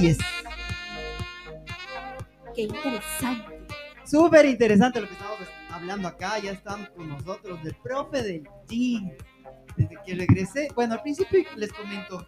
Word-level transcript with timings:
Así 0.00 0.08
es. 0.08 0.18
Qué 2.54 2.62
interesante. 2.62 3.66
Súper 4.06 4.46
interesante 4.46 4.98
lo 4.98 5.06
que 5.06 5.12
estamos 5.12 5.38
hablando 5.70 6.08
acá. 6.08 6.38
Ya 6.38 6.52
están 6.52 6.86
con 6.96 7.10
nosotros 7.10 7.60
el 7.64 7.74
profe 7.74 8.22
del 8.22 8.48
gym. 8.66 9.10
Desde 9.76 9.98
que 10.06 10.14
regresé, 10.14 10.68
bueno, 10.74 10.94
al 10.94 11.02
principio 11.02 11.40
les 11.54 11.70
comento, 11.70 12.26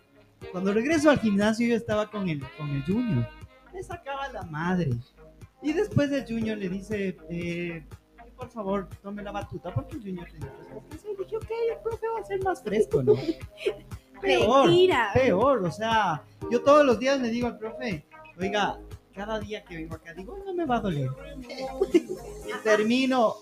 cuando 0.50 0.75
regreso 0.75 1.09
al 1.09 1.19
gimnasio 1.19 1.67
yo 1.67 1.77
estaba 1.77 2.11
con 2.11 2.29
el, 2.29 2.43
con 2.59 2.69
el 2.69 2.85
Junior. 2.85 3.27
Me 3.73 3.82
sacaba 3.82 4.29
la 4.29 4.43
madre. 4.43 4.91
Y 5.63 5.73
después 5.73 6.13
el 6.13 6.27
Junior 6.27 6.59
le 6.59 6.68
dice, 6.68 7.17
eh, 7.31 7.86
por 8.36 8.50
favor, 8.50 8.86
tome 9.03 9.23
la 9.23 9.32
batuta 9.32 9.73
porque 9.73 9.96
el 9.96 10.03
Junior 10.03 10.29
tenía 10.31 10.53
respuesta. 10.59 11.09
Y 11.11 11.25
dije, 11.25 11.36
ok, 11.39 11.50
el 11.71 11.82
profe 11.82 12.07
va 12.07 12.21
a 12.21 12.25
ser 12.25 12.45
más 12.45 12.63
fresco, 12.63 13.03
¿no? 13.03 13.14
Peor, 14.22 14.67
Mentira. 14.68 15.11
peor, 15.12 15.64
o 15.67 15.71
sea, 15.71 16.22
yo 16.50 16.63
todos 16.63 16.86
los 16.86 16.99
días 16.99 17.21
le 17.21 17.29
digo 17.29 17.49
al 17.49 17.58
profe, 17.58 18.04
oiga, 18.39 18.79
cada 19.14 19.39
día 19.40 19.63
que 19.64 19.76
vengo 19.76 19.94
acá, 19.96 20.14
digo, 20.14 20.39
no 20.46 20.54
me 20.54 20.64
va 20.64 20.76
a 20.76 20.80
doler. 20.80 21.11
y 21.93 22.63
termino 22.64 23.35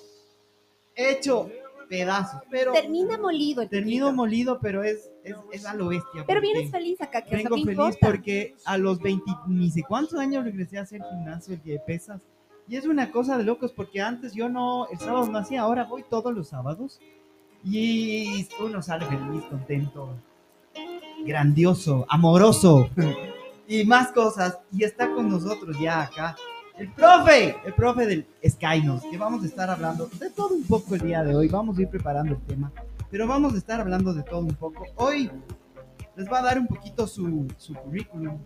hecho 0.97 1.49
pedazos, 1.89 2.41
pero 2.51 2.73
Termina 2.73 3.19
molido 3.19 3.63
el 3.63 3.69
termino 3.69 4.07
chiquito. 4.07 4.13
molido, 4.17 4.59
pero 4.61 4.85
es, 4.85 5.11
es, 5.25 5.35
es 5.53 5.67
a 5.67 5.75
lo 5.75 5.89
bestia. 5.89 6.25
Pero 6.27 6.41
vienes 6.41 6.71
feliz 6.71 7.01
acá, 7.01 7.23
que 7.23 7.37
Vengo 7.37 7.57
feliz 7.57 7.69
importa. 7.69 8.07
porque 8.07 8.55
a 8.65 8.79
los 8.79 9.01
20, 9.01 9.25
ni 9.49 9.71
sé 9.71 9.83
cuántos 9.83 10.19
años 10.19 10.45
regresé 10.45 10.79
a 10.79 10.83
hacer 10.83 11.03
gimnasio, 11.03 11.55
el 11.55 11.63
día 11.63 11.75
de 11.75 11.81
pesas. 11.81 12.23
Y 12.69 12.77
es 12.77 12.87
una 12.87 13.11
cosa 13.11 13.37
de 13.37 13.43
locos 13.43 13.73
porque 13.73 14.01
antes 14.01 14.33
yo 14.35 14.49
no, 14.49 14.87
el 14.89 14.99
sábado 15.01 15.27
no 15.27 15.39
hacía, 15.39 15.63
ahora 15.63 15.85
voy 15.85 16.05
todos 16.09 16.33
los 16.33 16.49
sábados. 16.49 17.01
Y 17.65 18.47
uno 18.61 18.81
sale 18.83 19.05
feliz, 19.07 19.43
contento, 19.51 20.15
grandioso, 21.25 22.07
amoroso 22.09 22.89
y 23.69 23.85
más 23.85 24.13
cosas. 24.13 24.59
Y 24.73 24.85
está 24.85 25.13
con 25.13 25.29
nosotros 25.29 25.77
ya 25.81 26.03
acá 26.03 26.37
el 26.81 26.91
profe, 26.93 27.57
el 27.67 27.75
profe 27.75 28.07
del 28.07 28.27
Skynos, 28.49 29.03
que 29.11 29.19
vamos 29.19 29.43
a 29.43 29.47
estar 29.47 29.69
hablando 29.69 30.07
de 30.19 30.31
todo 30.31 30.55
un 30.55 30.63
poco 30.65 30.95
el 30.95 31.03
día 31.03 31.23
de 31.23 31.37
hoy. 31.37 31.47
Vamos 31.49 31.77
a 31.77 31.83
ir 31.83 31.89
preparando 31.89 32.35
el 32.35 32.41
tema, 32.47 32.73
pero 33.11 33.27
vamos 33.27 33.53
a 33.53 33.59
estar 33.59 33.81
hablando 33.81 34.15
de 34.15 34.23
todo 34.23 34.41
un 34.41 34.55
poco. 34.55 34.87
Hoy 34.97 35.31
les 36.17 36.33
va 36.33 36.39
a 36.39 36.43
dar 36.43 36.59
un 36.59 36.67
poquito 36.67 37.07
su, 37.07 37.47
su 37.59 37.75
currículum. 37.75 38.39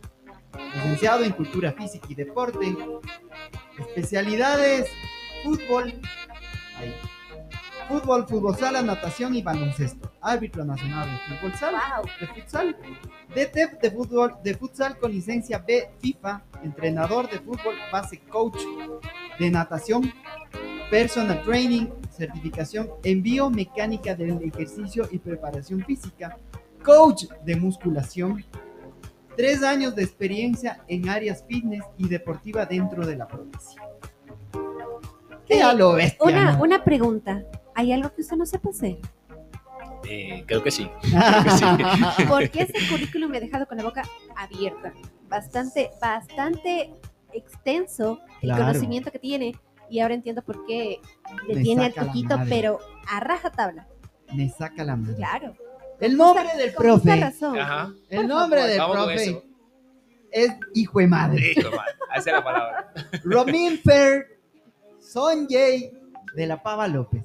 Licenciado 0.74 1.22
en 1.24 1.32
Cultura 1.32 1.72
Física 1.72 2.06
y 2.08 2.14
Deporte, 2.14 2.76
especialidades 3.78 4.88
fútbol, 5.44 5.92
ahí, 6.78 6.94
fútbol, 7.88 8.26
fútbol 8.26 8.56
sala, 8.56 8.82
natación 8.82 9.34
y 9.34 9.42
baloncesto. 9.42 10.10
Árbitro 10.20 10.64
nacional 10.64 11.08
de 11.08 11.36
fútbol 11.36 11.54
sala 11.58 11.80
Wow. 12.02 12.06
de 12.20 12.26
futsal, 12.28 12.76
DT 13.34 13.78
de 13.82 13.90
fútbol 13.90 14.34
de 14.42 14.54
futsal 14.54 14.98
con 14.98 15.12
licencia 15.12 15.58
B 15.58 15.90
FIFA, 16.00 16.42
entrenador 16.62 17.30
de 17.30 17.38
fútbol, 17.40 17.74
base 17.92 18.18
coach 18.20 18.58
de 19.38 19.50
natación, 19.50 20.12
personal 20.90 21.42
training, 21.42 21.86
certificación 22.10 22.88
en 23.02 23.22
biomecánica 23.22 24.14
del 24.14 24.42
ejercicio 24.42 25.08
y 25.10 25.18
preparación 25.18 25.84
física, 25.84 26.38
coach 26.84 27.24
de 27.44 27.56
musculación, 27.56 28.44
tres 29.36 29.62
años 29.62 29.94
de 29.96 30.04
experiencia 30.04 30.84
en 30.86 31.08
áreas 31.08 31.44
fitness 31.48 31.82
y 31.98 32.08
deportiva 32.08 32.66
dentro 32.66 33.04
de 33.06 33.16
la 33.16 33.26
provincia. 33.26 33.82
¿Qué 35.46 35.62
a 35.62 35.74
lo 35.74 35.92
bestia, 35.92 36.24
Una, 36.24 36.52
no? 36.52 36.62
una 36.62 36.84
pregunta. 36.84 37.44
¿Hay 37.74 37.92
algo 37.92 38.12
que 38.14 38.20
usted 38.22 38.36
no 38.36 38.46
sepa 38.46 38.70
hacer? 38.70 38.98
Eh, 40.08 40.44
creo 40.46 40.62
que 40.62 40.70
sí. 40.70 40.88
Porque 42.28 42.62
ese 42.62 42.74
currículum 42.90 43.30
me 43.30 43.38
ha 43.38 43.40
dejado 43.40 43.66
con 43.66 43.78
la 43.78 43.84
boca 43.84 44.02
abierta. 44.36 44.92
Bastante, 45.28 45.90
bastante 46.00 46.90
extenso 47.32 48.20
el 48.42 48.52
conocimiento 48.52 49.10
que 49.10 49.18
tiene. 49.18 49.58
Y 49.90 50.00
ahora 50.00 50.14
entiendo 50.14 50.42
por 50.42 50.64
qué 50.66 51.00
le 51.46 51.62
tiene 51.62 51.86
al 51.86 51.92
poquito, 51.92 52.36
madre. 52.38 52.50
pero 52.50 52.78
a 53.08 53.20
raja 53.20 53.50
tabla. 53.50 53.86
Me 54.32 54.48
saca 54.48 54.84
la 54.84 54.96
mano. 54.96 55.14
Claro. 55.16 55.54
El 56.00 56.16
nombre 56.16 56.48
del 56.56 56.74
Con 56.74 56.84
profe. 56.84 57.16
razón. 57.16 57.58
Ajá. 57.58 57.92
El 58.08 58.26
nombre 58.26 58.62
del 58.66 58.78
profe 58.78 59.42
es 60.30 60.52
hijo 60.74 60.98
de 61.00 61.06
madre. 61.06 61.52
Hijo, 61.56 61.70
man. 61.70 61.86
Esa 62.16 62.30
es 62.30 62.36
la 62.36 62.44
palabra. 62.44 62.92
Romín 63.24 63.78
Fer 63.78 64.38
Sonjay 65.00 65.92
de 66.34 66.46
la 66.46 66.62
Pava 66.62 66.88
López. 66.88 67.24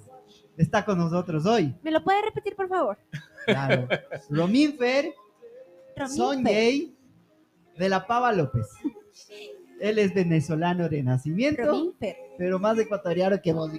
Está 0.60 0.84
con 0.84 0.98
nosotros 0.98 1.46
hoy. 1.46 1.74
¿Me 1.84 1.90
lo 1.90 2.04
puede 2.04 2.22
repetir, 2.22 2.54
por 2.56 2.68
favor? 2.68 2.98
Claro. 3.46 3.88
Romín 4.30 4.78
Fer 4.78 5.14
Romín 5.96 6.16
Sonjay 6.18 6.94
de 7.78 7.90
la 7.90 8.06
Pava 8.06 8.34
López. 8.34 8.68
Él 9.80 9.98
es 10.00 10.14
venezolano 10.14 10.90
de 10.90 11.02
nacimiento, 11.02 11.64
Romín 11.64 11.94
Fer. 11.98 12.18
pero 12.38 12.60
más 12.60 12.78
ecuatoriano 12.78 13.42
que 13.42 13.54
vos. 13.54 13.72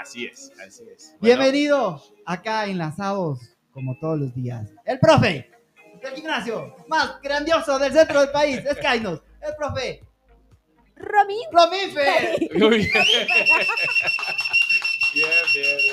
Así 0.00 0.24
es, 0.24 0.50
así 0.66 0.84
es. 0.90 1.14
Bueno, 1.20 1.36
Bienvenido 1.42 2.02
acá 2.24 2.64
enlazados 2.64 3.38
como 3.70 3.98
todos 3.98 4.18
los 4.18 4.34
días. 4.34 4.70
El 4.86 4.98
profe 4.98 5.50
del 6.02 6.14
gimnasio 6.14 6.74
más 6.88 7.20
grandioso 7.20 7.78
del 7.78 7.92
centro 7.92 8.20
del 8.20 8.30
país, 8.30 8.56
es 8.64 8.78
Kainos. 8.78 9.20
El 9.42 9.54
profe 9.56 10.00
Romín 10.96 11.42
Romín 11.52 11.90
Fer. 11.92 12.38
Muy 12.58 12.78
bien. 12.78 12.90
Bien, 12.90 13.06
bien, 13.12 13.26
bien, 15.12 15.36
bien, 15.52 15.76
bien, 15.84 15.91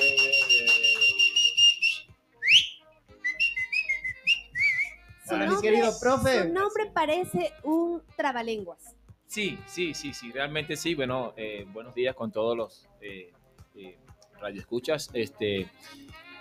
Su 5.29 5.35
Hola, 5.35 5.45
mi 5.45 5.51
nombre- 5.51 5.69
querido 5.69 5.91
profe. 6.01 6.43
Su 6.47 6.53
nombre 6.53 6.91
parece 6.93 7.53
un 7.63 8.01
trabalenguas. 8.17 8.95
Sí, 9.27 9.59
sí, 9.67 9.93
sí, 9.93 10.13
sí, 10.13 10.31
realmente 10.31 10.75
sí. 10.75 10.95
Bueno, 10.95 11.33
eh, 11.37 11.65
buenos 11.71 11.93
días 11.93 12.15
con 12.15 12.31
todos 12.31 12.57
los 12.57 12.89
eh, 13.01 13.31
eh, 13.75 13.97
radioescuchas. 14.41 15.11
Este, 15.13 15.67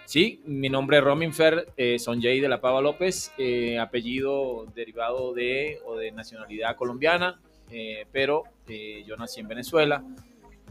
sí, 0.06 0.40
mi 0.46 0.70
nombre 0.70 0.96
es 0.98 1.04
Romin 1.04 1.34
Fer 1.34 1.68
eh, 1.76 1.98
Sonjay 1.98 2.40
de 2.40 2.48
la 2.48 2.60
Pava 2.62 2.80
López, 2.80 3.30
eh, 3.36 3.78
apellido 3.78 4.64
derivado 4.74 5.34
de 5.34 5.80
o 5.84 5.96
de 5.96 6.10
nacionalidad 6.12 6.76
colombiana, 6.76 7.38
eh, 7.70 8.06
pero 8.10 8.44
eh, 8.66 9.04
yo 9.06 9.16
nací 9.18 9.40
en 9.40 9.48
Venezuela 9.48 10.02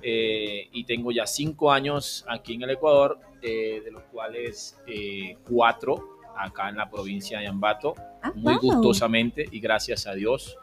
eh, 0.01 0.69
y 0.71 0.85
tengo 0.85 1.11
ya 1.11 1.27
cinco 1.27 1.71
años 1.71 2.25
aquí 2.27 2.55
en 2.55 2.63
el 2.63 2.71
Ecuador, 2.71 3.19
eh, 3.43 3.81
de 3.85 3.91
los 3.91 4.01
cuales 4.05 4.75
eh, 4.87 5.37
cuatro 5.47 6.16
acá 6.37 6.69
en 6.69 6.77
la 6.77 6.89
provincia 6.89 7.39
de 7.39 7.47
Ambato 7.47 7.93
Ah, 8.21 8.31
muy 8.35 8.53
wow. 8.55 8.61
gustosamente 8.61 9.45
y 9.51 9.59
gracias 9.59 10.07
a 10.07 10.13
Dios 10.13 10.57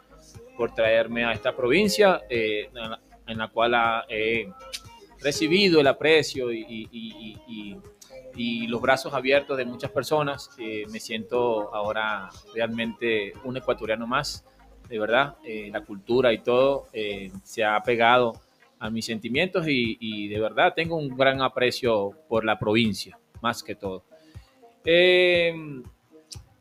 por 0.57 0.73
traerme 0.73 1.23
a 1.25 1.31
esta 1.31 1.55
provincia 1.55 2.21
eh, 2.29 2.67
en, 2.73 2.89
la, 2.91 2.99
en 3.27 3.37
la 3.37 3.47
cual 3.47 3.73
he 4.09 4.49
recibido 5.21 5.79
el 5.79 5.87
aprecio 5.87 6.51
y, 6.51 6.59
y- 6.69 6.89
y- 7.47 7.77
y- 8.35 8.67
los 8.67 8.81
brazos 8.81 9.13
abiertos 9.13 9.57
de 9.57 9.63
muchas 9.65 9.89
personas. 9.91 10.49
Eh, 10.57 10.83
me 10.91 10.99
siento 10.99 11.73
ahora 11.73 12.29
realmente 12.53 13.31
un 13.45 13.55
ecuatoriano 13.57 14.05
más, 14.05 14.45
de 14.89 14.99
verdad. 14.99 15.35
Eh, 15.45 15.69
la 15.71 15.81
cultura 15.81 16.33
y 16.33 16.39
todo 16.39 16.87
eh, 16.91 17.31
se 17.43 17.63
ha 17.63 17.81
pegado 17.81 18.33
a 18.79 18.89
mis 18.89 19.05
sentimientos 19.05 19.65
y 19.67 20.27
de 20.27 20.39
verdad 20.39 20.73
tengo 20.75 20.97
un 20.97 21.15
gran 21.15 21.41
aprecio 21.41 22.11
por 22.27 22.43
la 22.43 22.59
provincia, 22.59 23.17
más 23.41 23.63
que 23.63 23.75
todo. 23.75 24.03
Eh, 24.85 25.53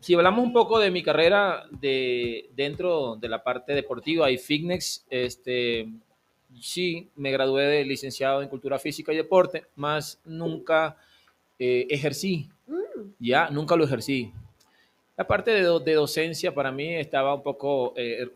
si 0.00 0.14
hablamos 0.14 0.44
un 0.44 0.52
poco 0.52 0.78
de 0.78 0.90
mi 0.90 1.02
carrera 1.02 1.66
de, 1.70 2.50
dentro 2.54 3.16
de 3.16 3.28
la 3.28 3.42
parte 3.42 3.72
deportiva 3.74 4.30
y 4.30 4.38
fitness, 4.38 5.06
este, 5.08 5.88
sí, 6.60 7.08
me 7.16 7.30
gradué 7.30 7.64
de 7.64 7.84
licenciado 7.84 8.42
en 8.42 8.48
Cultura 8.48 8.78
Física 8.78 9.12
y 9.12 9.16
Deporte, 9.16 9.64
más 9.76 10.20
nunca 10.24 10.96
eh, 11.58 11.86
ejercí, 11.90 12.50
Mm, 12.66 13.10
ya, 13.18 13.50
nunca 13.50 13.76
lo 13.76 13.84
ejercí. 13.84 14.32
La 15.18 15.26
parte 15.26 15.50
de, 15.50 15.60
do- 15.62 15.80
de 15.80 15.92
docencia 15.94 16.54
para 16.54 16.72
mí 16.72 16.94
estaba 16.94 17.34
un 17.34 17.42
poco, 17.42 17.92
eh, 17.96 18.30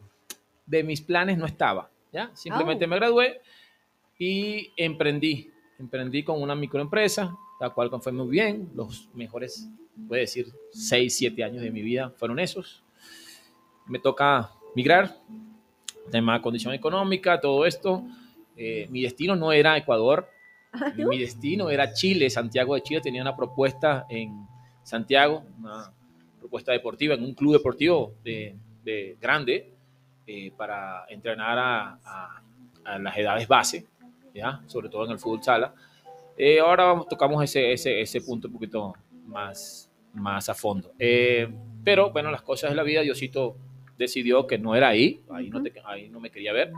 de 0.66 0.82
mis 0.84 1.00
planes 1.00 1.38
no 1.38 1.46
estaba, 1.46 1.90
ya, 2.12 2.30
simplemente 2.34 2.84
Oh. 2.84 2.88
me 2.88 2.96
gradué 2.96 3.40
y 4.18 4.70
emprendí, 4.76 5.50
emprendí 5.78 6.22
con 6.22 6.42
una 6.42 6.54
microempresa, 6.54 7.34
la 7.60 7.70
cual 7.70 7.90
fue 8.00 8.12
muy 8.12 8.28
bien, 8.28 8.70
los 8.74 9.08
mejores, 9.14 9.68
puede 10.06 10.22
decir, 10.22 10.46
6, 10.72 11.16
7 11.16 11.44
años 11.44 11.62
de 11.62 11.70
mi 11.70 11.82
vida 11.82 12.10
fueron 12.16 12.38
esos. 12.38 12.82
Me 13.86 13.98
toca 13.98 14.50
migrar, 14.74 15.16
tema 16.10 16.34
de 16.34 16.40
condición 16.42 16.72
económica, 16.74 17.40
todo 17.40 17.66
esto. 17.66 18.02
Eh, 18.56 18.86
mi 18.90 19.02
destino 19.02 19.34
no 19.36 19.52
era 19.52 19.76
Ecuador, 19.76 20.28
¿no? 20.96 21.08
mi 21.08 21.18
destino 21.18 21.70
era 21.70 21.92
Chile, 21.92 22.28
Santiago 22.30 22.74
de 22.74 22.82
Chile. 22.82 23.00
Tenía 23.00 23.22
una 23.22 23.34
propuesta 23.36 24.06
en 24.08 24.46
Santiago, 24.82 25.44
una 25.58 25.92
propuesta 26.38 26.72
deportiva 26.72 27.14
en 27.14 27.24
un 27.24 27.34
club 27.34 27.54
deportivo 27.54 28.14
de, 28.22 28.56
de 28.84 29.16
grande 29.20 29.72
eh, 30.26 30.52
para 30.56 31.04
entrenar 31.08 31.58
a, 31.58 31.98
a- 32.04 32.42
a 32.84 32.98
las 32.98 33.18
edades 33.18 33.46
base, 33.48 33.86
¿ya? 34.34 34.62
sobre 34.66 34.88
todo 34.88 35.04
en 35.04 35.10
el 35.12 35.18
fútbol 35.18 35.42
sala. 35.42 35.74
Eh, 36.38 36.60
ahora 36.60 36.84
vamos- 36.84 37.08
tocamos 37.08 37.42
ese, 37.42 37.72
ese, 37.72 38.00
ese 38.00 38.20
punto 38.20 38.46
un 38.48 38.54
poquito 38.54 38.94
más, 39.26 39.90
más 40.14 40.48
a 40.48 40.54
fondo. 40.54 40.92
Eh, 40.98 41.48
pero 41.84 42.10
bueno, 42.12 42.30
las 42.30 42.42
cosas 42.42 42.70
de 42.70 42.76
la 42.76 42.82
vida, 42.84 43.00
Diosito 43.02 43.56
decidió 43.96 44.46
que 44.46 44.56
no 44.58 44.76
era 44.76 44.88
ahí, 44.88 45.24
ahí, 45.30 45.50
no, 45.50 45.60
te- 45.62 45.72
ahí 45.84 46.08
no 46.08 46.20
me 46.20 46.30
quería 46.30 46.52
ver, 46.52 46.72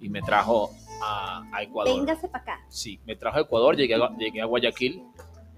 y 0.00 0.08
me 0.08 0.22
trajo 0.22 0.70
a, 1.02 1.44
a 1.52 1.62
Ecuador. 1.62 1.98
Véngase 1.98 2.28
para 2.28 2.42
acá. 2.42 2.60
Sí, 2.68 2.98
me 3.04 3.14
trajo 3.16 3.38
a 3.38 3.42
Ecuador, 3.42 3.76
llegué 3.76 3.94
a, 3.94 4.10
llegué 4.16 4.40
a 4.40 4.46
Guayaquil, 4.46 5.02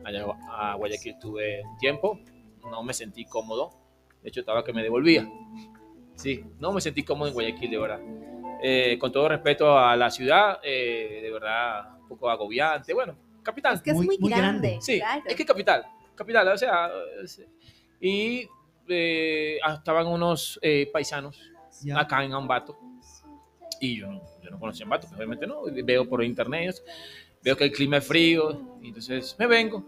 allá 0.05 0.25
a 0.51 0.75
Guayaquil 0.75 1.13
estuve 1.13 1.63
un 1.65 1.77
tiempo, 1.79 2.19
no 2.69 2.83
me 2.83 2.93
sentí 2.93 3.25
cómodo, 3.27 3.71
de 4.23 4.29
hecho 4.31 4.41
estaba 4.41 4.65
que 4.65 4.73
me 4.73 4.83
devolvía. 4.83 5.29
Sí, 6.17 6.45
no 6.59 6.73
me 6.73 6.81
sentí 6.81 7.05
cómodo 7.05 7.29
en 7.29 7.35
Guayaquil, 7.35 7.71
de 7.71 7.79
verdad. 7.79 8.01
Eh, 8.63 8.97
con 8.99 9.13
todo 9.13 9.29
respeto 9.29 9.79
a 9.79 9.95
la 9.97 10.11
ciudad, 10.11 10.59
eh, 10.65 11.21
de 11.23 11.31
verdad, 11.31 11.99
un 12.01 12.09
poco 12.09 12.31
agobiante. 12.31 12.95
Bueno, 12.95 13.15
capital. 13.47 13.75
Es 13.75 13.83
que 13.83 13.91
es 13.91 13.97
Muy- 13.97 14.07
muy, 14.07 14.19
muy 14.19 14.31
grande. 14.31 14.69
grande. 14.69 14.79
Sí, 14.83 14.99
claro. 14.99 15.23
es 15.27 15.35
que 15.35 15.45
capital, 15.47 15.87
capital, 16.15 16.49
o 16.49 16.59
sea, 16.59 16.91
y 18.01 18.47
eh, 18.89 19.59
estaban 19.75 20.07
unos 20.07 20.59
eh, 20.63 20.89
paisanos 20.93 21.41
Ya. 21.83 21.99
acá 22.01 22.23
en 22.25 22.33
Ambato 22.35 22.79
y 23.81 23.99
yo 23.99 24.07
no, 24.11 24.23
yo 24.43 24.51
no 24.51 24.59
conocía 24.59 24.85
Ambato, 24.85 25.07
pues, 25.07 25.17
obviamente 25.17 25.47
no, 25.47 25.63
veo 25.85 26.09
por 26.09 26.23
internet, 26.23 26.77
veo 27.43 27.57
que 27.57 27.65
el 27.65 27.73
clima 27.73 27.99
es 27.99 28.07
frío, 28.07 28.79
y 28.83 28.89
entonces 28.89 29.35
me 29.39 29.47
vengo 29.47 29.85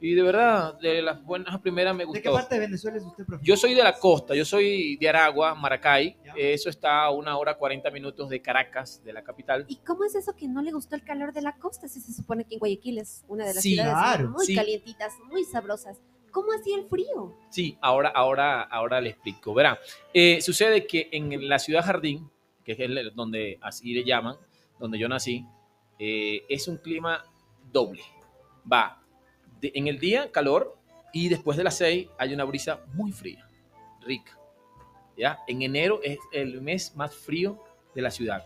y 0.00 0.14
de 0.14 0.22
verdad, 0.22 0.78
de 0.80 1.02
las 1.02 1.22
buenas 1.22 1.54
a 1.54 1.60
primeras 1.60 1.94
me 1.94 2.04
¿De 2.06 2.12
qué 2.12 2.28
gustó. 2.28 2.32
parte 2.32 2.54
de 2.54 2.60
Venezuela 2.62 2.96
es 2.98 3.04
usted, 3.04 3.24
profe? 3.26 3.44
Yo 3.44 3.56
soy 3.56 3.74
de 3.74 3.82
la 3.82 3.92
costa, 3.98 4.34
yo 4.34 4.44
soy 4.44 4.96
de 4.96 5.08
Aragua, 5.08 5.54
Maracay, 5.54 6.16
Ya. 6.24 6.32
eso 6.36 6.68
está 6.70 7.04
a 7.04 7.10
una 7.10 7.36
hora 7.36 7.56
40 7.56 7.90
minutos 7.90 8.28
de 8.28 8.40
Caracas, 8.40 9.02
de 9.04 9.12
la 9.12 9.22
capital. 9.22 9.64
¿Y 9.68 9.76
cómo 9.76 10.04
es 10.04 10.14
eso 10.14 10.34
que 10.34 10.48
no 10.48 10.62
le 10.62 10.72
gustó 10.72 10.96
el 10.96 11.04
calor 11.04 11.32
de 11.32 11.42
la 11.42 11.56
costa? 11.56 11.86
Si 11.88 12.00
se 12.00 12.12
supone 12.12 12.44
que 12.44 12.54
en 12.54 12.58
Guayaquil 12.60 12.98
es 12.98 13.24
una 13.28 13.44
de 13.46 13.54
las 13.54 13.62
Sí, 13.62 13.74
ciudades 13.74 13.92
claro, 13.92 14.30
muy 14.30 14.46
sí. 14.46 14.54
calientitas, 14.54 15.12
muy 15.30 15.44
sabrosas. 15.44 16.00
¿Cómo 16.32 16.52
hacía 16.52 16.76
el 16.76 16.84
frío? 16.86 17.36
Sí, 17.50 17.76
ahora, 17.80 18.08
ahora, 18.10 18.62
ahora 18.62 19.00
le 19.00 19.10
explico. 19.10 19.52
Verá, 19.52 19.78
eh, 20.14 20.40
sucede 20.40 20.86
que 20.86 21.08
en 21.12 21.48
la 21.48 21.58
ciudad 21.58 21.84
Jardín, 21.84 22.30
que 22.64 22.72
es 22.72 22.80
el- 22.80 23.12
donde 23.16 23.58
así 23.60 23.92
le 23.92 24.04
llaman, 24.04 24.36
donde 24.78 24.96
yo 24.98 25.08
nací, 25.08 25.44
eh, 25.98 26.44
es 26.48 26.68
un 26.68 26.76
clima 26.76 27.24
doble. 27.72 28.02
Va 28.70 28.99
de- 29.60 29.72
en 29.74 29.86
el 29.88 29.98
día 29.98 30.30
calor 30.32 30.76
y 31.12 31.28
después 31.28 31.56
de 31.56 31.64
las 31.64 31.76
6 31.76 32.08
hay 32.18 32.32
una 32.34 32.44
brisa 32.44 32.80
muy 32.94 33.12
fría, 33.12 33.46
rica. 34.00 34.36
¿ya? 35.16 35.38
En 35.48 35.62
enero 35.62 36.00
es 36.02 36.18
el 36.32 36.60
mes 36.62 36.94
más 36.96 37.14
frío 37.14 37.58
de 37.94 38.02
la 38.02 38.10
ciudad. 38.10 38.44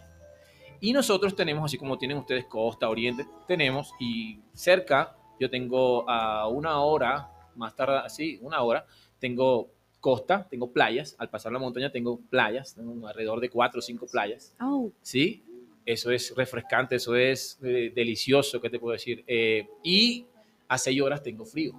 Y 0.80 0.92
nosotros 0.92 1.34
tenemos, 1.36 1.64
así 1.64 1.78
como 1.78 1.96
tienen 1.98 2.18
ustedes 2.18 2.44
costa, 2.46 2.88
oriente, 2.88 3.24
tenemos, 3.46 3.92
y 4.00 4.38
cerca, 4.52 5.16
yo 5.40 5.48
tengo 5.48 6.08
a 6.10 6.48
una 6.48 6.80
hora, 6.80 7.30
más 7.54 7.74
tarde, 7.76 8.08
sí, 8.10 8.38
una 8.42 8.60
hora, 8.62 8.84
tengo 9.18 9.70
costa, 10.00 10.46
tengo 10.50 10.70
playas, 10.72 11.14
al 11.18 11.30
pasar 11.30 11.52
la 11.52 11.58
montaña 11.58 11.90
tengo 11.90 12.20
playas, 12.28 12.74
tengo 12.74 13.06
alrededor 13.06 13.40
de 13.40 13.48
cuatro 13.48 13.78
o 13.78 13.82
cinco 13.82 14.06
playas, 14.10 14.54
Oh, 14.60 14.90
¿sí? 15.00 15.42
Eso 15.86 16.10
es 16.10 16.34
refrescante, 16.36 16.96
eso 16.96 17.14
es 17.14 17.58
eh, 17.62 17.92
delicioso, 17.94 18.60
¿qué 18.60 18.68
te 18.68 18.78
puedo 18.78 18.92
decir? 18.94 19.22
Eh, 19.26 19.66
y 19.82 20.26
a 20.68 20.78
seis 20.78 21.00
horas 21.00 21.22
tengo 21.22 21.44
frío. 21.44 21.72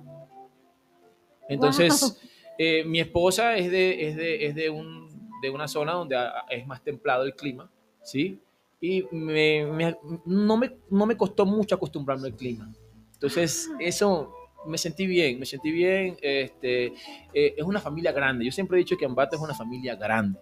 Entonces, 1.48 2.02
Wow. 2.02 2.30
eh, 2.58 2.84
mi 2.86 3.00
esposa 3.00 3.56
es, 3.58 3.70
de, 3.72 4.08
es, 4.10 4.16
de, 4.16 4.46
es 4.48 4.56
de, 4.56 4.70
un, 4.70 5.30
de 5.42 5.50
una 5.50 5.68
zona 5.68 5.94
donde 5.94 6.18
es 6.50 6.66
más 6.66 6.84
templado 6.84 7.24
el 7.24 7.36
clima, 7.36 7.70
¿sí? 8.04 8.40
Y 8.82 9.04
me, 9.12 9.66
me- 9.66 9.98
no, 10.26 10.58
me, 10.58 10.76
no 10.90 11.06
me 11.06 11.16
costó 11.18 11.46
mucho 11.46 11.76
acostumbrarme 11.76 12.28
al 12.28 12.36
clima. 12.36 12.72
Entonces, 13.14 13.70
Ah. 13.72 13.78
eso 13.80 14.34
me 14.66 14.78
sentí 14.78 15.06
bien, 15.06 15.40
me 15.40 15.46
sentí 15.46 15.72
bien. 15.72 16.18
Este, 16.22 16.88
eh, 17.34 17.54
es 17.58 17.64
una 17.64 17.80
familia 17.80 18.12
grande. 18.12 18.44
Yo 18.46 18.52
siempre 18.52 18.78
he 18.78 18.80
dicho 18.80 18.98
que 18.98 19.06
Ambato 19.06 19.36
es 19.36 19.42
una 19.42 19.54
familia 19.54 19.96
grande. 19.96 20.40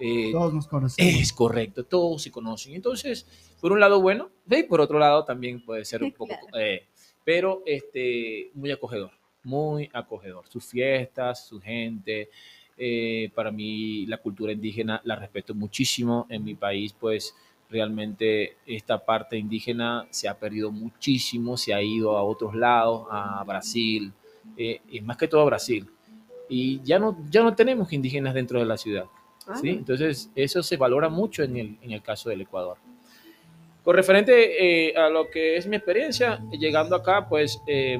Eh, 0.00 0.30
Todos 0.32 0.52
nos 0.52 0.66
conocemos. 0.66 1.14
es 1.14 1.32
correcto, 1.32 1.84
todos 1.84 2.22
se 2.22 2.30
conocen. 2.30 2.74
Entonces, 2.74 3.26
por 3.60 3.72
un 3.72 3.78
lado, 3.80 4.00
bueno, 4.00 4.30
y 4.50 4.62
por 4.64 4.80
otro 4.80 4.98
lado 4.98 5.24
también 5.24 5.64
puede 5.64 5.84
ser 5.84 6.02
un 6.02 6.12
poco, 6.16 6.34
eh, 6.58 6.86
pero 7.24 7.62
este, 7.66 8.50
muy 8.54 8.70
acogedor, 8.70 9.12
muy 9.44 9.90
acogedor. 9.92 10.44
Sus 10.48 10.66
fiestas, 10.66 11.46
su 11.46 11.60
gente. 11.60 12.28
eh, 12.78 13.30
para 13.34 13.50
mí, 13.50 14.06
la 14.06 14.16
cultura 14.18 14.52
indígena 14.52 15.00
la 15.04 15.16
respeto 15.16 15.54
muchísimo. 15.54 16.26
En 16.28 16.42
mi 16.44 16.54
país, 16.54 16.94
pues, 16.98 17.34
realmente 17.70 18.56
esta 18.66 19.04
parte 19.04 19.36
indígena 19.36 20.06
se 20.10 20.28
ha 20.28 20.38
perdido 20.38 20.70
muchísimo, 20.70 21.56
se 21.56 21.72
ha 21.72 21.82
ido 21.82 22.16
a 22.16 22.22
otros 22.22 22.54
lados, 22.54 23.06
a 23.10 23.42
Brasil, 23.44 24.12
eh, 24.56 24.80
y 24.90 25.00
más 25.00 25.16
que 25.16 25.28
todo 25.28 25.40
a 25.42 25.46
Brasil. 25.46 25.86
Y 26.48 26.82
ya 26.82 26.98
no, 26.98 27.16
ya 27.30 27.42
no 27.42 27.54
tenemos 27.54 27.92
indígenas 27.92 28.34
dentro 28.34 28.58
de 28.58 28.66
la 28.66 28.76
ciudad. 28.76 29.06
ah, 29.46 29.56
¿sí? 29.56 29.70
Entonces, 29.70 30.30
eso 30.34 30.62
se 30.62 30.76
valora 30.76 31.08
mucho 31.08 31.42
en 31.42 31.56
el, 31.56 31.78
en 31.80 31.92
el 31.92 32.02
caso 32.02 32.28
del 32.28 32.42
Ecuador. 32.42 32.76
Con 33.82 33.96
referente 33.96 34.88
eh, 34.88 34.96
a 34.96 35.08
lo 35.08 35.28
que 35.28 35.56
es 35.56 35.66
mi 35.66 35.76
experiencia, 35.76 36.40
llegando 36.52 36.94
acá, 36.94 37.26
pues, 37.28 37.60
eh, 37.66 37.98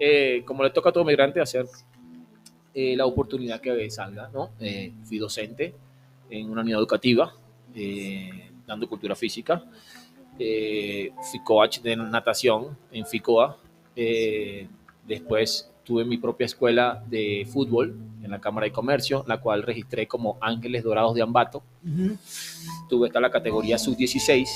eh, 0.00 0.42
como 0.46 0.62
le 0.62 0.70
toca 0.70 0.90
a 0.90 0.92
todo 0.92 1.04
migrante 1.04 1.40
hacer 1.40 1.66
eh, 2.74 2.96
la 2.96 3.06
oportunidad 3.06 3.60
que 3.60 3.90
salga, 3.90 4.30
¿no? 4.32 4.50
Eh, 4.60 4.92
fui 5.02 5.18
docente 5.18 5.74
en 6.30 6.48
una 6.48 6.62
unidad 6.62 6.78
educativa, 6.78 7.34
eh, 7.74 8.50
dando 8.66 8.88
cultura 8.88 9.16
física. 9.16 9.64
Fui 10.36 11.40
coach 11.44 11.80
de 11.80 11.96
natación 11.96 12.78
en 12.92 13.04
FICOA. 13.04 13.58
Después 15.04 15.70
tuve 15.82 16.04
mi 16.04 16.18
propia 16.18 16.44
escuela 16.44 17.02
de 17.08 17.48
fútbol 17.50 17.96
en 18.22 18.30
la 18.30 18.40
Cámara 18.40 18.66
de 18.66 18.72
Comercio, 18.72 19.24
la 19.26 19.40
cual 19.40 19.64
registré 19.64 20.06
como 20.06 20.38
Ángeles 20.40 20.84
Dorados 20.84 21.14
de 21.14 21.22
Ambato. 21.22 21.64
Ujú. 21.84 22.16
Tuve 22.88 23.08
hasta 23.08 23.20
la 23.20 23.30
categoría 23.30 23.76
sub-16, 23.78 24.46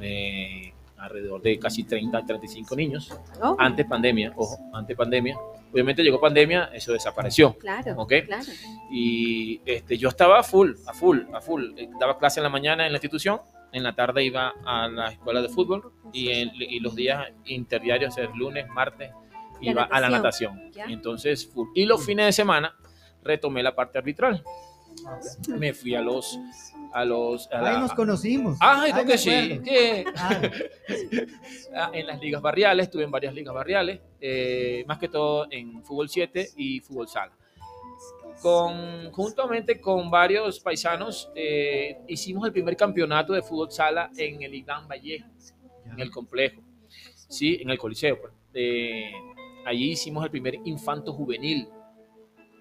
eh, 0.00 0.72
alrededor 0.98 1.42
de 1.42 1.58
casi 1.58 1.84
30, 1.84 2.24
35 2.24 2.76
niños. 2.76 3.12
oh, 3.42 3.56
Antes 3.58 3.86
pandemia, 3.86 4.32
ojo, 4.36 4.58
antes 4.72 4.96
pandemia. 4.96 5.36
Obviamente 5.72 6.02
llegó 6.02 6.20
pandemia, 6.20 6.70
eso 6.72 6.92
desapareció. 6.92 7.56
claro. 8.26 8.50
Y 8.90 9.60
este, 9.64 9.96
yo 9.98 10.08
estaba 10.08 10.38
a 10.38 10.42
full, 10.42 10.72
a 10.86 10.92
full, 10.92 11.20
a 11.32 11.40
full. 11.40 11.72
Eh, 11.76 11.88
Daba 11.98 12.18
clase 12.18 12.40
en 12.40 12.44
la 12.44 12.50
mañana 12.50 12.86
en 12.86 12.92
la 12.92 12.98
institución, 12.98 13.40
en 13.72 13.82
la 13.82 13.94
tarde 13.94 14.22
iba 14.22 14.52
a 14.64 14.86
la 14.88 15.08
escuela 15.08 15.40
de 15.40 15.48
fútbol 15.48 15.92
y, 16.12 16.80
los 16.80 16.94
días 16.94 17.26
interdiarios, 17.46 18.16
el 18.18 18.30
lunes, 18.36 18.68
martes, 18.68 19.10
La 19.60 19.70
iba 19.70 19.82
a 19.84 20.00
la 20.00 20.10
natación, 20.10 20.56
natación. 20.56 20.72
¿ya? 20.72 20.92
Entonces, 20.92 21.50
full. 21.50 21.68
Y 21.74 21.86
los 21.86 22.04
fines 22.04 22.26
de 22.26 22.32
semana 22.32 22.76
retomé 23.24 23.62
la 23.62 23.74
parte 23.74 23.98
arbitral. 23.98 24.44
Me 25.48 25.72
fui 25.72 25.94
a 25.94 26.02
los... 26.02 26.38
A 26.92 27.04
los 27.04 27.50
a 27.50 27.66
Ahí 27.66 27.80
nos 27.80 27.92
conocimos. 27.94 28.58
Ah, 28.60 28.86
creo 28.92 29.06
que 29.06 29.18
sí. 29.18 29.62
Ah, 30.16 30.40
Ah, 31.74 31.90
en 31.92 32.06
las 32.06 32.20
ligas 32.20 32.42
barriales, 32.42 32.84
estuve 32.84 33.04
en 33.04 33.10
varias 33.10 33.34
ligas 33.34 33.54
barriales, 33.54 34.00
eh, 34.20 34.84
más 34.86 34.98
que 34.98 35.08
todo 35.08 35.46
en 35.50 35.82
fútbol 35.82 36.08
7 36.08 36.50
y 36.56 36.80
fútbol 36.80 37.08
sala. 37.08 37.32
Con, 38.42 39.10
juntamente 39.12 39.80
con 39.80 40.10
varios 40.10 40.58
paisanos 40.60 41.30
eh, 41.34 41.98
hicimos 42.08 42.44
el 42.46 42.52
primer 42.52 42.76
campeonato 42.76 43.32
de 43.32 43.42
fútbol 43.42 43.70
sala 43.70 44.10
en 44.16 44.42
el 44.42 44.54
Iván 44.54 44.88
Vallejo, 44.88 45.28
en 45.90 46.00
el 46.00 46.10
complejo, 46.10 46.60
sí, 47.28 47.58
en 47.60 47.70
el 47.70 47.78
Coliseo. 47.78 48.20
pues. 48.20 48.32
Eh, 48.54 49.12
allí 49.64 49.92
hicimos 49.92 50.24
el 50.24 50.30
primer 50.30 50.56
infanto 50.64 51.12
juvenil. 51.12 51.68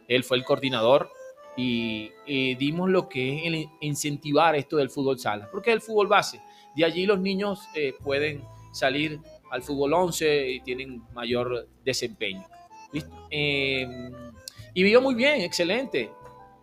Él 0.07 0.23
fue 0.23 0.37
el 0.37 0.43
coordinador 0.43 1.09
y, 1.55 2.11
y 2.25 2.55
dimos 2.55 2.89
lo 2.89 3.09
que 3.09 3.39
es 3.39 3.45
el 3.45 3.69
incentivar 3.81 4.55
esto 4.55 4.77
del 4.77 4.89
fútbol 4.89 5.19
sala, 5.19 5.49
porque 5.51 5.71
es 5.71 5.75
el 5.75 5.81
fútbol 5.81 6.07
base. 6.07 6.41
De 6.75 6.85
allí 6.85 7.05
los 7.05 7.19
niños 7.19 7.67
eh, 7.75 7.93
pueden 8.03 8.43
salir 8.71 9.19
al 9.51 9.61
fútbol 9.61 9.93
11 9.93 10.49
y 10.49 10.59
tienen 10.61 11.03
mayor 11.13 11.67
desempeño. 11.83 12.45
¿Listo? 12.93 13.11
Eh, 13.29 14.11
y 14.73 14.83
vivió 14.83 15.01
muy 15.01 15.15
bien, 15.15 15.41
excelente. 15.41 16.09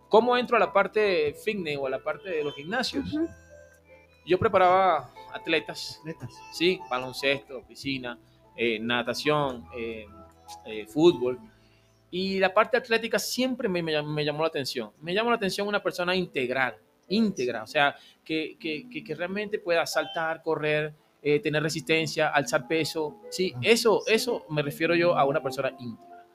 ¿Cómo 0.09 0.35
entro 0.35 0.57
a 0.57 0.59
la 0.59 0.73
parte 0.73 1.33
fitness 1.33 1.77
o 1.77 1.85
a 1.85 1.89
la 1.91 1.99
parte 1.99 2.29
de 2.29 2.43
los 2.43 2.55
gimnasios? 2.55 3.05
Yo 4.25 4.39
preparaba 4.39 5.11
atletas, 5.33 6.01
netas. 6.03 6.33
sí, 6.51 6.79
baloncesto, 6.89 7.61
piscina, 7.67 8.17
eh, 8.55 8.79
natación, 8.79 9.65
eh, 9.77 10.07
eh, 10.65 10.85
fútbol. 10.87 11.39
Y 12.11 12.39
la 12.39 12.53
parte 12.53 12.77
atlética 12.77 13.19
siempre 13.19 13.69
me, 13.69 13.83
me 13.83 13.93
llam- 13.93 14.07
me 14.13 14.25
llamó 14.25 14.41
la 14.41 14.47
atención. 14.47 14.91
Me 15.01 15.13
llamó 15.13 15.29
la 15.29 15.35
atención 15.35 15.67
una 15.67 15.81
persona 15.81 16.15
integral, 16.15 16.75
íntegra, 17.07 17.63
o 17.63 17.67
sea, 17.67 17.95
que, 18.23 18.57
que, 18.59 18.89
que- 18.89 19.03
que 19.03 19.15
realmente 19.15 19.59
pueda 19.59 19.85
saltar, 19.85 20.41
correr, 20.41 20.93
eh, 21.21 21.39
tener 21.39 21.61
resistencia, 21.61 22.29
alzar 22.29 22.67
peso. 22.67 23.17
Sí, 23.29 23.53
eso, 23.61 24.03
eso 24.07 24.45
me 24.49 24.61
refiero 24.61 24.95
yo 24.95 25.17
a 25.17 25.25
una 25.25 25.41
persona 25.43 25.69
íntegra. 25.79 26.25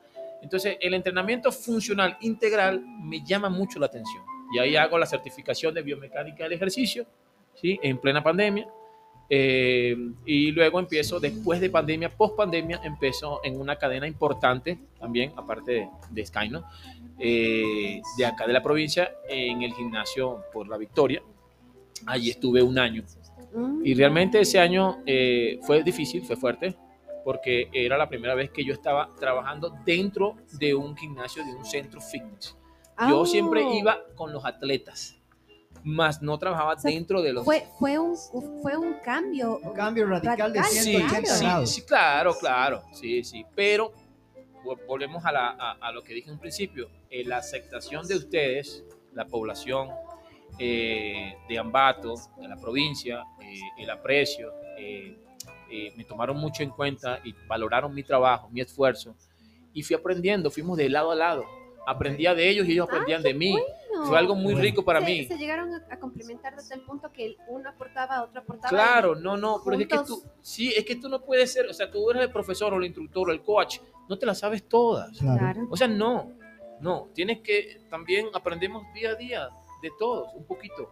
Entonces, 0.42 0.76
el 0.80 0.92
entrenamiento 0.94 1.50
funcional 1.50 2.18
integral 2.20 2.80
me 3.02 3.24
llama 3.24 3.48
mucho 3.48 3.78
la 3.78 3.86
atención. 3.86 4.22
Y 4.54 4.58
ahí 4.58 4.76
hago 4.76 4.98
la 4.98 5.06
certificación 5.06 5.72
de 5.74 5.80
biomecánica 5.82 6.44
del 6.44 6.52
ejercicio, 6.52 7.06
¿sí? 7.54 7.78
En 7.82 7.98
plena 7.98 8.22
pandemia. 8.22 8.68
Eh, 9.30 9.96
y 10.26 10.52
luego 10.52 10.78
empiezo, 10.78 11.18
después 11.18 11.60
de 11.60 11.70
pandemia, 11.70 12.14
post 12.14 12.36
pandemia, 12.36 12.80
empiezo 12.84 13.40
en 13.42 13.58
una 13.58 13.76
cadena 13.76 14.06
importante 14.06 14.78
también, 14.98 15.32
aparte 15.36 15.72
de, 15.72 15.88
de 16.10 16.26
Sky, 16.26 16.48
¿no? 16.50 16.64
Eh, 17.18 18.02
de 18.18 18.26
acá 18.26 18.46
de 18.46 18.52
la 18.52 18.62
provincia, 18.62 19.12
en 19.28 19.62
el 19.62 19.72
gimnasio 19.72 20.44
por 20.52 20.68
la 20.68 20.76
Victoria. 20.76 21.22
Allí 22.06 22.30
estuve 22.30 22.62
un 22.62 22.78
año. 22.78 23.04
Y 23.84 23.94
realmente 23.94 24.40
ese 24.40 24.58
año 24.58 24.98
eh, 25.06 25.58
fue 25.62 25.82
difícil, 25.82 26.22
fue 26.22 26.36
fuerte, 26.36 26.74
porque 27.24 27.68
era 27.72 27.96
la 27.96 28.08
primera 28.08 28.34
vez 28.34 28.50
que 28.50 28.64
yo 28.64 28.74
estaba 28.74 29.10
trabajando 29.18 29.74
dentro 29.86 30.36
de 30.58 30.74
un 30.74 30.96
gimnasio, 30.96 31.44
de 31.44 31.54
un 31.54 31.64
centro 31.64 32.00
fitness. 32.00 32.56
Yo 33.08 33.22
Ah, 33.22 33.26
siempre 33.26 33.62
iba 33.76 33.98
con 34.14 34.32
los 34.32 34.44
atletas, 34.44 35.16
más 35.84 36.22
no 36.22 36.38
trabajaba 36.38 36.76
sea, 36.78 36.90
dentro 36.90 37.20
de 37.22 37.32
los... 37.32 37.44
Fue, 37.44 37.66
fue, 37.78 37.98
un, 37.98 38.16
fue 38.62 38.76
un 38.76 38.94
cambio. 39.04 39.58
Un 39.62 39.74
cambio 39.74 40.06
radical 40.06 40.52
de 40.52 40.60
Radical, 40.60 40.64
Sí, 40.84 40.90
180 40.90 41.26
sí, 41.34 41.44
grados. 41.44 41.70
sí, 41.70 41.82
claro, 41.82 42.34
claro, 42.38 42.82
sí, 42.92 43.22
sí, 43.22 43.44
pero 43.54 43.92
vo- 44.64 44.78
volvemos 44.86 45.24
a, 45.26 45.30
la- 45.32 45.50
a- 45.50 45.72
a 45.80 45.92
lo 45.92 46.02
que 46.02 46.14
dije 46.14 46.28
en 46.28 46.34
un 46.34 46.40
principio, 46.40 46.88
eh, 47.10 47.22
la 47.24 47.36
aceptación 47.36 48.06
de 48.08 48.16
ustedes, 48.16 48.82
la 49.12 49.26
población 49.26 49.90
eh, 50.58 51.36
de 51.48 51.58
Ambato, 51.58 52.14
de 52.40 52.48
la 52.48 52.56
provincia, 52.56 53.22
eh, 53.42 53.58
el 53.78 53.90
aprecio, 53.90 54.52
eh, 54.78 55.18
eh, 55.70 55.92
me 55.96 56.04
tomaron 56.04 56.36
mucho 56.38 56.62
en 56.62 56.70
cuenta 56.70 57.20
y 57.24 57.34
valoraron 57.46 57.92
mi 57.94 58.02
trabajo, 58.02 58.48
mi 58.50 58.60
esfuerzo, 58.60 59.14
y 59.72 59.82
fui 59.82 59.96
aprendiendo, 59.96 60.50
fuimos 60.50 60.78
de 60.78 60.88
lado 60.88 61.10
a 61.10 61.14
lado, 61.16 61.44
aprendía 61.86 62.34
de 62.34 62.48
ellos 62.48 62.66
y 62.68 62.72
ellos 62.72 62.86
aprendían 62.88 63.22
qué 63.22 63.28
de 63.28 63.34
mí, 63.34 63.50
bueno. 63.52 63.66
Fue 64.04 64.18
algo 64.18 64.34
muy 64.34 64.52
Bueno. 64.52 64.60
rico 64.60 64.84
para 64.84 65.00
se, 65.00 65.06
mí. 65.06 65.24
Se 65.24 65.38
llegaron 65.38 65.70
a, 65.74 65.98
complementar 65.98 66.54
desde 66.56 66.74
el 66.74 66.82
punto 66.82 67.10
que 67.12 67.36
uno 67.48 67.68
aportaba, 67.68 68.22
otro 68.22 68.40
aportaba. 68.40 68.68
Claro, 68.68 69.14
no, 69.14 69.36
no, 69.36 69.60
pero 69.64 69.78
es 69.78 69.86
que 69.86 69.96
tú, 69.98 70.16
juntos. 70.16 70.30
sí, 70.40 70.72
es 70.76 70.84
que 70.84 70.96
tú 70.96 71.08
no 71.08 71.22
puedes 71.22 71.52
ser, 71.52 71.66
o 71.66 71.72
sea, 71.72 71.90
tú 71.90 72.10
eres 72.10 72.22
el 72.22 72.30
profesor 72.30 72.72
o 72.74 72.78
el 72.78 72.84
instructor 72.84 73.28
o 73.28 73.32
el 73.32 73.42
coach, 73.42 73.78
no 74.08 74.18
te 74.18 74.26
las 74.26 74.38
sabes 74.38 74.68
todas. 74.68 75.18
Claro. 75.18 75.66
O 75.70 75.76
sea, 75.76 75.88
no, 75.88 76.32
no, 76.80 77.08
tienes 77.14 77.40
que, 77.40 77.82
también 77.90 78.26
aprendemos 78.34 78.84
día 78.94 79.10
a 79.10 79.14
día 79.14 79.48
de 79.82 79.90
todos, 79.98 80.28
un 80.34 80.44
poquito. 80.44 80.90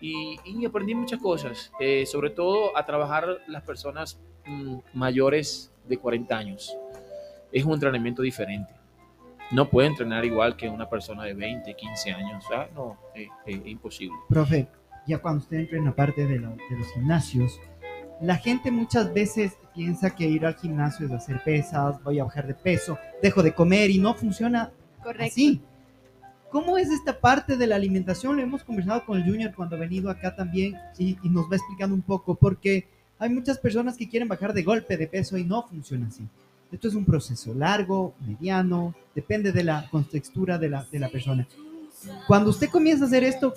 Y, 0.00 0.38
y 0.44 0.66
aprendí 0.66 0.94
muchas 0.94 1.20
cosas, 1.20 1.72
eh, 1.80 2.04
sobre 2.04 2.30
todo 2.30 2.76
a 2.76 2.84
trabajar 2.84 3.38
las 3.46 3.62
personas 3.62 4.20
mm, 4.44 4.78
mayores 4.92 5.72
de 5.86 5.96
40 5.96 6.36
años. 6.36 6.76
Es 7.52 7.64
un 7.64 7.72
entrenamiento 7.72 8.22
diferente. 8.22 8.74
No 9.50 9.68
puede 9.70 9.88
entrenar 9.88 10.24
igual 10.24 10.56
que 10.56 10.68
una 10.68 10.88
persona 10.88 11.24
de 11.24 11.34
20, 11.34 11.74
15 11.74 12.12
años. 12.12 12.44
O 12.44 12.48
sea, 12.48 12.68
no, 12.74 12.96
es, 13.14 13.28
es- 13.46 13.60
es 13.60 13.66
imposible. 13.66 14.16
Profe, 14.28 14.66
ya 15.06 15.18
cuando 15.18 15.40
usted 15.42 15.58
entra 15.58 15.78
en 15.78 15.84
la 15.84 15.92
parte 15.94 16.26
de, 16.26 16.38
la- 16.40 16.50
de 16.50 16.78
los 16.78 16.92
gimnasios, 16.94 17.60
la 18.20 18.36
gente 18.36 18.70
muchas 18.70 19.12
veces 19.12 19.56
piensa 19.74 20.14
que 20.14 20.24
ir 20.26 20.46
al 20.46 20.54
gimnasio 20.56 21.06
es 21.06 21.12
hacer 21.12 21.42
pesas, 21.42 22.02
voy 22.02 22.18
a 22.20 22.24
bajar 22.24 22.46
de 22.46 22.54
peso, 22.54 22.98
dejo 23.22 23.42
de 23.42 23.52
comer 23.54 23.90
y 23.90 23.98
no 23.98 24.14
funciona 24.14 24.70
Correcto. 25.02 25.24
así. 25.26 25.60
¿Cómo 26.50 26.78
es 26.78 26.88
esta 26.90 27.18
parte 27.18 27.56
de 27.56 27.66
la 27.66 27.74
alimentación? 27.74 28.36
Lo 28.36 28.42
hemos 28.42 28.62
conversado 28.62 29.04
con 29.04 29.18
el 29.20 29.24
Junior 29.28 29.52
cuando 29.54 29.74
ha 29.74 29.78
venido 29.80 30.08
acá 30.08 30.34
también 30.36 30.78
y, 30.98 31.18
y 31.22 31.28
nos 31.28 31.50
va 31.50 31.56
explicando 31.56 31.94
un 31.96 32.02
poco 32.02 32.36
porque 32.36 32.86
hay 33.18 33.28
muchas 33.30 33.58
personas 33.58 33.96
que 33.96 34.08
quieren 34.08 34.28
bajar 34.28 34.52
de 34.52 34.62
golpe 34.62 34.96
de 34.96 35.08
peso 35.08 35.36
y 35.36 35.44
no 35.44 35.62
funciona 35.66 36.06
así. 36.06 36.24
Esto 36.74 36.88
es 36.88 36.94
un 36.94 37.04
proceso 37.04 37.54
largo, 37.54 38.14
mediano, 38.26 38.94
depende 39.14 39.52
de 39.52 39.62
la 39.62 39.88
contextura 39.90 40.58
de 40.58 40.68
la, 40.68 40.84
de 40.90 40.98
la 40.98 41.08
persona. 41.08 41.46
Cuando 42.26 42.50
usted 42.50 42.68
comienza 42.68 43.04
a 43.04 43.06
hacer 43.06 43.22
esto, 43.24 43.54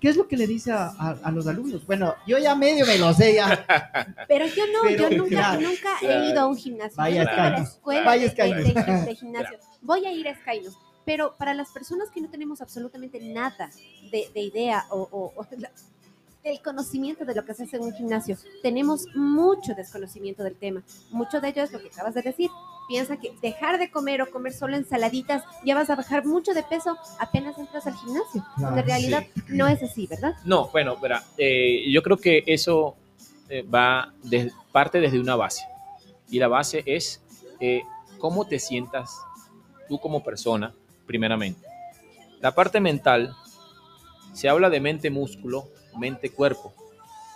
¿qué 0.00 0.08
es 0.10 0.16
lo 0.16 0.28
que 0.28 0.36
le 0.36 0.46
dice 0.46 0.70
a, 0.72 0.86
a- 0.86 1.18
a 1.22 1.30
los 1.32 1.46
alumnos? 1.48 1.84
Bueno, 1.86 2.14
yo 2.26 2.38
ya 2.38 2.54
medio 2.54 2.86
me 2.86 2.96
lo 2.98 3.12
sé 3.12 3.34
ya. 3.34 3.66
Pero 4.28 4.46
yo 4.46 4.66
no, 4.72 4.78
Pero, 4.84 5.10
yo 5.10 5.16
nunca, 5.18 5.30
claro, 5.30 5.60
nunca 5.62 5.98
claro. 5.98 6.24
he 6.24 6.30
ido 6.30 6.40
a 6.42 6.46
un 6.46 6.56
gimnasio. 6.56 6.96
Vaya 6.96 7.24
Skynos. 7.24 7.68
escuela 7.70 8.04
Vaya 8.04 8.28
de- 8.28 8.54
de, 8.54 8.72
de- 9.06 9.16
gimnasio. 9.20 9.58
Voy 9.82 10.06
a 10.06 10.12
ir 10.12 10.28
a 10.28 10.34
Skynos. 10.36 10.78
Pero 11.04 11.34
para 11.36 11.52
las 11.52 11.70
personas 11.70 12.08
que 12.10 12.20
no 12.22 12.30
tenemos 12.30 12.62
absolutamente 12.62 13.20
nada 13.20 13.68
de, 14.12 14.30
de 14.32 14.40
idea 14.40 14.84
o, 14.90 15.00
o- 15.10 15.32
o 15.36 15.46
la- 16.44 16.50
el 16.50 16.60
conocimiento 16.62 17.24
de 17.24 17.34
lo 17.34 17.44
que 17.44 17.54
se 17.54 17.64
hace 17.64 17.76
en 17.76 17.82
un 17.84 17.92
gimnasio, 17.94 18.36
tenemos 18.62 19.06
mucho 19.14 19.74
desconocimiento 19.74 20.42
del 20.42 20.56
tema. 20.56 20.82
Mucho 21.10 21.40
de 21.40 21.48
ello 21.48 21.62
es 21.62 21.72
lo 21.72 21.80
que 21.80 21.88
acabas 21.88 22.14
de 22.14 22.22
decir. 22.22 22.50
Piensa 22.86 23.16
que 23.16 23.34
dejar 23.40 23.78
de 23.78 23.90
comer 23.90 24.20
o 24.22 24.30
comer 24.30 24.52
solo 24.52 24.76
ensaladitas 24.76 25.42
ya 25.64 25.74
vas 25.74 25.88
a 25.88 25.96
bajar 25.96 26.26
mucho 26.26 26.52
de 26.52 26.62
peso 26.62 26.96
apenas 27.18 27.56
entras 27.58 27.86
al 27.86 27.94
gimnasio. 27.94 28.42
Claro, 28.42 28.52
Cuando 28.56 28.80
en 28.80 28.86
realidad 28.86 29.24
no 29.48 29.66
es 29.68 29.82
así, 29.82 30.06
¿verdad? 30.06 30.34
No, 30.44 30.68
bueno, 30.68 30.96
verá, 30.98 31.22
eh, 31.38 31.90
yo 31.90 32.02
creo 32.02 32.18
que 32.18 32.42
eso 32.46 32.94
eh, 33.48 33.62
va 33.62 34.12
de, 34.22 34.52
parte 34.72 35.00
desde 35.00 35.18
una 35.18 35.36
base. 35.36 35.64
Y 36.28 36.38
la 36.38 36.48
base 36.48 36.82
es 36.86 37.22
eh, 37.60 37.82
cómo 38.18 38.46
te 38.46 38.58
sientas 38.58 39.16
tú 39.88 39.98
como 39.98 40.22
persona, 40.22 40.74
primeramente. 41.06 41.66
La 42.40 42.54
parte 42.54 42.80
mental, 42.80 43.34
se 44.34 44.48
habla 44.48 44.68
de 44.68 44.80
mente-músculo, 44.80 45.68
mente-cuerpo. 45.98 46.72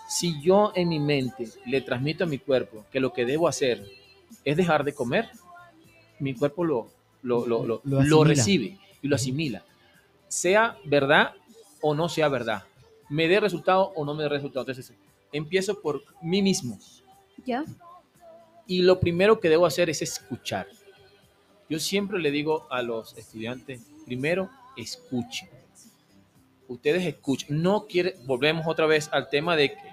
Si 0.08 0.40
yo 0.40 0.72
en 0.74 0.88
mi 0.88 0.98
mente 0.98 1.48
le 1.66 1.80
transmito 1.82 2.24
a 2.24 2.26
mi 2.26 2.38
cuerpo 2.38 2.84
que 2.90 3.00
lo 3.00 3.12
que 3.12 3.24
debo 3.26 3.46
hacer 3.48 3.84
es 4.44 4.56
dejar 4.56 4.84
de 4.84 4.94
comer, 4.94 5.28
mi 6.18 6.34
cuerpo 6.34 6.64
lo, 6.64 6.88
lo, 7.22 7.46
lo, 7.46 7.64
lo- 7.66 7.80
Lo 7.84 7.90
lo 7.90 7.98
asimila. 8.00 8.24
recibe 8.24 8.78
y 9.02 9.08
lo 9.08 9.16
asimila. 9.16 9.62
Sea 10.28 10.76
verdad 10.84 11.34
o 11.80 11.94
no 11.94 12.08
sea 12.08 12.28
verdad. 12.28 12.64
Me 13.08 13.28
dé 13.28 13.40
resultado 13.40 13.92
o 13.94 14.04
no 14.04 14.14
me 14.14 14.22
dé 14.24 14.28
resultado. 14.30 14.62
Entonces, 14.68 14.92
empiezo 15.32 15.80
por 15.80 16.02
mí 16.22 16.42
mismo. 16.42 16.78
¿Ya? 17.44 17.64
Y 18.66 18.82
lo 18.82 19.00
primero 19.00 19.40
que 19.40 19.48
debo 19.48 19.64
hacer 19.66 19.88
es 19.90 20.02
escuchar. 20.02 20.66
Yo 21.70 21.78
siempre 21.78 22.18
le 22.18 22.30
digo 22.30 22.66
a 22.70 22.82
los 22.82 23.16
estudiantes, 23.16 23.80
primero 24.06 24.50
escuchen. 24.76 25.48
Ustedes 26.68 27.04
escuchen. 27.04 27.60
No 27.62 27.86
quiere, 27.86 28.14
volvemos 28.26 28.66
otra 28.66 28.86
vez 28.86 29.08
al 29.12 29.28
tema 29.28 29.56
de 29.56 29.70
que 29.72 29.92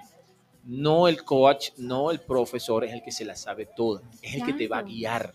no 0.64 1.08
el 1.08 1.24
coach, 1.24 1.70
no 1.78 2.10
el 2.10 2.20
profesor 2.20 2.84
es 2.84 2.92
el 2.92 3.02
que 3.02 3.12
se 3.12 3.24
la 3.24 3.34
sabe 3.36 3.66
toda, 3.66 4.02
es 4.22 4.34
el 4.34 4.44
que 4.44 4.52
te 4.52 4.68
va 4.68 4.78
a 4.78 4.82
guiar. 4.82 5.32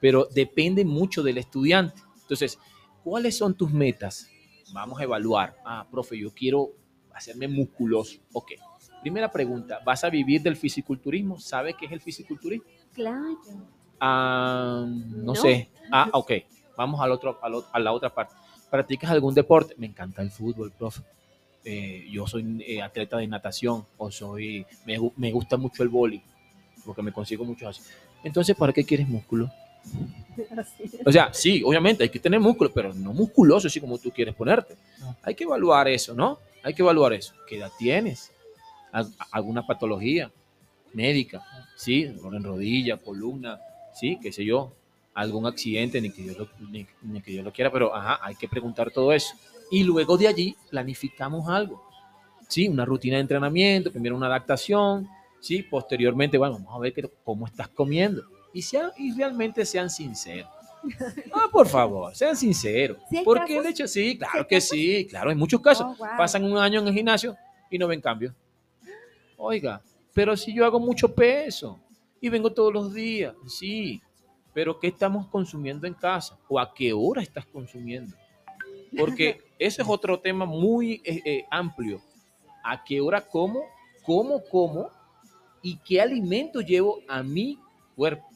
Pero 0.00 0.26
depende 0.26 0.84
mucho 0.84 1.22
del 1.22 1.38
estudiante. 1.38 2.00
Entonces, 2.22 2.58
¿cuáles 3.02 3.36
son 3.36 3.54
tus 3.54 3.70
metas? 3.72 4.28
Vamos 4.72 5.00
a 5.00 5.04
evaluar. 5.04 5.56
Ah, 5.64 5.86
profe, 5.90 6.18
yo 6.18 6.32
quiero 6.32 6.72
hacerme 7.12 7.48
musculoso. 7.48 8.18
Ok. 8.32 8.52
Primera 9.00 9.30
pregunta, 9.30 9.80
¿vas 9.84 10.04
a 10.04 10.10
vivir 10.10 10.42
del 10.42 10.56
fisiculturismo? 10.56 11.38
¿Sabe 11.40 11.74
qué 11.74 11.86
es 11.86 11.92
el 11.92 12.00
fisiculturismo? 12.00 12.66
Claro. 12.92 13.38
Ah, 14.00 14.84
no, 14.86 15.32
No. 15.32 15.34
sé. 15.34 15.70
Ah, 15.90 16.08
ok. 16.12 16.32
Vamos 16.76 17.00
al 17.00 17.10
otro, 17.12 17.38
al 17.42 17.54
otro- 17.54 17.70
a 17.72 17.78
la 17.80 17.92
otra 17.92 18.12
parte. 18.14 18.34
¿Practicas 18.70 19.10
algún 19.10 19.34
deporte? 19.34 19.74
Me 19.78 19.86
encanta 19.86 20.22
el 20.22 20.30
fútbol, 20.30 20.72
profe. 20.72 21.02
Eh, 21.64 22.06
yo 22.10 22.26
soy 22.26 22.62
eh, 22.66 22.80
atleta 22.82 23.18
de 23.18 23.26
natación 23.26 23.84
o 23.96 24.10
soy, 24.10 24.64
me, 24.86 24.98
gu- 24.98 25.12
me 25.16 25.30
gusta 25.32 25.56
mucho 25.56 25.82
el 25.82 25.88
boli, 25.88 26.22
porque 26.84 27.02
me 27.02 27.12
consigo 27.12 27.44
mucho 27.44 27.68
así. 27.68 27.82
Entonces, 28.22 28.56
¿para 28.56 28.72
qué 28.72 28.84
quieres 28.84 29.08
músculo? 29.08 29.50
O 31.04 31.10
sea, 31.12 31.32
sí, 31.32 31.62
obviamente 31.64 32.02
hay 32.04 32.08
que 32.10 32.18
tener 32.20 32.38
músculo, 32.40 32.70
pero 32.72 32.94
no 32.94 33.12
musculoso 33.12 33.66
así 33.68 33.80
como 33.80 33.98
tú 33.98 34.10
quieres 34.10 34.34
ponerte. 34.34 34.76
No. 35.00 35.16
Hay 35.22 35.34
que 35.34 35.44
evaluar 35.44 35.88
eso, 35.88 36.14
¿no? 36.14 36.38
Hay 36.62 36.74
que 36.74 36.82
evaluar 36.82 37.12
eso. 37.12 37.34
¿Qué 37.46 37.56
edad 37.56 37.70
tienes? 37.78 38.30
¿Al- 38.92 39.12
¿Alguna 39.32 39.66
patología 39.66 40.30
médica? 40.94 41.42
¿Sí? 41.76 42.04
Dolor 42.04 42.36
en 42.36 42.44
rodilla, 42.44 42.96
columna, 42.98 43.60
¿sí? 43.94 44.18
¿Qué 44.22 44.32
sé 44.32 44.44
yo? 44.44 44.72
¿Algún 45.18 45.46
accidente? 45.46 46.00
Ni 46.00 46.10
que 46.10 46.24
yo 46.24 46.32
lo, 46.38 46.48
ni, 46.70 46.86
ni 47.02 47.20
que 47.20 47.32
yo 47.34 47.42
lo 47.42 47.52
quiera, 47.52 47.72
pero 47.72 47.94
ajá, 47.94 48.18
hay 48.22 48.34
que 48.36 48.46
preguntar 48.48 48.90
todo 48.92 49.12
eso. 49.12 49.34
Y 49.70 49.82
luego 49.82 50.16
de 50.16 50.28
allí 50.28 50.56
planificamos 50.70 51.48
algo. 51.48 51.82
¿Sí? 52.48 52.68
Una 52.68 52.84
rutina 52.84 53.16
de 53.16 53.22
entrenamiento, 53.22 53.90
primero 53.90 54.16
una 54.16 54.26
adaptación, 54.26 55.08
¿sí? 55.40 55.62
Posteriormente, 55.62 56.38
bueno, 56.38 56.54
vamos 56.54 56.72
a 56.74 56.78
ver 56.78 56.92
qué- 56.94 57.10
cómo 57.24 57.46
estás 57.46 57.68
comiendo. 57.68 58.22
Y, 58.54 58.62
sea, 58.62 58.92
y 58.96 59.12
realmente 59.12 59.66
sean 59.66 59.90
sinceros. 59.90 60.48
Ah, 61.32 61.48
por 61.52 61.66
favor, 61.68 62.14
sean 62.14 62.36
sinceros. 62.36 62.98
¿Sí 63.10 63.16
hay 63.18 63.24
Porque 63.24 63.56
casos? 63.56 63.70
hecho, 63.70 63.88
sí, 63.88 64.10
¿Sí 64.12 64.18
claro 64.18 64.46
que 64.46 64.54
casos? 64.56 64.70
sí, 64.70 65.06
claro, 65.10 65.30
hay 65.30 65.36
muchos 65.36 65.60
casos. 65.60 65.84
Oh, 65.88 65.96
wow. 65.96 66.08
Pasan 66.16 66.44
un 66.44 66.56
año 66.56 66.80
en 66.80 66.86
el 66.88 66.94
gimnasio 66.94 67.36
y 67.70 67.76
no 67.76 67.86
ven 67.88 68.00
cambio. 68.00 68.32
Oiga, 69.36 69.82
pero 70.14 70.36
si 70.36 70.54
yo 70.54 70.64
hago 70.64 70.80
mucho 70.80 71.12
peso 71.14 71.78
y 72.20 72.28
vengo 72.28 72.52
todos 72.52 72.72
los 72.72 72.94
días, 72.94 73.34
sí, 73.46 74.00
pero 74.58 74.80
¿qué 74.80 74.88
estamos 74.88 75.28
consumiendo 75.28 75.86
en 75.86 75.94
casa? 75.94 76.36
¿O 76.48 76.58
a 76.58 76.74
qué 76.74 76.92
hora 76.92 77.22
estás 77.22 77.46
consumiendo? 77.46 78.16
Porque 78.98 79.40
ese 79.60 79.82
es 79.82 79.88
otro 79.88 80.18
tema 80.18 80.46
muy 80.46 80.94
eh, 81.04 81.22
eh, 81.24 81.46
amplio. 81.48 82.02
¿A 82.64 82.82
qué 82.82 83.00
hora 83.00 83.20
como? 83.20 83.60
¿Cómo 84.02 84.42
como? 84.50 84.90
¿Y 85.62 85.76
qué 85.76 86.00
alimento 86.00 86.60
llevo 86.60 86.98
a 87.06 87.22
mi 87.22 87.60
cuerpo? 87.94 88.26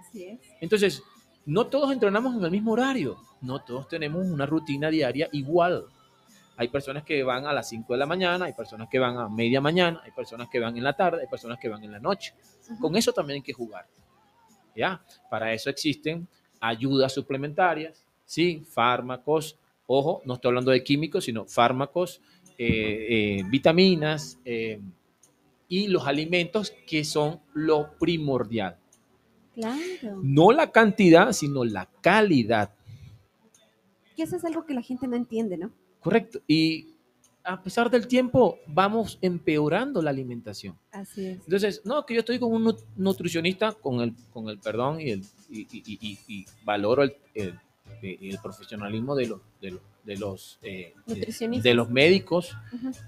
Así 0.00 0.24
es. 0.24 0.40
Entonces, 0.60 1.04
no 1.46 1.68
todos 1.68 1.92
entrenamos 1.92 2.34
en 2.34 2.42
el 2.42 2.50
mismo 2.50 2.72
horario, 2.72 3.16
no 3.40 3.62
todos 3.62 3.86
tenemos 3.86 4.26
una 4.26 4.44
rutina 4.44 4.90
diaria 4.90 5.28
igual. 5.30 5.86
Hay 6.56 6.66
personas 6.66 7.04
que 7.04 7.22
van 7.22 7.46
a 7.46 7.52
las 7.52 7.68
5 7.68 7.92
de 7.92 7.98
la 8.00 8.06
mañana, 8.06 8.46
hay 8.46 8.54
personas 8.54 8.88
que 8.88 8.98
van 8.98 9.16
a 9.16 9.28
media 9.28 9.60
mañana, 9.60 10.02
hay 10.04 10.10
personas 10.10 10.48
que 10.48 10.58
van 10.58 10.76
en 10.76 10.82
la 10.82 10.94
tarde, 10.94 11.20
hay 11.20 11.28
personas 11.28 11.60
que 11.60 11.68
van 11.68 11.84
en 11.84 11.92
la 11.92 12.00
noche. 12.00 12.34
Con 12.80 12.96
eso 12.96 13.12
también 13.12 13.36
hay 13.36 13.42
que 13.42 13.52
jugar. 13.52 13.86
¿Ya? 14.78 15.04
Para 15.28 15.52
eso 15.52 15.68
existen 15.70 16.28
ayudas 16.60 17.12
suplementarias, 17.12 18.06
¿sí? 18.24 18.62
Fármacos, 18.70 19.58
ojo, 19.88 20.22
no 20.24 20.34
estoy 20.34 20.50
hablando 20.50 20.70
de 20.70 20.84
químicos, 20.84 21.24
sino 21.24 21.46
fármacos, 21.46 22.20
eh, 22.56 23.06
eh, 23.08 23.42
vitaminas 23.50 24.38
eh, 24.44 24.80
y 25.68 25.88
los 25.88 26.06
alimentos 26.06 26.72
que 26.86 27.04
son 27.04 27.40
lo 27.54 27.90
primordial. 27.98 28.76
Claro. 29.54 30.20
No 30.22 30.52
la 30.52 30.70
cantidad, 30.70 31.32
sino 31.32 31.64
la 31.64 31.88
calidad. 32.00 32.72
Que 34.14 34.22
eso 34.22 34.36
es 34.36 34.44
algo 34.44 34.64
que 34.64 34.74
la 34.74 34.82
gente 34.82 35.08
no 35.08 35.16
entiende, 35.16 35.58
¿no? 35.58 35.72
Correcto. 36.00 36.40
Y 36.46 36.94
a 37.48 37.62
pesar 37.62 37.88
del 37.90 38.06
tiempo, 38.06 38.58
vamos 38.66 39.18
empeorando 39.22 40.02
la 40.02 40.10
alimentación. 40.10 40.76
Así 40.92 41.26
es. 41.26 41.38
Entonces, 41.44 41.80
no, 41.84 42.04
que 42.04 42.12
yo 42.14 42.20
estoy 42.20 42.38
con 42.38 42.52
un 42.52 42.62
nu- 42.64 42.76
nutricionista, 42.96 43.72
con 43.72 44.00
el, 44.02 44.12
con 44.32 44.48
el 44.50 44.58
perdón 44.58 45.00
y, 45.00 45.10
el, 45.10 45.22
y, 45.50 45.60
y- 45.72 45.98
y- 46.00 46.18
y 46.28 46.46
valoro 46.62 47.02
el, 47.02 47.16
el- 47.34 47.58
el 48.02 48.38
profesionalismo 48.42 49.16
de 49.16 49.26
los, 49.28 49.40
de 49.62 49.70
los, 49.72 49.80
de 50.04 50.16
los, 50.18 50.58
eh, 50.62 50.94
Nutricionistas. 51.06 51.64
de 51.64 51.74
los 51.74 51.88
médicos, 51.90 52.54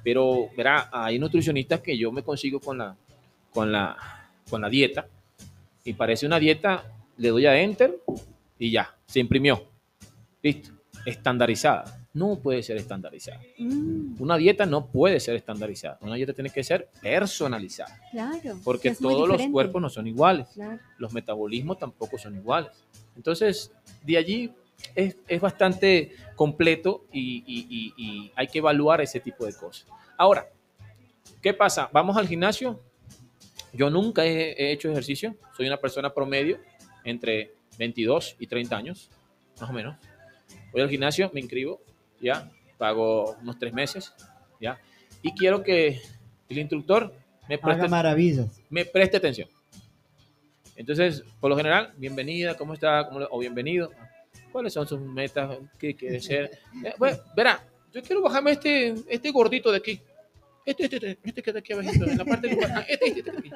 pero 0.03 0.49
verá, 0.57 0.89
hay 0.91 1.19
nutricionistas 1.19 1.81
que 1.81 1.97
yo 1.99 2.11
me 2.11 2.23
consigo 2.23 2.61
con 2.61 2.79
la, 2.79 2.97
con 3.53 3.71
la, 3.71 3.97
con 4.49 4.63
la 4.63 4.71
dieta 4.71 5.07
y 5.85 5.93
parece 5.93 6.25
una 6.27 6.39
dieta, 6.39 6.85
le 7.19 7.29
doy 7.29 7.45
a 7.47 7.61
enter 7.61 8.01
y 8.59 8.71
ya, 8.71 8.97
se 9.07 9.21
imprimió. 9.21 9.67
Listo, 10.43 10.71
estandarizada. 11.05 12.00
No 12.13 12.37
puede 12.41 12.63
ser 12.65 12.77
estandarizada. 12.77 13.41
Mm, 13.59 14.21
Una 14.21 14.37
dieta 14.37 14.67
no 14.67 14.87
puede 14.87 15.21
ser 15.21 15.37
estandarizada. 15.37 15.97
Una 16.01 16.17
dieta 16.17 16.33
tiene 16.33 16.51
que 16.51 16.65
ser 16.65 16.89
personalizada. 17.01 18.01
claro. 18.11 18.59
Porque 18.65 18.91
todos 18.95 19.29
los 19.29 19.41
cuerpos 19.53 19.81
no 19.81 19.89
son 19.89 20.07
iguales. 20.09 20.49
Claro. 20.55 20.81
Los 20.99 21.13
metabolismos 21.13 21.79
tampoco 21.79 22.19
son 22.19 22.35
iguales. 22.35 22.73
Entonces, 23.17 23.71
de 24.03 24.17
allí 24.17 24.53
es, 24.97 25.17
es 25.29 25.41
bastante 25.41 26.13
completo 26.35 27.05
y, 27.13 27.45
y- 27.47 27.67
y- 27.71 27.95
y 27.97 28.33
hay 28.35 28.49
que 28.49 28.59
evaluar 28.59 29.01
ese 29.01 29.21
tipo 29.21 29.47
de 29.47 29.53
cosas. 29.55 29.87
Ahora, 30.17 30.49
¿qué 31.41 31.55
pasa? 31.55 31.89
¿Vamos 31.93 32.17
al 32.17 32.27
gimnasio? 32.27 32.81
Yo 33.73 33.89
nunca 33.89 34.25
he, 34.27 34.51
he 34.53 34.73
hecho 34.73 34.91
ejercicio. 34.91 35.37
Soy 35.57 35.67
una 35.69 35.77
persona 35.77 36.13
promedio 36.13 36.59
entre 37.05 37.53
22 37.79 38.35
y 38.41 38.47
30 38.49 38.77
años, 38.77 39.11
más 39.61 39.71
o 39.71 39.73
menos. 39.73 39.97
Voy 40.73 40.81
al 40.83 40.91
gimnasio, 40.91 41.31
me 41.33 41.41
inscribo, 41.41 41.81
ya, 42.21 42.51
pago 42.79 43.37
unos 43.43 43.59
tres 43.59 43.73
meses, 43.73 44.13
ya, 44.61 44.79
y 45.23 45.33
quiero 45.33 45.63
que 45.63 46.01
el 46.49 46.59
instructor 46.59 47.13
me 47.49 47.57
Haga 47.57 47.65
preste, 47.75 47.89
maravillas. 47.89 48.61
me 48.71 48.85
preste 48.85 49.17
atención. 49.17 49.49
Entonces, 50.77 51.23
por 51.41 51.51
lo 51.51 51.57
general, 51.57 51.93
bienvenida, 51.97 52.57
¿cómo 52.57 52.75
está? 52.75 53.07
¿Cómo 53.07 53.21
le- 53.21 53.27
o 53.31 53.39
bienvenido. 53.39 53.91
¿Cuáles 54.53 54.73
son 54.73 54.87
sus 54.87 55.01
metas? 55.01 55.59
¿Qué 55.79 55.95
quiere 55.95 56.21
ser? 56.21 56.59
Eh, 56.85 56.95
bueno, 56.99 57.19
verá, 57.37 57.63
yo 57.93 58.03
quiero 58.03 58.23
bajarme 58.23 58.53
este, 58.53 58.95
este 59.09 59.31
gordito 59.31 59.71
de 59.71 59.77
aquí. 59.79 60.01
Este, 60.65 60.85
este, 60.85 60.97
este, 60.97 61.19
este 61.25 61.43
que 61.43 61.51
está 61.51 61.59
aquí 61.59 61.73
abajito, 61.73 62.05
en 62.05 62.17
la 62.19 62.25
parte 62.25 62.49
del 62.49 62.59
ah, 62.65 62.85
este, 62.89 63.07
este, 63.09 63.19
este, 63.21 63.31
aquí. 63.31 63.51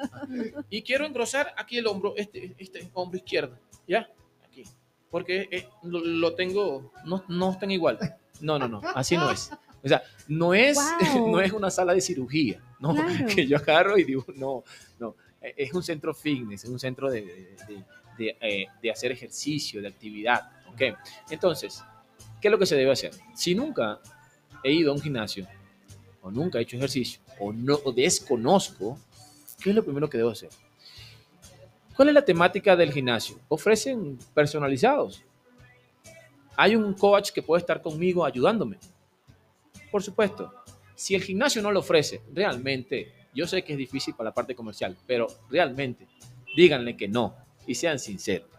Y 0.69 0.81
quiero 0.81 1.05
engrosar 1.05 1.53
aquí 1.57 1.77
el 1.77 1.87
hombro, 1.87 2.13
este, 2.17 2.53
este 2.57 2.89
hombro 2.93 3.17
izquierdo, 3.17 3.57
¿ya? 3.87 4.07
Aquí. 4.43 4.63
Porque 5.09 5.47
eh, 5.51 5.67
lo, 5.83 5.99
lo 6.03 6.35
tengo, 6.35 6.91
no, 7.05 7.23
no 7.27 7.51
están 7.51 7.71
igual. 7.71 7.97
No, 8.41 8.57
no, 8.59 8.67
no, 8.67 8.81
así 8.95 9.15
no 9.17 9.29
es. 9.31 9.51
O 9.83 9.87
sea, 9.87 10.01
no 10.27 10.55
es, 10.55 10.79
Wow. 11.13 11.29
no 11.33 11.39
es 11.41 11.51
una 11.53 11.69
sala 11.69 11.93
de 11.93 12.01
cirugía, 12.01 12.59
¿no? 12.79 12.95
Claro. 12.95 13.27
Que 13.27 13.45
yo 13.45 13.55
agarro 13.57 13.99
y 13.99 14.03
digo, 14.03 14.25
no, 14.35 14.63
no. 14.99 15.15
Eh, 15.39 15.53
Es 15.57 15.73
un 15.75 15.83
centro 15.83 16.11
fitness, 16.11 16.63
es 16.63 16.69
un 16.71 16.79
centro 16.79 17.11
de, 17.11 17.21
de- 17.21 17.83
de, 18.17 18.37
eh, 18.41 18.65
de 18.81 18.91
hacer 18.91 19.11
ejercicio, 19.11 19.81
de 19.83 19.87
actividad, 19.89 20.49
¿ok? 20.71 20.97
Entonces, 21.29 21.83
¿qué 22.41 22.47
es 22.47 22.51
lo 22.51 22.57
que 22.57 22.65
se 22.65 22.75
debe 22.75 22.91
hacer? 22.91 23.11
Si 23.35 23.53
nunca 23.53 23.99
he 24.63 24.71
ido 24.71 24.91
a 24.91 24.95
un 24.95 25.01
gimnasio, 25.01 25.45
o 26.23 26.31
nunca 26.31 26.57
he 26.57 26.63
hecho 26.63 26.77
ejercicio, 26.77 27.19
o, 27.39 27.53
no, 27.53 27.77
o 27.83 27.91
desconozco, 27.91 28.97
¿qué 29.61 29.69
es 29.69 29.75
lo 29.75 29.83
primero 29.83 30.09
que 30.09 30.17
debo 30.17 30.31
hacer? 30.31 30.49
¿Cuál 31.95 32.07
es 32.07 32.13
la 32.15 32.25
temática 32.25 32.75
del 32.75 32.91
gimnasio? 32.91 33.39
Ofrecen 33.49 34.17
personalizados. 34.33 35.23
Hay 36.57 36.75
un 36.75 36.93
coach 36.93 37.31
que 37.31 37.41
puede 37.41 37.61
estar 37.61 37.81
conmigo 37.81 38.25
ayudándome. 38.25 38.77
Por 39.91 40.03
supuesto, 40.03 40.53
si 40.95 41.15
el 41.15 41.23
gimnasio 41.23 41.61
no 41.61 41.71
lo 41.71 41.81
ofrece, 41.81 42.21
realmente, 42.33 43.13
yo 43.33 43.47
sé 43.47 43.63
que 43.63 43.73
es 43.73 43.77
difícil 43.77 44.13
para 44.15 44.29
la 44.29 44.33
parte 44.33 44.55
comercial, 44.55 44.95
pero 45.05 45.27
realmente, 45.49 46.07
díganle 46.55 46.95
que 46.95 47.07
no 47.07 47.35
y 47.67 47.75
sean 47.75 47.99
sinceros. 47.99 48.49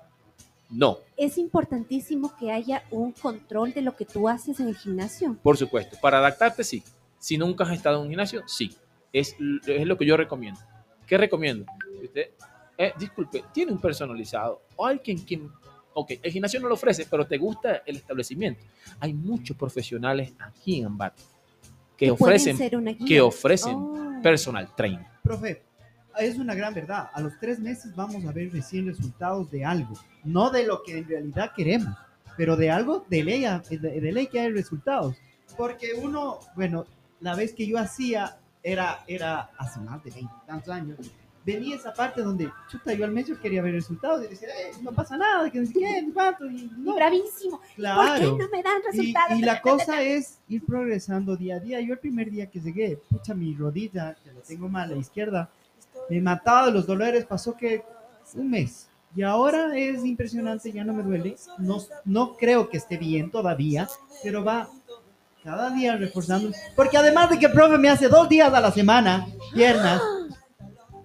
No, 0.68 0.98
Es 1.16 1.38
importantísimo 1.38 2.37
que 2.37 2.50
haya 2.50 2.82
un 2.90 3.12
control 3.12 3.72
de 3.72 3.82
lo 3.82 3.94
que 3.94 4.04
tú 4.04 4.28
haces 4.28 4.59
en 4.59 4.66
el 4.66 4.76
gimnasio. 4.76 5.37
por 5.40 5.56
supuesto. 5.56 5.96
Para 6.00 6.18
adaptarte, 6.18 6.64
sí. 6.64 6.82
Si 7.20 7.38
nunca 7.38 7.64
has 7.64 7.70
estado 7.70 7.96
en 7.96 8.02
un 8.02 8.09
gimnasio, 8.09 8.42
sí. 8.48 8.76
Es, 9.12 9.37
es 9.66 9.87
lo 9.87 9.96
que 9.96 10.04
yo 10.04 10.16
recomiendo. 10.16 10.61
¿Qué 11.06 11.16
recomiendo? 11.16 11.66
Usted, 12.02 12.30
eh, 12.76 12.92
disculpe, 12.98 13.44
tiene 13.52 13.72
un 13.72 13.80
personalizado 13.80 14.62
o 14.74 14.87
alguien 14.87 15.18
quien... 15.18 15.50
Ok, 15.98 16.12
el 16.22 16.30
gimnasio 16.30 16.61
no 16.61 16.68
lo 16.68 16.74
ofrece, 16.74 17.06
pero 17.11 17.26
te 17.26 17.38
gusta 17.38 17.82
el 17.87 17.96
establecimiento. 17.96 18.62
Hay 19.00 19.14
muchos 19.14 19.56
profesionales 19.56 20.35
aquí 20.38 20.80
en 20.80 20.87
Ambato 20.87 21.22
que 21.96 22.11
ofrecen, 22.11 22.59
que 23.06 23.20
ofrecen 23.22 23.76
Oh. 23.78 24.20
personal 24.22 24.68
training. 24.76 24.98
Profe, 25.22 25.62
es 26.18 26.37
una 26.37 26.54
gran 26.54 26.74
verdad. 26.74 27.09
A 27.14 27.20
los 27.22 27.32
tres 27.40 27.59
meses 27.59 27.96
vamos 27.96 28.22
a 28.26 28.32
ver 28.32 28.52
recién 28.52 28.87
resultados 28.87 29.50
de 29.50 29.64
algo. 29.64 29.94
No 30.22 30.50
de 30.50 30.66
lo 30.66 30.82
que 30.82 30.98
en 30.98 31.09
realidad 31.09 31.52
queremos, 31.56 31.96
pero 32.37 32.56
de 32.59 32.70
algo 32.70 33.06
de 33.09 33.24
ley, 33.24 33.44
a- 33.46 33.61
de, 33.61 33.78
de 33.78 34.12
ley 34.12 34.26
que 34.26 34.40
hay 34.40 34.52
resultados. 34.52 35.16
Porque 35.56 35.94
uno, 35.94 36.40
bueno, 36.54 36.85
la 37.20 37.35
vez 37.35 37.54
que 37.54 37.66
yo 37.66 37.78
hacía 37.78 38.38
era, 38.62 39.02
era 39.06 39.50
hace 39.56 39.80
más 39.80 40.04
de 40.04 40.11
20 40.11 40.30
tantos 40.46 40.68
años. 40.68 40.98
Venía 41.46 41.76
esa 41.76 41.94
parte 41.94 42.22
donde, 42.22 42.50
chuta, 42.68 42.92
yo 42.92 43.04
al 43.04 43.12
mes 43.12 43.28
yo 43.28 43.40
quería 43.40 43.62
ver 43.62 43.72
resultados 43.74 44.24
y 44.24 44.26
decía, 44.26 44.48
"Eh, 44.48 44.72
no 44.82 44.90
pasa 44.90 45.16
nada, 45.16 45.48
que 45.48 45.61
no 45.61 45.66
sé 45.66 45.72
qué, 45.74 46.09
cuánto", 46.12 46.44
y 46.50 46.62
Y 46.64 46.70
no, 46.78 46.96
bravísimo. 46.96 47.59
¿Por 47.59 47.66
qué 47.68 47.74
claro. 47.76 48.37
no 48.37 48.48
me 48.48 48.62
dan 48.64 48.80
Y, 48.82 48.87
resultados? 48.96 49.38
y 49.38 49.42
la 49.42 49.62
cosa 49.62 50.02
es 50.02 50.40
ir 50.48 50.66
progresando 50.66 51.37
día 51.37 51.54
a 51.56 51.61
día. 51.61 51.80
Yo 51.80 51.92
el 51.92 52.00
primer 52.00 52.32
día 52.32 52.50
que 52.50 52.59
llegué, 52.61 52.98
pucha, 53.09 53.32
mi 53.32 53.54
rodilla, 53.54 54.16
que 54.24 54.32
la 54.32 54.40
tengo 54.40 54.68
mal, 54.68 54.90
la 54.90 54.96
izquierda, 54.96 55.48
me 56.11 56.20
mataba 56.20 56.66
de 56.66 56.72
los 56.72 56.85
dolores, 56.85 57.24
pasó 57.24 57.56
que 57.56 57.85
un 58.35 58.50
mes. 58.50 58.88
Y 59.14 59.22
ahora 59.22 59.70
es 59.78 60.04
impresionante, 60.04 60.72
ya 60.72 60.82
no 60.82 60.92
me 60.94 61.04
duele. 61.04 61.37
No, 61.59 61.78
no 62.04 62.37
creo 62.37 62.68
que 62.68 62.76
esté 62.78 62.96
bien 62.96 63.30
todavía, 63.30 63.88
pero 64.22 64.42
va 64.44 64.68
cada 65.44 65.70
día 65.70 65.96
reforzando. 65.96 66.50
Porque 66.74 66.96
además 66.98 67.30
de 67.30 67.38
que 67.38 67.46
el 67.46 67.52
profe 67.52 67.78
me 67.78 67.88
hace 67.88 68.09
dos 68.09 68.28
días 68.28 68.52
a 68.52 68.61
la 68.61 68.72
semana, 68.72 69.26
piernas, 69.54 70.02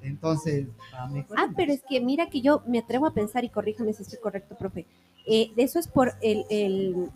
entonces 0.01 0.67
va 0.93 1.09
Ah, 1.35 1.49
pero 1.55 1.71
es 1.71 1.81
que 1.87 2.01
mira 2.01 2.29
que 2.29 2.41
yo 2.41 2.61
me 2.67 2.79
atrevo 2.79 3.05
a 3.05 3.13
pensar, 3.13 3.43
y 3.43 3.49
corríjame 3.49 3.93
si 3.93 4.03
estoy 4.03 4.19
correcto, 4.19 4.55
profe, 4.55 4.85
eh, 5.25 5.51
de 5.55 5.63
eso 5.63 5.79
es 5.79 5.87
por 5.87 6.13
el, 6.21 6.45
el 6.49 7.09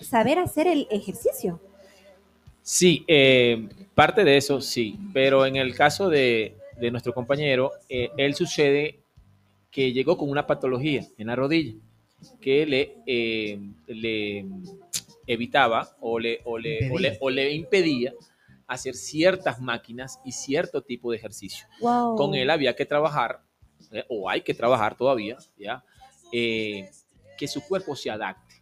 saber 0.00 0.38
hacer 0.38 0.66
el 0.66 0.86
ejercicio. 0.90 1.60
Sí, 2.62 3.04
eh, 3.08 3.68
parte 3.94 4.24
de 4.24 4.36
eso 4.36 4.60
sí, 4.60 4.98
pero 5.12 5.46
en 5.46 5.56
el 5.56 5.74
caso 5.74 6.08
de, 6.08 6.56
de 6.80 6.90
nuestro 6.90 7.12
compañero, 7.12 7.72
eh, 7.88 8.10
él 8.16 8.34
sucede 8.34 9.00
que 9.70 9.92
llegó 9.92 10.16
con 10.16 10.30
una 10.30 10.46
patología 10.46 11.06
en 11.18 11.26
la 11.26 11.36
rodilla 11.36 11.74
que 12.40 12.66
le, 12.66 12.94
eh, 13.06 13.58
le 13.88 14.44
evitaba 15.26 15.96
o 16.00 16.18
le, 16.20 16.40
o, 16.44 16.56
le, 16.56 16.90
o, 16.90 16.98
le, 16.98 17.18
o 17.20 17.30
le 17.30 17.52
impedía 17.52 18.12
hacer 18.66 18.94
ciertas 18.94 19.60
máquinas 19.60 20.20
y 20.24 20.32
cierto 20.32 20.82
tipo 20.82 21.10
de 21.10 21.16
ejercicio. 21.18 21.66
Wow. 21.80 22.16
Con 22.16 22.34
él 22.34 22.50
había 22.50 22.74
que 22.76 22.86
trabajar, 22.86 23.42
eh, 23.90 24.04
o 24.08 24.28
hay 24.28 24.42
que 24.42 24.54
trabajar 24.54 24.96
todavía, 24.96 25.36
¿ya? 25.58 25.84
Eh, 26.32 26.90
que 27.36 27.48
su 27.48 27.60
cuerpo 27.66 27.94
se 27.96 28.10
adapte 28.10 28.54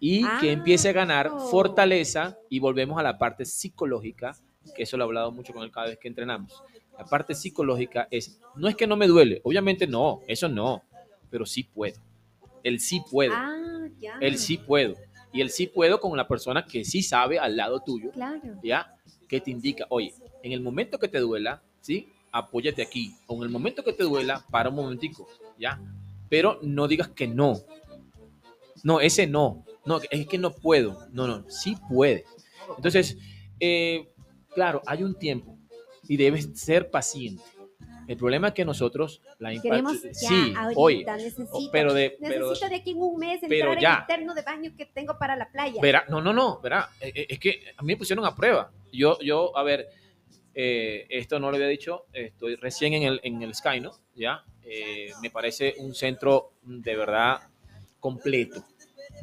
y 0.00 0.20
que 0.40 0.50
Ah, 0.50 0.52
empiece 0.52 0.88
a 0.90 0.92
ganar 0.92 1.30
fortaleza 1.50 2.36
y 2.48 2.58
volvemos 2.58 2.98
a 2.98 3.02
la 3.02 3.16
parte 3.18 3.44
psicológica, 3.44 4.36
que 4.74 4.82
eso 4.82 4.96
lo 4.96 5.04
he 5.04 5.06
hablado 5.06 5.32
mucho 5.32 5.52
con 5.52 5.62
él 5.62 5.70
cada 5.70 5.88
vez 5.88 5.98
que 5.98 6.08
entrenamos. 6.08 6.62
La 6.98 7.04
parte 7.04 7.34
psicológica 7.34 8.08
es, 8.10 8.40
no 8.56 8.68
es 8.68 8.74
que 8.76 8.86
no 8.86 8.96
me 8.96 9.06
duele, 9.06 9.40
obviamente 9.44 9.86
no, 9.86 10.20
eso 10.26 10.48
no, 10.48 10.82
pero 11.30 11.46
sí 11.46 11.62
puedo. 11.62 11.98
El 12.62 12.80
sí 12.80 13.02
puedo, 13.10 13.32
Ah, 13.34 13.86
el 14.20 14.36
sí 14.38 14.58
puedo. 14.58 14.94
Y 15.32 15.40
el 15.42 15.50
sí 15.50 15.66
puedo 15.66 16.00
con 16.00 16.16
la 16.16 16.26
persona 16.26 16.64
que 16.64 16.84
sí 16.84 17.02
sabe 17.02 17.38
al 17.38 17.56
lado 17.56 17.80
tuyo, 17.80 18.10
Claro. 18.12 18.58
¿ya? 18.62 18.94
Que 19.28 19.40
te 19.40 19.50
indica, 19.50 19.86
oye, 19.90 20.14
en 20.42 20.52
el 20.52 20.60
momento 20.60 20.98
que 20.98 21.08
te 21.08 21.18
duela, 21.18 21.62
¿sí? 21.80 22.08
Apóyate 22.32 22.82
aquí. 22.82 23.14
O 23.26 23.36
en 23.36 23.42
el 23.42 23.48
momento 23.50 23.84
que 23.84 23.92
te 23.92 24.04
duela, 24.04 24.44
para 24.50 24.70
un 24.70 24.76
momentico, 24.76 25.28
¿ya? 25.58 25.80
Pero 26.28 26.58
no 26.62 26.88
digas 26.88 27.08
que 27.08 27.26
no. 27.28 27.60
No, 28.82 29.00
ese 29.00 29.26
no. 29.26 29.64
No, 29.84 30.00
es 30.10 30.26
que 30.26 30.38
no 30.38 30.52
puedo. 30.52 31.06
No, 31.12 31.26
no, 31.26 31.48
sí 31.50 31.76
puede. 31.88 32.24
Entonces, 32.76 33.16
Eh, 33.60 34.08
claro, 34.54 34.82
hay 34.86 35.02
un 35.02 35.14
tiempo 35.18 35.58
y 36.06 36.16
debes 36.16 36.48
ser 36.54 36.90
paciente. 36.90 37.42
El 38.06 38.16
problema 38.16 38.48
es 38.48 38.54
que 38.54 38.64
nosotros 38.64 39.20
la 39.38 39.50
Queremos 39.60 40.02
ya, 40.02 40.14
sí, 40.14 40.54
ahorita, 40.56 40.80
hoy, 40.80 41.04
necesito, 41.04 41.70
pero 41.70 41.92
de 41.92 42.16
pero 42.20 42.46
necesito 42.46 42.70
de 42.70 42.76
aquí 42.76 42.90
en 42.92 43.02
un 43.02 43.18
mes 43.18 43.42
entrar 43.42 43.78
ya. 43.78 43.94
en 43.94 44.00
el 44.00 44.06
terno 44.06 44.34
de 44.34 44.42
baño 44.42 44.72
que 44.76 44.86
tengo 44.86 45.18
para 45.18 45.36
la 45.36 45.50
playa. 45.50 45.82
Verá, 45.82 46.04
no, 46.08 46.22
no, 46.22 46.32
no, 46.32 46.60
verá, 46.60 46.88
eh, 47.00 47.12
eh, 47.14 47.26
es 47.28 47.38
que 47.38 47.60
a 47.76 47.82
mí 47.82 47.88
me 47.88 47.96
pusieron 47.96 48.24
a 48.24 48.34
prueba. 48.34 48.70
Yo, 48.92 49.18
yo, 49.20 49.56
a 49.56 49.62
ver, 49.62 49.88
eh, 50.54 51.06
esto 51.10 51.38
no 51.38 51.50
lo 51.50 51.56
había 51.56 51.68
dicho, 51.68 52.06
estoy 52.12 52.56
recién 52.56 52.94
en 52.94 53.02
el, 53.04 53.20
en 53.22 53.42
el 53.42 53.54
Sky, 53.54 53.80
¿no? 53.80 53.92
Ya, 54.14 54.44
Eh, 54.70 55.12
me 55.22 55.30
parece 55.30 55.74
un 55.78 55.94
centro 55.94 56.52
de 56.62 56.94
verdad 56.94 57.40
completo. 58.00 58.62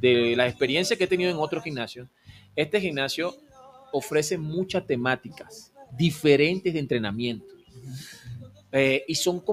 De 0.02 0.36
la 0.36 0.48
experiencia 0.48 0.98
que 0.98 1.04
he 1.04 1.08
tenido 1.08 1.30
en 1.30 1.38
otros 1.38 1.64
gimnasios, 1.64 2.10
este 2.56 2.82
gimnasio 2.82 3.36
ofrece 3.92 4.38
muchas 4.40 4.88
temáticas 4.88 5.72
diferentes 5.92 6.74
de 6.74 6.80
entrenamiento. 6.80 7.54
Eh, 8.72 9.06
y 9.08 9.16
son, 9.16 9.44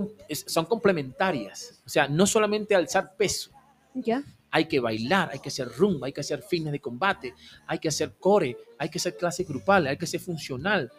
son 0.46 0.64
complementarias. 0.64 1.82
O 1.84 1.88
sea, 1.88 2.08
no 2.08 2.26
solamente 2.26 2.74
alzar 2.74 3.14
peso, 3.16 3.50
¿Ya? 3.94 4.24
Hay 4.52 4.66
que 4.66 4.78
bailar, 4.78 5.30
hay 5.32 5.38
que 5.38 5.48
hacer 5.48 5.66
rumba, 5.66 6.06
hay 6.06 6.12
que 6.12 6.20
hacer 6.20 6.42
fitness 6.42 6.72
de 6.72 6.80
combate, 6.80 7.34
hay 7.66 7.78
que 7.78 7.88
hacer 7.88 8.14
core, 8.20 8.56
hay 8.78 8.90
que 8.90 8.98
hacer 8.98 9.16
clase 9.16 9.44
grupal, 9.44 9.86
hay 9.86 9.96
que 9.96 10.06
ser 10.06 10.20
funcional, 10.20 10.92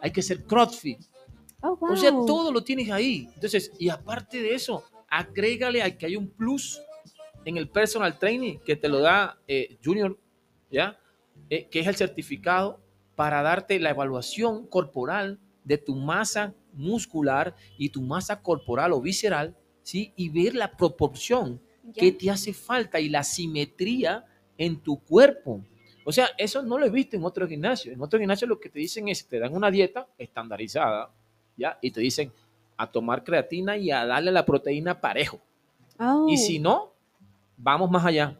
hay 0.00 0.12
que 0.12 0.20
hacer 0.20 0.44
crossfit. 0.44 1.00
Oh, 1.60 1.76
wow. 1.76 1.92
O 1.92 1.96
sea, 1.96 2.10
todo 2.10 2.52
lo 2.52 2.62
tienes 2.62 2.88
ahí. 2.90 3.28
Entonces, 3.34 3.72
y 3.78 3.88
aparte 3.88 4.40
de 4.40 4.54
eso, 4.54 4.84
agrégale 5.08 5.82
a 5.82 5.98
que 5.98 6.06
hay 6.06 6.16
un 6.16 6.30
plus 6.30 6.80
en 7.44 7.56
el 7.56 7.68
personal 7.68 8.16
training 8.16 8.58
que 8.58 8.76
te 8.76 8.88
lo 8.88 9.00
da 9.00 9.38
eh, 9.48 9.76
Junior, 9.84 10.16
¿ya? 10.70 10.96
Eh, 11.50 11.66
que 11.68 11.80
es 11.80 11.88
el 11.88 11.96
certificado 11.96 12.80
para 13.16 13.42
darte 13.42 13.80
la 13.80 13.90
evaluación 13.90 14.68
corporal 14.68 15.40
de 15.64 15.78
tu 15.78 15.96
masa 15.96 16.54
muscular 16.72 17.56
y 17.76 17.88
tu 17.88 18.02
masa 18.02 18.40
corporal 18.40 18.92
o 18.92 19.00
visceral, 19.00 19.56
¿sí? 19.82 20.12
Y 20.14 20.28
ver 20.28 20.54
la 20.54 20.76
proporción 20.76 21.60
Ya. 21.92 22.00
qué 22.00 22.12
te 22.12 22.30
hace 22.30 22.52
falta 22.52 23.00
y 23.00 23.08
la 23.08 23.22
simetría 23.22 24.24
en 24.56 24.80
tu 24.80 24.98
cuerpo. 24.98 25.64
O 26.04 26.12
sea, 26.12 26.28
eso 26.36 26.62
no 26.62 26.78
lo 26.78 26.86
he 26.86 26.90
visto 26.90 27.16
en 27.16 27.24
otro 27.24 27.46
gimnasio. 27.46 27.92
En 27.92 28.00
otro 28.00 28.18
gimnasio 28.18 28.46
lo 28.46 28.58
que 28.58 28.68
te 28.68 28.78
dicen 28.78 29.08
es, 29.08 29.26
te 29.26 29.38
dan 29.38 29.54
una 29.54 29.70
dieta 29.70 30.06
estandarizada, 30.18 31.10
¿ya? 31.56 31.78
Y 31.80 31.90
te 31.90 32.00
dicen 32.00 32.32
a 32.76 32.90
tomar 32.90 33.22
creatina 33.22 33.76
y 33.76 33.90
a 33.90 34.06
darle 34.06 34.32
la 34.32 34.44
proteína 34.44 35.00
parejo. 35.00 35.40
Oh, 35.98 36.26
Y 36.28 36.38
si 36.38 36.58
no, 36.58 36.94
vamos 37.56 37.90
más 37.90 38.04
allá. 38.04 38.38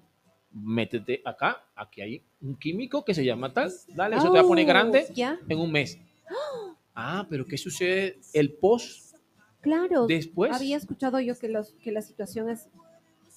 Métete 0.53 1.23
acá, 1.25 1.63
aquí 1.77 2.01
hay 2.01 2.23
un 2.41 2.57
químico 2.57 3.05
que 3.05 3.15
se 3.15 3.25
llama 3.25 3.53
tal, 3.53 3.71
dale, 3.95 4.17
eso 4.17 4.33
te 4.33 4.39
va 4.39 4.45
a 4.45 4.49
poner 4.49 4.65
oh, 4.65 4.69
grande 4.69 5.07
en 5.17 5.59
un 5.59 5.71
mes. 5.71 5.99
Ah, 6.93 7.25
pero 7.31 7.47
¿qué 7.47 7.57
sucede 7.57 8.19
el 8.35 8.53
post 8.53 9.17
claro. 9.61 10.07
después? 10.07 10.53
Había 10.53 10.77
escuchado 10.77 11.19
yo 11.21 11.39
que, 11.39 11.49
los, 11.49 11.73
que 11.75 11.93
la 11.93 12.03
situación 12.03 12.51
es 12.51 12.69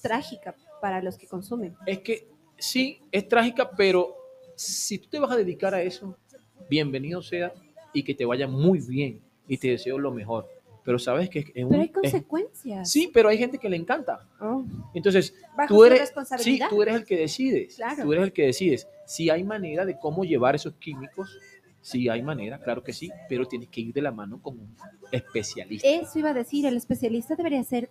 trágica 0.08 0.56
para 0.82 1.02
los 1.02 1.18
que 1.18 1.26
consumen. 1.28 1.76
es 1.88 2.00
que 2.00 2.28
sí, 2.58 3.00
es 3.12 3.28
trágica, 3.28 3.72
pero 3.72 4.16
si 4.56 5.00
tú 5.00 5.10
te 5.10 5.18
vas 5.20 5.32
a 5.32 5.36
dedicar 5.38 5.74
a 5.74 5.82
eso, 5.82 6.16
bienvenido 6.70 7.22
sea 7.22 7.54
y 7.94 8.04
que 8.04 8.14
te 8.14 8.26
vaya 8.26 8.48
muy 8.48 8.80
bien 8.80 9.22
y 9.48 9.58
te 9.58 9.70
deseo 9.70 9.98
lo 9.98 10.12
mejor. 10.12 10.48
Pero 10.86 11.00
sabes 11.00 11.30
que 11.30 11.40
es 11.40 11.64
un- 11.64 11.70
Pero 11.70 11.82
hay 11.82 11.88
es- 11.88 11.94
consecuencias. 11.94 12.92
sí, 12.92 13.10
pero 13.14 13.30
hay 13.30 13.38
gente 13.38 13.58
que 13.58 13.70
le 13.70 13.78
encanta. 13.78 14.28
Oh, 14.42 14.66
Entonces, 14.94 15.34
Bajo 15.58 15.74
tú 15.74 15.86
eres, 15.86 16.14
sí, 16.40 16.60
tú 16.70 16.82
eres 16.84 16.96
el 16.96 17.06
que 17.06 17.18
decides. 17.18 17.76
Claro. 17.78 18.04
Tú 18.04 18.12
eres 18.12 18.26
el 18.26 18.34
que 18.34 18.46
decides. 18.48 18.86
Si 19.06 19.30
hay 19.30 19.44
manera 19.46 19.86
de 19.86 19.98
cómo 19.98 20.26
llevar 20.26 20.56
esos 20.56 20.74
químicos, 20.76 21.40
sí 21.80 22.10
hay 22.10 22.22
manera, 22.22 22.60
claro 22.60 22.84
que 22.84 22.92
sí, 22.92 23.10
pero 23.30 23.46
tienes 23.46 23.70
que 23.70 23.80
ir 23.80 23.94
de 23.94 24.02
la 24.02 24.12
mano 24.12 24.42
con 24.42 24.60
un 24.60 24.76
especialista. 25.12 25.88
Eso 25.88 26.20
iba 26.20 26.32
a 26.32 26.34
decir, 26.34 26.66
el 26.66 26.76
especialista 26.76 27.36
debería 27.36 27.64
ser 27.64 27.90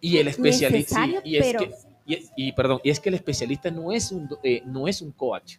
Y 0.00 0.16
el 0.18 0.28
especialista, 0.28 1.04
sí, 1.04 1.10
necesario, 1.12 1.20
y 1.24 1.36
es 1.36 1.46
pero- 1.46 1.58
que, 1.60 1.74
y, 2.06 2.18
y, 2.48 2.52
perdón, 2.52 2.80
y 2.82 2.90
es 2.90 2.98
que 3.00 3.08
el 3.10 3.14
especialista 3.16 3.70
no 3.70 3.92
es 3.92 4.10
un, 4.12 4.28
eh, 4.42 4.62
no 4.64 4.88
es 4.88 5.00
un 5.02 5.12
coach, 5.12 5.56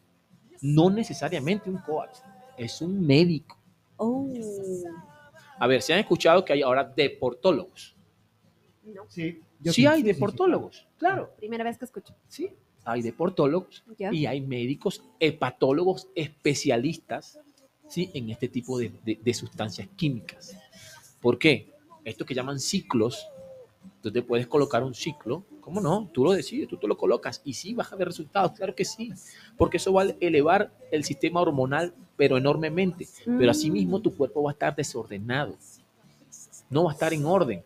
no 0.62 0.90
necesariamente 0.90 1.70
un 1.70 1.78
coach, 1.78 2.18
es 2.58 2.82
un 2.82 3.06
médico. 3.06 3.58
Oh, 3.98 4.28
A 5.60 5.68
ver, 5.68 5.82
se 5.82 5.94
han 5.94 6.00
escuchado 6.00 6.44
que 6.44 6.54
hay 6.54 6.62
ahora 6.62 6.84
deportólogos. 6.84 7.96
no. 8.84 9.04
Sí, 9.08 9.40
yo 9.60 9.72
Sí 9.72 9.82
sí, 9.82 9.88
hay 9.88 10.02
deportólogos, 10.02 10.88
claro, 10.98 11.34
Primera 11.38 11.64
vez 11.64 11.78
que 11.78 11.86
escucho. 11.86 12.16
sí, 12.28 12.50
hay 12.84 13.04
deportólogos 13.04 13.84
Ya. 14.00 14.12
y 14.12 14.26
hay 14.26 14.42
médicos 14.42 15.04
hepatólogos 15.20 16.08
especialistas, 16.16 17.40
sí, 17.88 18.10
en 18.16 18.30
este 18.32 18.48
tipo 18.48 18.80
de, 18.80 18.92
de- 19.06 19.20
de 19.24 19.34
sustancias 19.36 19.88
químicas. 19.96 20.58
¿Por 21.22 21.38
qué? 21.38 21.72
Esto 22.04 22.26
que 22.26 22.34
llaman 22.34 22.60
ciclos, 22.60 23.28
tú 24.02 24.12
te 24.12 24.22
puedes 24.22 24.48
colocar 24.48 24.84
un 24.84 24.94
ciclo, 24.94 25.44
¿cómo 25.62 25.80
no? 25.80 26.10
Tú 26.12 26.24
lo 26.24 26.32
decides, 26.32 26.68
tú 26.68 26.78
te 26.78 26.88
lo 26.88 26.98
colocas 26.98 27.42
y 27.44 27.54
sí 27.54 27.74
vas 27.74 27.92
a 27.92 27.96
ver 27.96 28.08
resultados, 28.08 28.54
claro 28.54 28.74
que 28.76 28.86
sí, 28.86 29.12
porque 29.58 29.78
eso 29.78 29.94
va 29.94 30.04
a 30.04 30.16
elevar 30.20 30.72
el 30.92 31.04
sistema 31.04 31.42
hormonal, 31.42 31.94
pero 32.18 32.38
enormemente, 32.38 33.08
pero 33.26 33.48
Mm. 33.48 33.50
asimismo 33.52 34.00
tu 34.02 34.16
cuerpo 34.16 34.44
va 34.44 34.52
a 34.52 34.54
estar 34.54 34.76
desordenado, 34.76 35.56
no 36.70 36.86
va 36.86 36.92
a 36.92 36.94
estar 36.94 37.14
en 37.14 37.26
orden, 37.26 37.64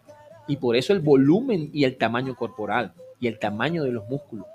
y 0.48 0.58
por 0.58 0.76
eso 0.76 0.94
el 0.94 1.00
volumen 1.00 1.70
y 1.74 1.86
el 1.86 1.98
tamaño 1.98 2.36
corporal 2.36 2.94
y 3.20 3.28
el 3.28 3.40
tamaño 3.40 3.84
de 3.84 3.92
los 3.92 4.08
músculos. 4.08 4.46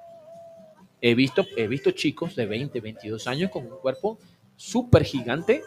He 1.01 1.15
visto, 1.15 1.45
he 1.57 1.67
visto 1.67 1.91
chicos 1.93 2.37
de 2.37 2.45
20, 2.47 2.79
22 2.81 3.27
años 3.27 3.51
con 3.51 3.65
un 3.65 3.79
cuerpo 3.79 4.19
súper 4.57 5.05
gigante, 5.05 5.63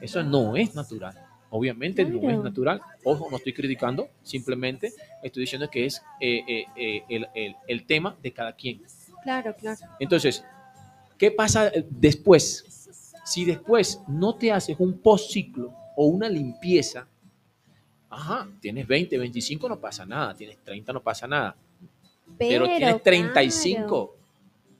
eso 0.00 0.22
no 0.22 0.56
es 0.56 0.74
natural. 0.74 1.14
Obviamente 1.50 2.04
no 2.04 2.20
Claro. 2.20 2.38
es 2.38 2.44
natural. 2.44 2.80
Ojo, 3.04 3.28
no 3.30 3.36
estoy 3.36 3.52
criticando, 3.52 4.08
simplemente 4.22 4.92
estoy 5.22 5.42
diciendo 5.42 5.68
que 5.68 5.86
es 5.86 6.00
eh, 6.20 6.42
eh, 6.46 6.64
eh, 6.76 7.02
el, 7.08 7.26
el- 7.34 7.56
el 7.66 7.86
tema 7.86 8.16
de 8.22 8.32
cada 8.32 8.52
quien. 8.54 8.80
Claro, 9.22 9.54
claro. 9.56 9.80
Entonces, 9.98 10.44
¿qué 11.18 11.30
pasa 11.30 11.70
después? 11.90 12.64
Si 13.24 13.44
después 13.44 14.00
no 14.08 14.34
te 14.36 14.50
haces 14.52 14.76
un 14.78 14.98
post 14.98 15.30
ciclo 15.32 15.72
o 15.96 16.06
una 16.06 16.28
limpieza, 16.28 17.06
ajá, 18.08 18.48
tienes 18.60 18.86
20, 18.86 19.18
25, 19.18 19.68
no 19.68 19.78
pasa 19.80 20.06
nada, 20.06 20.34
tienes 20.34 20.56
30, 20.64 20.92
no 20.92 21.02
pasa 21.02 21.26
nada, 21.26 21.56
pero, 22.38 22.64
tienes 22.66 23.02
35, 23.02 23.86
claro. 23.86 24.14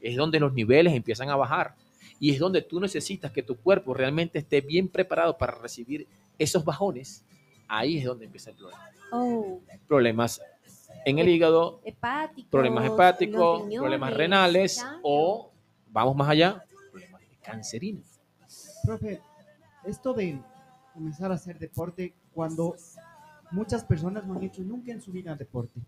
es 0.00 0.16
donde 0.16 0.40
los 0.40 0.52
niveles 0.52 0.94
empiezan 0.94 1.28
a 1.30 1.37
bajar 1.37 1.74
y 2.18 2.30
es 2.30 2.38
donde 2.38 2.62
tú 2.62 2.80
necesitas 2.80 3.30
que 3.33 3.42
tu 3.42 3.56
cuerpo 3.56 3.92
realmente 3.94 4.38
esté 4.38 4.61
bien 4.61 4.88
preparado 4.88 5.37
para 5.37 5.52
recibir 5.59 6.06
esos 6.40 6.64
bajones. 6.64 7.24
Ahí 7.68 7.98
es 7.98 8.05
donde 8.05 8.24
empieza 8.24 8.50
el 8.50 8.57
problema. 8.57 8.90
Oh, 9.12 9.61
Problemas 9.87 10.40
en 11.05 11.18
el 11.18 11.29
hígado, 11.29 11.81
hepáticos. 11.85 12.50
problemas 12.50 12.85
hepáticos, 12.87 13.59
riñones, 13.61 13.79
problemas 13.79 14.14
renales 14.14 14.85
o, 15.03 15.50
vamos 15.90 16.16
más 16.16 16.29
allá, 16.29 16.64
problemas 16.90 17.20
cancerinos. 17.42 18.05
Profe, 18.85 19.20
esto 19.85 20.14
de 20.14 20.40
comenzar 20.94 21.31
a 21.31 21.35
hacer 21.35 21.59
deporte 21.59 22.14
cuando 22.35 22.74
muchas 23.50 23.85
personas 23.85 24.26
no 24.26 24.35
han 24.35 24.42
hecho 24.42 24.62
nunca 24.62 24.92
en 24.92 25.00
su 25.00 25.12
vida 25.12 25.35
deporte. 25.35 25.81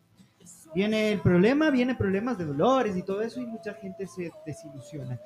Viene 0.74 1.12
el 1.12 1.20
problema, 1.20 1.70
vienen 1.70 1.96
problemas 1.96 2.36
de 2.38 2.44
dolores 2.44 2.96
y 2.96 3.02
todo 3.02 3.22
eso 3.22 3.40
y 3.40 3.46
mucha 3.46 3.74
gente 3.74 4.06
se 4.06 4.32
desilusiona. 4.46 5.18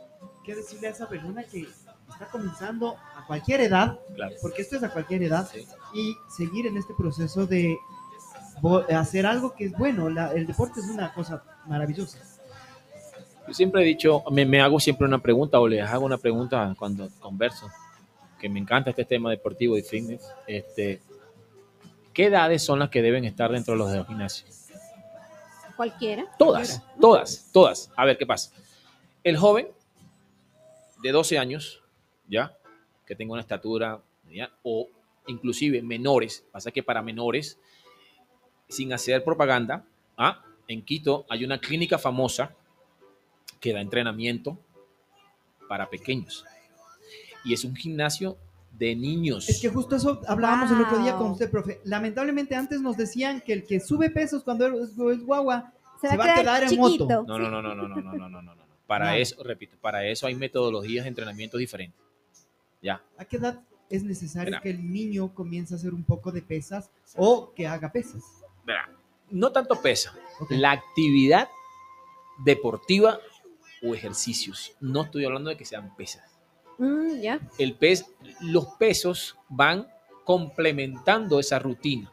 ¿Qué 0.45 0.55
decirle 0.55 0.89
a 0.89 0.91
esa 0.91 1.09
persona 1.09 1.45
que 1.45 1.67
está 2.13 2.27
comenzando 2.27 2.97
a 3.15 3.25
cualquier 3.27 3.61
edad, 3.61 3.99
Claro. 4.15 4.35
porque 4.41 4.63
esto 4.63 4.77
es 4.77 4.83
a 4.83 4.91
cualquier 4.91 5.23
edad, 5.25 5.49
Sí. 5.53 5.67
y 5.95 6.17
seguir 6.35 6.67
en 6.67 6.77
este 6.77 6.95
proceso 6.95 7.47
de 7.47 7.77
hacer 8.95 9.27
algo 9.27 9.55
que 9.55 9.67
es 9.67 9.73
bueno? 9.73 10.09
La- 10.09 10.33
el 10.33 10.47
deporte 10.47 10.81
es 10.81 10.87
una 10.87 11.13
cosa 11.13 11.43
maravillosa. 11.67 12.19
Yo 13.47 13.55
siempre 13.55 13.83
he 13.83 13.85
dicho, 13.85 14.25
me, 14.31 14.45
me 14.47 14.61
hago 14.61 14.81
siempre 14.81 15.07
una 15.07 15.19
pregunta 15.19 15.61
o 15.61 15.69
les 15.69 15.87
hago 15.89 16.05
una 16.07 16.19
pregunta 16.19 16.75
cuando 16.79 17.09
converso, 17.21 17.69
que 18.41 18.49
me 18.49 18.59
encanta 18.59 18.91
este 18.91 19.05
tema 19.05 19.31
deportivo 19.31 19.77
y 19.79 19.83
fitness. 19.83 20.23
Este, 20.47 21.01
¿Qué 22.13 22.27
edades 22.27 22.63
son 22.65 22.79
las 22.79 22.89
que 22.89 23.03
deben 23.03 23.25
estar 23.25 23.53
dentro 23.53 23.75
de 23.75 23.79
los 23.79 23.91
de 23.93 23.99
los 23.99 24.07
gimnasios? 24.07 24.67
Cualquiera. 25.77 26.25
Todas, 26.39 26.83
todas, 27.01 27.51
todas. 27.53 27.91
A 27.95 28.05
ver 28.07 28.17
qué 28.17 28.25
pasa. 28.27 28.51
El 29.23 29.37
joven 29.37 29.69
de 31.03 31.13
12 31.13 31.39
años, 31.39 31.83
¿ya? 32.29 32.57
Que 33.07 33.15
tenga 33.15 33.33
una 33.33 33.43
estatura, 33.43 34.01
¿ya? 34.31 34.51
O 34.63 34.89
inclusive 35.27 35.83
menores. 35.83 36.45
Pasa 36.53 36.71
que 36.71 36.83
para 36.83 37.03
menores, 37.03 37.59
sin 38.69 38.93
hacer 38.93 39.23
propaganda, 39.25 39.85
¿ah? 40.17 40.43
en 40.69 40.83
Quito 40.85 41.25
hay 41.29 41.45
una 41.45 41.59
clínica 41.61 41.99
famosa 41.99 42.55
que 43.61 43.73
da 43.73 43.81
entrenamiento 43.81 44.59
para 45.69 45.89
pequeños. 45.89 46.45
Y 47.45 47.55
es 47.55 47.65
un 47.65 47.75
gimnasio 47.77 48.37
de 48.73 48.95
niños. 48.95 49.49
Es 49.49 49.61
que 49.61 49.69
justo 49.69 49.97
eso 49.97 50.21
hablábamos 50.29 50.71
el 50.71 50.81
otro 50.81 50.99
día 50.99 51.13
con 51.13 51.27
Wow. 51.29 51.33
usted, 51.33 51.51
profe. 51.51 51.81
Lamentablemente 51.85 52.55
antes 52.55 52.81
nos 52.81 52.97
decían 52.97 53.41
que 53.41 53.53
el 53.53 53.65
que 53.67 53.81
sube 53.81 54.11
pesos 54.11 54.43
cuando 54.43 54.67
es, 54.67 54.91
es 54.91 55.25
guagua 55.25 55.73
Se, 56.01 56.09
Se 56.11 56.17
va, 56.17 56.25
a 56.25 56.35
quedar, 56.35 56.63
en 56.65 56.69
chiquito. 56.69 57.05
moto. 57.07 57.25
No, 57.27 57.39
no, 57.39 57.49
no, 57.51 57.63
no, 57.63 57.75
no, 57.75 57.89
no, 57.89 57.89
no, 57.89 58.13
no, 58.13 58.29
no, 58.29 58.43
no, 58.43 58.55
no. 58.55 58.63
Para 58.87 59.13
No. 59.13 59.17
eso, 59.17 59.43
repito, 59.43 59.77
para 59.81 60.05
eso 60.07 60.27
hay 60.27 60.35
metodologías 60.35 61.05
de 61.05 61.09
entrenamiento 61.09 61.57
diferentes. 61.57 61.99
Ya. 62.87 63.03
¿A 63.19 63.25
qué 63.25 63.39
edad 63.39 63.61
es 63.91 64.05
necesario 64.05 64.51
Mira. 64.53 64.61
que 64.61 64.71
el 64.71 64.93
niño 64.93 65.35
comience 65.35 65.75
a 65.75 65.77
hacer 65.77 65.93
un 65.93 66.05
poco 66.05 66.31
de 66.31 66.41
pesas 66.41 66.89
o 67.17 67.53
que 67.53 67.67
haga 67.67 67.91
pesas? 67.91 68.23
Verá, 68.65 68.89
No 69.29 69.51
tanto 69.51 69.75
pesa. 69.83 70.15
Ok. 70.39 70.53
La 70.53 70.71
actividad 70.71 71.49
deportiva 72.45 73.19
o 73.83 73.93
ejercicios. 73.93 74.77
No 74.81 75.03
estoy 75.03 75.25
hablando 75.25 75.51
de 75.51 75.57
que 75.57 75.65
sean 75.65 75.97
pesas. 75.97 76.39
Mm, 76.79 77.21
ya. 77.21 77.41
El 77.59 77.75
pes, 77.75 78.07
los 78.41 78.67
pesos 78.79 79.37
van 79.49 79.89
complementando 80.25 81.41
esa 81.41 81.59
rutina. 81.59 82.13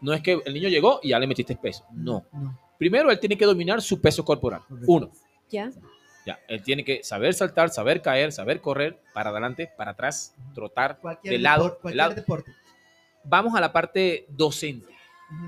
No 0.00 0.12
es 0.12 0.22
que 0.22 0.40
el 0.44 0.54
niño 0.54 0.68
llegó 0.68 0.98
y 1.04 1.10
ya 1.10 1.20
le 1.20 1.28
metiste 1.28 1.54
peso. 1.54 1.84
No. 1.92 2.24
No. 2.32 2.58
Primero 2.78 3.12
él 3.12 3.20
tiene 3.20 3.38
que 3.38 3.44
dominar 3.44 3.80
su 3.80 4.00
peso 4.00 4.24
corporal. 4.24 4.62
Correcto. 4.68 4.92
Uno. 4.92 5.10
Ya. 5.50 5.70
Ya, 6.26 6.38
él 6.48 6.62
tiene 6.62 6.84
que 6.84 7.04
saber 7.04 7.34
saltar, 7.34 7.68
saber 7.70 8.00
caer, 8.00 8.32
saber 8.32 8.60
correr 8.60 8.98
para 9.12 9.30
adelante, 9.30 9.70
para 9.76 9.90
atrás, 9.90 10.34
trotar 10.54 10.98
Cualquier, 10.98 11.34
de 11.34 11.38
lado, 11.38 11.78
depor- 11.78 11.88
de 11.90 11.94
lado. 11.94 12.14
deporte. 12.14 12.52
Vamos 13.24 13.54
a 13.54 13.60
la 13.60 13.72
parte 13.72 14.26
docente. 14.30 14.86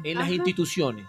En 0.05 0.15
las 0.19 0.25
Ajá. 0.25 0.35
instituciones, 0.35 1.07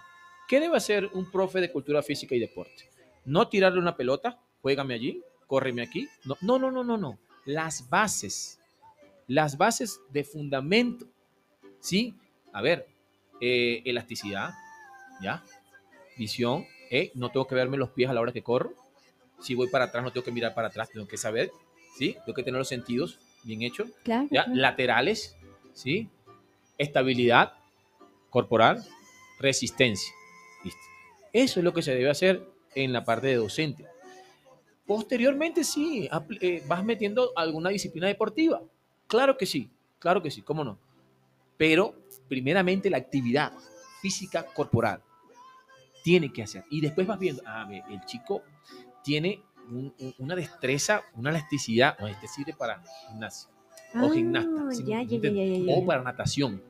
¿qué 0.48 0.60
debe 0.60 0.76
hacer 0.76 1.06
un 1.12 1.30
profe 1.30 1.60
de 1.60 1.70
cultura 1.72 2.02
física 2.02 2.34
y 2.34 2.38
deporte? 2.38 2.88
No 3.24 3.48
tirarle 3.48 3.78
una 3.78 3.96
pelota, 3.96 4.38
juégame 4.62 4.94
allí, 4.94 5.22
córreme 5.46 5.82
aquí. 5.82 6.08
No, 6.24 6.36
no, 6.40 6.58
no, 6.58 6.70
no, 6.70 6.84
no. 6.84 6.96
no. 6.96 7.18
Las 7.44 7.88
bases, 7.90 8.60
las 9.26 9.56
bases 9.58 10.00
de 10.10 10.24
fundamento. 10.24 11.06
¿Sí? 11.80 12.14
A 12.52 12.60
ver, 12.62 12.86
eh, 13.40 13.82
elasticidad, 13.84 14.50
¿ya? 15.22 15.42
Visión, 16.16 16.66
¿eh? 16.90 17.10
No 17.14 17.30
tengo 17.30 17.46
que 17.46 17.54
verme 17.54 17.76
los 17.76 17.90
pies 17.90 18.08
a 18.10 18.12
la 18.14 18.20
hora 18.20 18.32
que 18.32 18.42
corro. 18.42 18.72
Si 19.40 19.54
voy 19.54 19.68
para 19.68 19.84
atrás, 19.84 20.02
no 20.02 20.12
tengo 20.12 20.24
que 20.24 20.32
mirar 20.32 20.54
para 20.54 20.68
atrás, 20.68 20.90
tengo 20.90 21.06
que 21.06 21.16
saber, 21.16 21.50
¿sí? 21.96 22.16
Tengo 22.24 22.34
que 22.34 22.42
tener 22.42 22.58
los 22.58 22.68
sentidos 22.68 23.18
bien 23.44 23.62
hechos. 23.62 23.88
Claro. 24.02 24.28
¿ya? 24.30 24.44
claro. 24.44 24.60
Laterales, 24.60 25.36
¿sí? 25.72 26.08
Estabilidad 26.76 27.54
corporal, 28.30 28.84
resistencia. 29.38 30.12
¿listo? 30.64 30.80
Eso 31.32 31.60
es 31.60 31.64
lo 31.64 31.72
que 31.72 31.82
se 31.82 31.94
debe 31.94 32.10
hacer 32.10 32.42
en 32.74 32.92
la 32.92 33.04
parte 33.04 33.28
de 33.28 33.36
docente. 33.36 33.86
Posteriormente, 34.86 35.64
sí, 35.64 36.08
eh, 36.40 36.62
vas 36.66 36.84
metiendo 36.84 37.32
alguna 37.36 37.70
disciplina 37.70 38.06
deportiva. 38.06 38.62
Claro 39.06 39.36
que 39.36 39.44
sí, 39.44 39.70
claro 39.98 40.22
que 40.22 40.30
sí, 40.30 40.42
cómo 40.42 40.64
no. 40.64 40.78
Pero, 41.58 41.94
primeramente, 42.28 42.88
la 42.88 42.96
actividad 42.96 43.52
física 44.00 44.44
corporal 44.46 45.02
tiene 46.02 46.32
que 46.32 46.42
hacer. 46.42 46.64
Y 46.70 46.80
después 46.80 47.06
vas 47.06 47.18
viendo, 47.18 47.42
ah, 47.44 47.68
el 47.90 48.00
chico 48.06 48.42
tiene 49.08 49.42
un- 49.70 49.94
un- 49.98 50.14
una 50.18 50.34
destreza, 50.36 51.02
una 51.14 51.30
elasticidad, 51.30 51.98
no, 51.98 52.06
este 52.08 52.28
sirve 52.28 52.52
para 52.52 52.82
gimnasio 53.08 53.48
o 53.94 54.06
Ah, 54.06 54.10
gimnasta. 54.12 54.70
¿sí 54.70 54.84
me 54.84 54.90
ya, 54.90 55.02
ya, 55.02 55.16
ya, 55.18 55.74
O 55.74 55.86
para 55.86 56.02
natación. 56.02 56.62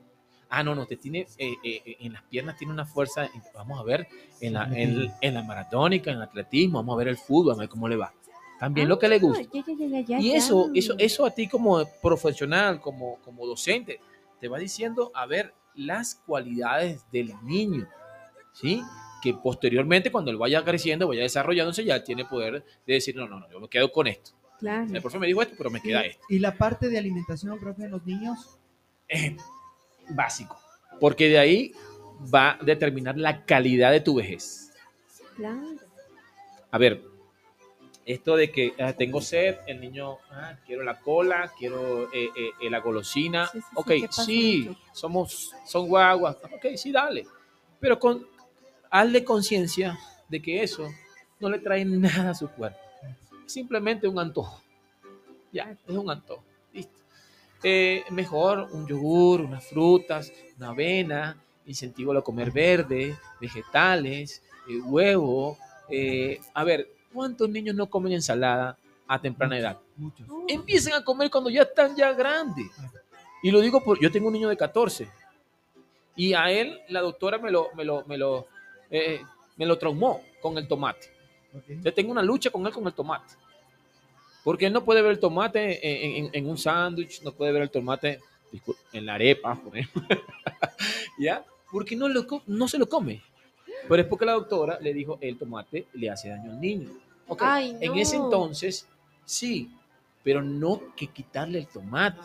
Ah, 0.49 0.63
no, 0.63 0.73
no, 0.73 0.85
te 0.85 0.95
tiene 0.95 1.27
eh, 1.37 1.53
eh, 1.63 1.81
eh, 1.85 1.95
en 1.99 2.13
las 2.13 2.23
piernas 2.23 2.55
tiene 2.57 2.71
una 2.71 2.85
fuerza. 2.85 3.29
Vamos 3.53 3.77
a 3.77 3.83
ver 3.83 4.07
en 4.39 4.53
la, 4.53 4.69
en, 4.71 5.11
en 5.19 5.33
la 5.33 5.43
maratónica, 5.43 6.11
en 6.11 6.17
el 6.17 6.23
atletismo, 6.23 6.79
vamos 6.79 6.93
a 6.95 6.97
ver 6.97 7.09
el 7.09 7.17
fútbol, 7.17 7.55
a 7.55 7.57
ver 7.57 7.67
cómo 7.69 7.89
le 7.89 7.97
va. 7.97 8.13
También 8.57 8.87
lo 8.87 8.97
que 8.97 9.09
le 9.09 9.17
Ah, 9.17 9.19
gusta. 9.19 9.43
ya, 9.43 9.63
ya, 9.67 9.99
ya, 10.01 10.19
Y 10.19 10.31
eso, 10.31 10.71
eso, 10.73 10.93
eso 10.97 11.25
a 11.25 11.31
ti 11.31 11.47
como 11.49 11.83
profesional, 12.01 12.79
como, 12.79 13.17
como 13.25 13.45
docente, 13.45 13.99
te 14.39 14.47
va 14.47 14.57
diciendo 14.59 15.11
a 15.13 15.25
ver 15.25 15.53
las 15.75 16.15
cualidades 16.15 17.05
del 17.11 17.33
niño, 17.43 17.85
¿sí? 18.53 18.81
Que 19.21 19.33
posteriormente, 19.33 20.11
cuando 20.11 20.31
él 20.31 20.37
vaya 20.37 20.63
creciendo, 20.63 21.07
vaya 21.07 21.23
desarrollándose, 21.23 21.83
ya 21.83 22.03
tiene 22.03 22.25
poder 22.25 22.63
de 22.85 22.93
decir, 22.93 23.15
no, 23.15 23.27
no, 23.27 23.39
no, 23.39 23.49
yo 23.49 23.59
me 23.59 23.67
quedo 23.67 23.91
con 23.91 24.07
esto. 24.07 24.31
Claro. 24.59 24.87
El 24.93 25.01
profe 25.01 25.19
me 25.19 25.27
dijo 25.27 25.41
esto, 25.41 25.55
pero 25.57 25.69
me 25.69 25.81
queda 25.81 26.01
esto. 26.01 26.25
Y 26.29 26.39
la 26.39 26.57
parte 26.57 26.89
de 26.89 26.97
alimentación, 26.97 27.59
profe, 27.59 27.83
en 27.83 27.91
los 27.91 28.05
niños. 28.05 28.59
Eh, 29.07 29.35
básico. 30.09 30.59
Porque 30.99 31.29
de 31.29 31.39
ahí 31.39 31.73
va 32.33 32.51
a 32.51 32.63
determinar 32.63 33.17
la 33.17 33.45
calidad 33.45 33.91
de 33.91 34.01
tu 34.01 34.15
vejez. 34.15 34.73
Claro. 35.35 35.77
A 36.71 36.77
ver, 36.77 37.01
esto 38.05 38.35
de 38.35 38.51
que 38.51 38.73
ah, 38.79 38.93
tengo 38.93 39.21
sed, 39.21 39.57
el 39.67 39.79
niño, 39.79 40.17
ah, 40.31 40.57
quiero 40.65 40.83
la 40.83 40.99
cola, 40.99 41.51
quiero 41.57 42.11
eh, 42.11 42.29
eh, 42.35 42.69
la 42.69 42.79
golosina. 42.79 43.47
Sí, 43.47 43.59
sí, 43.61 43.67
ok, 43.75 43.91
sí, 44.09 44.77
somos, 44.91 45.53
son 45.65 45.87
guaguas. 45.87 46.37
Ok, 46.43 46.75
sí, 46.75 46.91
dale. 46.91 47.25
Pero 47.79 47.99
con, 47.99 48.27
hazle 48.89 49.23
conciencia 49.23 49.97
de 50.27 50.41
que 50.41 50.63
eso 50.63 50.89
no 51.39 51.49
le 51.49 51.59
trae 51.59 51.85
nada 51.85 52.31
a 52.31 52.35
su 52.35 52.49
cuerpo. 52.49 52.79
Simplemente 53.45 54.07
un 54.07 54.19
antojo. 54.19 54.61
Ya, 55.51 55.71
es 55.87 55.95
un 55.95 56.09
antojo. 56.09 56.43
Listo. 56.71 56.93
Eh, 57.63 58.03
mejor 58.11 58.67
un 58.71 58.87
yogur, 58.87 59.41
unas 59.41 59.65
frutas, 59.65 60.31
una 60.57 60.69
avena, 60.69 61.35
incentivo 61.65 62.15
a 62.17 62.23
comer 62.23 62.51
verde, 62.51 63.17
vegetales, 63.41 64.43
eh, 64.69 64.79
huevo. 64.79 65.57
eh, 65.89 66.39
a 66.53 66.63
ver, 66.63 66.87
¿cuántos 67.11 67.49
niños 67.49 67.75
no 67.75 67.89
comen 67.89 68.13
ensalada 68.13 68.77
a 69.07 69.19
temprana 69.19 69.57
edad? 69.57 69.79
Muchos. 69.97 70.29
Uh, 70.29 70.45
Empiecen 70.47 70.93
a 70.93 71.03
comer 71.03 71.31
cuando 71.31 71.49
ya 71.49 71.63
están 71.63 71.95
ya 71.95 72.13
grandes. 72.13 72.67
Y 73.41 73.49
lo 73.49 73.59
digo 73.61 73.83
por, 73.83 73.99
yo 73.99 74.11
tengo 74.11 74.27
un 74.27 74.33
niño 74.33 74.49
de 74.49 74.57
14 74.57 75.09
y 76.15 76.33
a 76.33 76.51
él 76.51 76.81
la 76.89 76.99
doctora 76.99 77.37
me 77.37 77.49
lo, 77.49 77.69
me 77.75 77.85
lo, 77.85 78.03
me 78.05 78.17
lo, 78.17 78.47
eh, 78.89 79.21
me 79.57 79.65
lo 79.65 79.77
traumó 79.77 80.21
con 80.41 80.57
el 80.57 80.67
tomate. 80.67 81.07
Yo 81.83 81.93
tengo 81.93 82.11
una 82.11 82.21
lucha 82.21 82.49
con 82.49 82.65
él 82.65 82.71
con 82.73 82.85
el 82.87 82.93
tomate. 82.93 83.33
Porque 84.43 84.65
él 84.67 84.73
no 84.73 84.83
puede 84.85 85.01
ver 85.01 85.11
el 85.11 85.19
tomate 85.19 85.79
en, 86.05 86.25
en- 86.25 86.29
en 86.33 86.49
un 86.49 86.57
sándwich, 86.57 87.21
no 87.23 87.31
puede 87.33 87.51
ver 87.51 87.63
el 87.63 87.69
tomate 87.69 88.19
en 88.93 89.05
la 89.05 89.15
arepa, 89.15 89.55
por 89.55 89.77
ejemplo. 89.77 90.03
¿Ya? 91.19 91.43
Porque 91.71 91.95
no, 91.95 92.07
lo, 92.07 92.25
co- 92.25 92.43
no 92.47 92.67
se 92.67 92.77
lo 92.77 92.87
come. 92.87 93.21
Pero 93.87 94.01
es 94.01 94.07
porque 94.07 94.25
la 94.25 94.33
doctora 94.33 94.79
le 94.79 94.93
dijo, 94.93 95.17
el 95.21 95.37
tomate 95.37 95.87
le 95.93 96.09
hace 96.09 96.29
daño 96.29 96.51
al 96.51 96.61
niño. 96.61 96.89
Ok, 97.27 97.41
Ay, 97.45 97.77
En 97.81 97.95
ese 97.97 98.15
entonces, 98.15 98.87
sí, 99.25 99.71
pero 100.23 100.41
no 100.41 100.95
que 100.95 101.07
quitarle 101.07 101.59
el 101.59 101.67
tomate. 101.67 102.19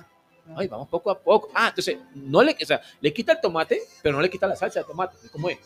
Ay, 0.57 0.69
vamos 0.69 0.89
poco 0.89 1.11
a 1.11 1.19
poco. 1.19 1.51
Ah, 1.55 1.69
entonces, 1.69 1.99
no 2.15 2.43
le, 2.43 2.53
o 2.61 2.67
sea, 2.67 2.81
le 3.01 3.13
quita 3.13 3.33
el 3.33 3.41
tomate, 3.41 3.81
pero 4.03 4.17
no 4.17 4.23
le 4.23 4.31
quita 4.31 4.47
la 4.47 4.57
salsa 4.57 4.81
de 4.81 4.87
tomate. 4.87 5.17
¿Cómo 5.33 5.49
es? 5.49 5.59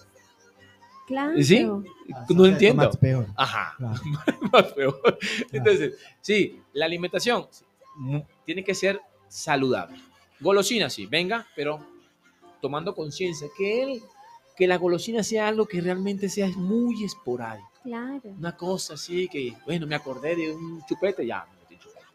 Claro. 1.08 1.42
¿Sí? 1.42 1.66
Ah, 2.14 2.24
No 2.30 2.46
entiendo. 2.46 2.88
es 2.88 2.96
peor. 2.98 3.26
Ajá. 3.36 3.74
Claro. 3.78 4.00
más 4.52 4.72
peor. 4.74 5.18
Entonces, 5.50 5.94
sí, 6.20 6.60
la 6.74 6.84
alimentación 6.84 7.46
tiene 8.44 8.62
que 8.62 8.74
ser 8.74 9.00
saludable. 9.26 9.96
Golosina, 10.38 10.88
sí, 10.88 11.06
venga, 11.06 11.46
pero 11.56 11.80
tomando 12.60 12.94
conciencia 12.94 13.48
que 13.56 13.82
él, 13.82 14.02
que 14.56 14.66
la 14.68 14.76
golosina 14.76 15.22
sea 15.22 15.48
algo 15.48 15.66
que 15.66 15.80
realmente 15.80 16.28
sea 16.28 16.48
muy 16.48 17.04
esporádico. 17.04 17.68
Claro. 17.82 18.20
Una 18.38 18.56
cosa 18.56 18.94
así 18.94 19.28
que, 19.28 19.54
bueno, 19.64 19.86
me 19.86 19.94
acordé 19.96 20.36
de 20.36 20.52
un 20.54 20.82
chupete, 20.86 21.26
ya, 21.26 21.44
me 21.50 21.58
metí 21.60 21.82
chupete. 21.82 22.06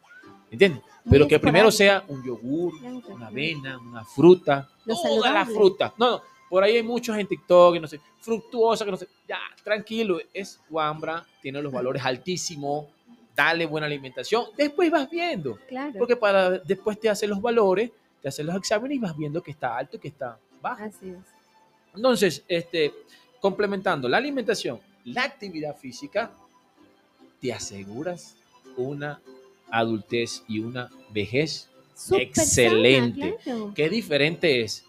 ¿Entiendes? 0.52 0.84
Pero 1.10 1.28
que 1.28 1.40
primero 1.40 1.72
sea 1.72 2.04
un 2.08 2.24
yogur, 2.24 2.80
Claro, 2.80 2.98
una 2.98 3.06
claro. 3.08 3.26
avena, 3.26 3.78
una 3.80 4.06
fruta, 4.06 4.70
Lo 4.86 4.96
toda 4.96 5.32
la 5.34 5.46
fruta. 5.46 5.94
No, 5.98 6.12
no, 6.12 6.22
por 6.54 6.64
ahí 6.64 6.76
hay 6.76 6.84
muchos 6.84 7.18
en 7.18 7.26
TikTok, 7.26 7.74
que 7.74 7.80
no 7.80 7.88
sé, 7.88 8.00
fructuosa, 8.22 8.86
que 8.86 8.92
no 8.92 8.98
sé, 8.98 9.08
ya, 9.28 9.40
tranquilo, 9.64 10.20
es 10.32 10.60
guambra, 10.70 11.26
tiene 11.42 11.60
los 11.64 11.74
valores 11.74 12.06
altísimos, 12.06 12.86
dale 13.36 13.66
buena 13.66 13.88
alimentación, 13.88 14.46
después 14.56 14.92
vas 14.92 15.10
viendo, 15.10 15.58
Claro. 15.68 15.94
porque 15.98 16.16
para 16.16 16.52
después 16.60 17.00
te 17.00 17.10
hacen 17.10 17.32
los 17.32 17.42
valores, 17.42 17.90
te 18.22 18.28
hacen 18.28 18.46
los 18.46 18.56
exámenes 18.56 18.98
y 18.98 19.00
vas 19.00 19.18
viendo 19.18 19.42
que 19.42 19.50
está 19.50 19.76
alto 19.76 19.98
y 19.98 20.00
que 20.00 20.10
está 20.10 20.38
bajo. 20.62 20.84
Así 20.84 21.10
es. 21.10 21.18
Entonces, 21.96 22.44
este, 22.48 22.94
complementando 23.42 24.08
la 24.08 24.18
alimentación, 24.18 24.80
la 25.06 25.24
actividad 25.24 25.76
física, 25.76 26.30
te 27.42 27.52
aseguras 27.52 28.36
una 28.78 29.20
adultez 29.72 30.44
y 30.48 30.60
una 30.60 30.88
vejez. 31.10 31.68
Súper 31.96 32.22
Excelente. 32.22 33.22
sana, 33.22 33.38
claro. 33.44 33.72
Qué 33.74 33.90
diferente 33.90 34.62
es 34.62 34.86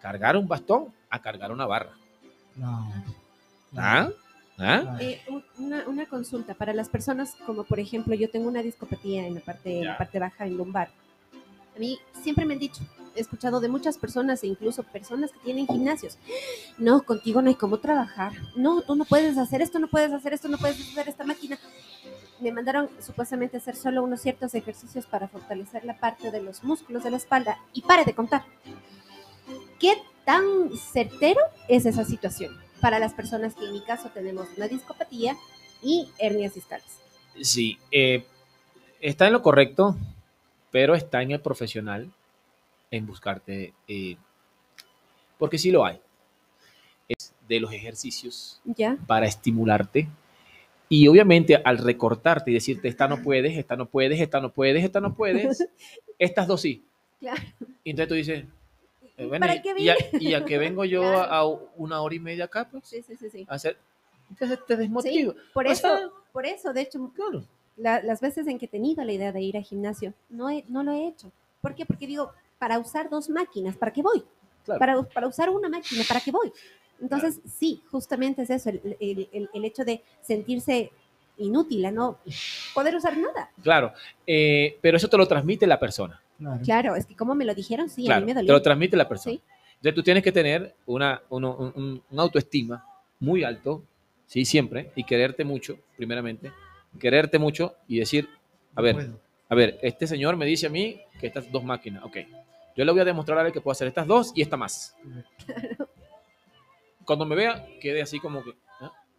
cargar 0.00 0.36
un 0.36 0.46
bastón 0.46 0.99
a 1.10 1.18
cargar 1.20 1.52
una 1.52 1.66
barra. 1.66 1.92
No. 2.56 2.92
¿Ah? 3.76 4.08
¿Ah? 4.58 4.80
Claro. 4.82 4.98
Eh, 5.00 5.22
un- 5.28 5.44
una, 5.58 5.88
una 5.88 6.06
consulta 6.06 6.54
para 6.54 6.72
las 6.74 6.88
personas 6.88 7.34
como 7.46 7.64
por 7.64 7.80
ejemplo 7.80 8.14
yo 8.14 8.28
tengo 8.30 8.48
una 8.48 8.62
discopatía 8.62 9.26
en 9.26 9.34
la 9.34 9.40
parte, 9.40 9.78
en 9.78 9.84
la 9.86 9.92
Ya. 9.92 9.98
parte 9.98 10.18
baja 10.18 10.46
en 10.46 10.56
lumbar. 10.56 10.90
A 11.74 11.78
mí 11.78 11.98
siempre 12.22 12.44
me 12.44 12.54
han 12.54 12.60
dicho, 12.60 12.82
he 13.16 13.20
escuchado 13.20 13.58
de 13.60 13.68
muchas 13.68 13.96
personas 13.96 14.42
e 14.42 14.48
incluso 14.48 14.82
personas 14.82 15.32
que 15.32 15.38
tienen 15.38 15.66
gimnasios. 15.66 16.18
No, 16.76 17.02
contigo 17.02 17.40
no 17.40 17.48
hay 17.48 17.54
cómo 17.54 17.78
trabajar. 17.78 18.32
No, 18.54 18.82
tú 18.82 18.94
no 18.96 19.04
puedes 19.06 19.38
hacer 19.38 19.62
esto, 19.62 19.78
no 19.78 19.88
puedes 19.88 20.12
hacer 20.12 20.34
esto, 20.34 20.48
no 20.48 20.58
puedes 20.58 20.78
hacer 20.80 21.08
esta 21.08 21.24
máquina. 21.24 21.58
Me 22.40 22.52
mandaron 22.52 22.90
supuestamente 23.00 23.56
hacer 23.58 23.76
solo 23.76 24.02
unos 24.02 24.20
ciertos 24.20 24.54
ejercicios 24.54 25.06
para 25.06 25.28
fortalecer 25.28 25.84
la 25.84 25.94
parte 25.98 26.30
de 26.30 26.42
los 26.42 26.62
músculos 26.64 27.02
de 27.04 27.10
la 27.12 27.16
espalda 27.18 27.58
y 27.72 27.82
pare 27.82 28.04
de 28.04 28.14
contar. 28.14 28.44
¿Qué 29.78 29.94
tan 30.24 30.44
certero 30.92 31.40
es 31.68 31.86
esa 31.86 32.04
situación 32.04 32.56
para 32.80 32.98
las 32.98 33.14
personas 33.14 33.54
que 33.54 33.66
en 33.66 33.72
mi 33.72 33.80
caso 33.82 34.10
tenemos 34.12 34.48
una 34.56 34.68
discopatía 34.68 35.36
y 35.82 36.08
hernias 36.18 36.54
discales? 36.54 36.98
Sí, 37.40 37.78
eh, 37.90 38.24
está 39.00 39.26
en 39.26 39.32
lo 39.32 39.42
correcto 39.42 39.96
pero 40.70 40.94
está 40.94 41.22
en 41.22 41.32
el 41.32 41.40
profesional 41.40 42.10
en 42.90 43.06
buscarte, 43.06 43.72
eh, 43.88 44.16
porque 45.38 45.58
sí 45.58 45.70
lo 45.70 45.84
hay. 45.84 46.00
Es 47.08 47.34
de 47.48 47.60
los 47.60 47.72
ejercicios 47.72 48.60
¿Ya? 48.64 48.96
para 49.06 49.26
estimularte. 49.26 50.08
Y 50.88 51.06
obviamente 51.06 51.60
al 51.64 51.78
recortarte 51.78 52.50
y 52.50 52.54
decirte, 52.54 52.88
esta 52.88 53.06
no 53.06 53.22
puedes, 53.22 53.56
esta 53.56 53.76
no 53.76 53.86
puedes, 53.86 54.20
esta 54.20 54.40
no 54.40 54.52
puedes, 54.52 54.84
esta 54.84 55.00
no 55.00 55.14
puedes, 55.14 55.68
estas 56.18 56.46
dos 56.48 56.60
sí. 56.60 56.84
Claro. 57.20 57.40
Y 57.84 57.90
entonces 57.90 58.08
tú 58.08 58.14
dices, 58.14 58.44
bueno, 59.26 59.46
¿Para 59.46 59.60
qué 59.62 59.74
y, 59.76 59.88
a, 59.88 59.96
y 60.18 60.34
a 60.34 60.44
qué 60.44 60.58
vengo 60.58 60.84
yo 60.84 61.00
Claro. 61.02 61.32
a 61.32 61.44
una 61.76 62.00
hora 62.02 62.14
y 62.14 62.20
media 62.20 62.44
acá? 62.44 62.68
Pues, 62.70 62.84
Sí, 62.86 63.02
sí, 63.02 63.16
sí, 63.16 63.30
sí. 63.30 63.46
a 63.48 63.54
hacer, 63.54 63.76
entonces 64.30 64.58
te 64.66 64.76
desmotiva. 64.76 65.34
Por 65.52 65.66
O 65.66 65.70
eso, 65.70 65.80
sea, 65.96 66.08
por 66.32 66.46
eso, 66.46 66.72
de 66.72 66.80
hecho, 66.82 67.10
claro. 67.14 67.44
la- 67.76 68.02
las 68.02 68.20
veces 68.20 68.46
en 68.46 68.58
que 68.58 68.66
he 68.66 68.68
tenido 68.68 69.02
la 69.04 69.12
idea 69.12 69.32
de 69.32 69.40
ir 69.40 69.56
al 69.56 69.64
gimnasio, 69.64 70.14
no, 70.28 70.48
he- 70.50 70.64
no 70.68 70.82
lo 70.82 70.92
he 70.92 71.08
hecho. 71.08 71.30
¿Por 71.60 71.74
qué? 71.74 71.84
Porque 71.86 72.06
digo, 72.06 72.32
para 72.58 72.78
usar 72.78 73.08
dos 73.10 73.28
máquinas, 73.28 73.76
¿para 73.76 73.92
qué 73.92 74.02
voy? 74.02 74.22
Claro. 74.64 74.78
Para, 74.78 75.02
para 75.02 75.26
usar 75.26 75.48
una 75.50 75.68
máquina, 75.68 76.02
¿para 76.06 76.20
qué 76.20 76.30
voy? 76.30 76.52
Entonces, 77.00 77.40
sí, 77.58 77.82
justamente 77.90 78.42
es 78.42 78.50
eso, 78.50 78.68
el, 78.70 78.96
el- 79.00 79.28
el- 79.32 79.50
el 79.54 79.64
hecho 79.64 79.84
de 79.84 80.02
sentirse 80.20 80.90
inútil, 81.38 81.84
a 81.86 81.90
no 81.90 82.18
poder 82.74 82.94
usar 82.94 83.16
nada. 83.16 83.50
Claro, 83.62 83.94
eh, 84.26 84.78
pero 84.82 84.98
eso 84.98 85.08
te 85.08 85.16
lo 85.16 85.26
transmite 85.26 85.66
la 85.66 85.80
persona. 85.80 86.20
Claro. 86.40 86.60
Claro, 86.64 86.96
es 86.96 87.06
que 87.06 87.14
como 87.14 87.34
me 87.34 87.44
lo 87.44 87.54
dijeron, 87.54 87.88
sí, 87.88 88.02
a 88.02 88.06
claro, 88.06 88.20
mí 88.22 88.26
me 88.26 88.32
te 88.32 88.38
dolió. 88.40 88.52
lo 88.54 88.62
transmite 88.62 88.96
la 88.96 89.08
persona. 89.08 89.34
Sí. 89.34 89.42
Entonces 89.76 89.94
tú 89.94 90.02
tienes 90.02 90.22
que 90.24 90.32
tener 90.32 90.74
una, 90.86 91.22
uno- 91.28 91.72
un, 91.76 92.02
autoestima 92.16 92.84
muy 93.20 93.44
alto, 93.44 93.84
sí, 94.26 94.44
siempre, 94.44 94.90
y 94.96 95.04
quererte 95.04 95.44
mucho, 95.44 95.78
primeramente, 95.96 96.50
quererte 96.98 97.38
mucho 97.38 97.76
y 97.86 97.98
decir, 97.98 98.28
a 98.74 98.82
ver, 98.82 99.10
a 99.48 99.54
ver, 99.54 99.78
este 99.82 100.06
señor 100.06 100.36
me 100.36 100.46
dice 100.46 100.66
a 100.66 100.70
mí 100.70 101.00
que 101.20 101.26
estas 101.26 101.50
dos 101.52 101.62
máquinas, 101.62 102.02
ok, 102.04 102.16
yo 102.76 102.84
le 102.84 102.92
voy 102.92 103.00
a 103.00 103.04
demostrar 103.04 103.38
a 103.38 103.46
él 103.46 103.52
que 103.52 103.60
puedo 103.60 103.72
hacer 103.72 103.88
estas 103.88 104.06
dos 104.06 104.32
y 104.34 104.42
esta 104.42 104.56
más. 104.56 104.96
Cuando 107.04 107.24
me 107.26 107.34
vea, 107.36 107.66
quede 107.80 108.02
así 108.02 108.18
como 108.20 108.42
que, 108.44 108.54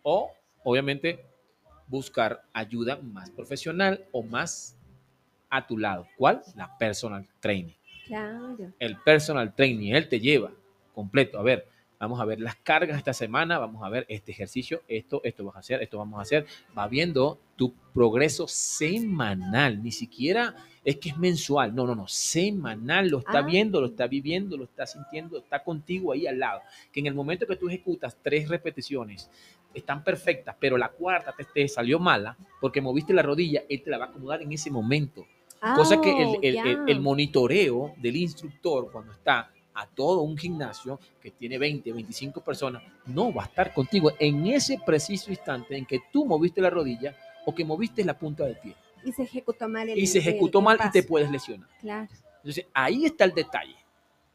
o 0.03 0.31
obviamente 0.63 1.23
buscar 1.87 2.43
ayuda 2.53 2.97
más 3.01 3.29
profesional 3.31 4.05
o 4.11 4.23
más 4.23 4.77
a 5.51 5.67
tu 5.67 5.77
lado. 5.77 6.07
¿Cuál? 6.17 6.41
La 6.55 6.75
personal 6.77 7.27
training 7.39 7.73
Claro. 8.07 8.73
el 8.79 8.97
personal 8.97 9.53
training, 9.53 9.91
él 9.93 10.09
te 10.09 10.19
lleva 10.19 10.51
completo. 10.93 11.37
A 11.39 11.43
ver, 11.43 11.67
vamos 11.99 12.19
a 12.19 12.25
ver 12.25 12.39
las 12.41 12.55
cargas 12.55 12.97
esta 12.97 13.13
semana, 13.13 13.57
vamos 13.59 13.83
a 13.83 13.89
ver 13.89 14.05
este 14.09 14.31
ejercicio, 14.31 14.81
esto, 14.87 15.21
esto 15.23 15.45
vas 15.45 15.55
a 15.55 15.59
hacer, 15.59 15.81
esto 15.83 15.97
vamos 15.99 16.17
a 16.19 16.23
hacer. 16.23 16.45
Va 16.77 16.87
viendo 16.87 17.39
tu 17.55 17.73
progreso 17.93 18.47
semanal, 18.47 19.81
ni 19.83 19.91
siquiera 19.91 20.55
es 20.83 20.97
que 20.97 21.09
es 21.09 21.17
mensual, 21.17 21.75
no, 21.75 21.85
no, 21.85 21.93
no, 21.95 22.07
semanal, 22.07 23.07
lo 23.09 23.19
está 23.19 23.39
Ah. 23.39 23.41
viendo, 23.43 23.79
lo 23.79 23.87
está 23.87 24.07
viviendo, 24.07 24.57
lo 24.57 24.63
está 24.63 24.85
sintiendo, 24.87 25.37
está 25.37 25.63
contigo 25.63 26.11
ahí 26.11 26.25
al 26.27 26.39
lado. 26.39 26.61
Que 26.91 26.99
en 27.01 27.05
el 27.07 27.13
momento 27.13 27.45
que 27.45 27.55
tú 27.55 27.67
ejecutas 27.69 28.17
tres 28.21 28.49
repeticiones, 28.49 29.29
están 29.73 30.03
perfectas, 30.03 30.55
pero 30.59 30.77
la 30.77 30.89
cuarta 30.89 31.33
te, 31.37 31.45
te 31.45 31.65
salió 31.69 31.97
mala 31.97 32.35
porque 32.59 32.81
moviste 32.81 33.13
la 33.13 33.21
rodilla, 33.21 33.63
él 33.69 33.81
te 33.81 33.89
la 33.89 33.99
va 33.99 34.05
a 34.05 34.07
acomodar 34.09 34.41
en 34.41 34.51
ese 34.51 34.69
momento. 34.69 35.25
Cosa 35.75 36.01
que 36.01 36.09
el, 36.21 36.27
Oh, 36.29 36.39
el- 36.41 36.57
el- 36.57 36.79
el 36.89 36.99
monitoreo 36.99 37.93
del 37.97 38.15
instructor 38.15 38.91
cuando 38.91 39.11
está 39.13 39.51
a 39.73 39.87
todo 39.87 40.21
un 40.21 40.37
gimnasio 40.37 40.99
que 41.21 41.31
tiene 41.31 41.57
20, 41.57 41.93
25 41.93 42.41
personas, 42.41 42.83
no 43.05 43.31
va 43.33 43.43
a 43.43 43.45
estar 43.45 43.73
contigo 43.73 44.11
en 44.19 44.47
ese 44.47 44.79
preciso 44.85 45.29
instante 45.29 45.77
en 45.77 45.85
que 45.85 45.99
tú 46.11 46.25
moviste 46.25 46.61
la 46.61 46.69
rodilla 46.69 47.15
o 47.45 47.53
que 47.55 47.63
moviste 47.63 48.03
la 48.03 48.17
punta 48.17 48.43
del 48.45 48.57
pie 48.57 48.75
Y 49.05 49.11
se 49.13 49.23
ejecutó 49.23 49.69
mal 49.69 49.87
el 49.87 49.97
y 49.97 50.07
se 50.07 50.17
ejecutó 50.19 50.61
mal 50.61 50.77
y 50.85 50.91
te 50.91 51.03
puedes 51.03 51.29
lesionar. 51.31 51.69
Claro. 51.79 52.07
Entonces 52.37 52.65
ahí 52.73 53.05
está 53.05 53.23
el 53.23 53.33
detalle. 53.33 53.75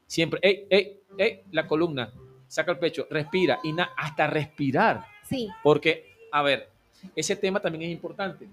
Siempre, 0.06 0.38
ey, 0.42 0.66
ey, 0.70 1.00
ey, 1.18 1.42
la 1.50 1.66
columna, 1.66 2.12
saca 2.46 2.70
el 2.72 2.78
pecho, 2.78 3.06
respira, 3.10 3.58
y 3.64 3.74
hasta 3.96 4.26
respirar. 4.28 5.04
Sí, 5.24 5.48
Porque, 5.62 6.06
a 6.30 6.42
ver, 6.42 6.68
ese 7.16 7.34
tema 7.36 7.60
también 7.60 7.82
es 7.82 7.90
importante. 7.90 8.48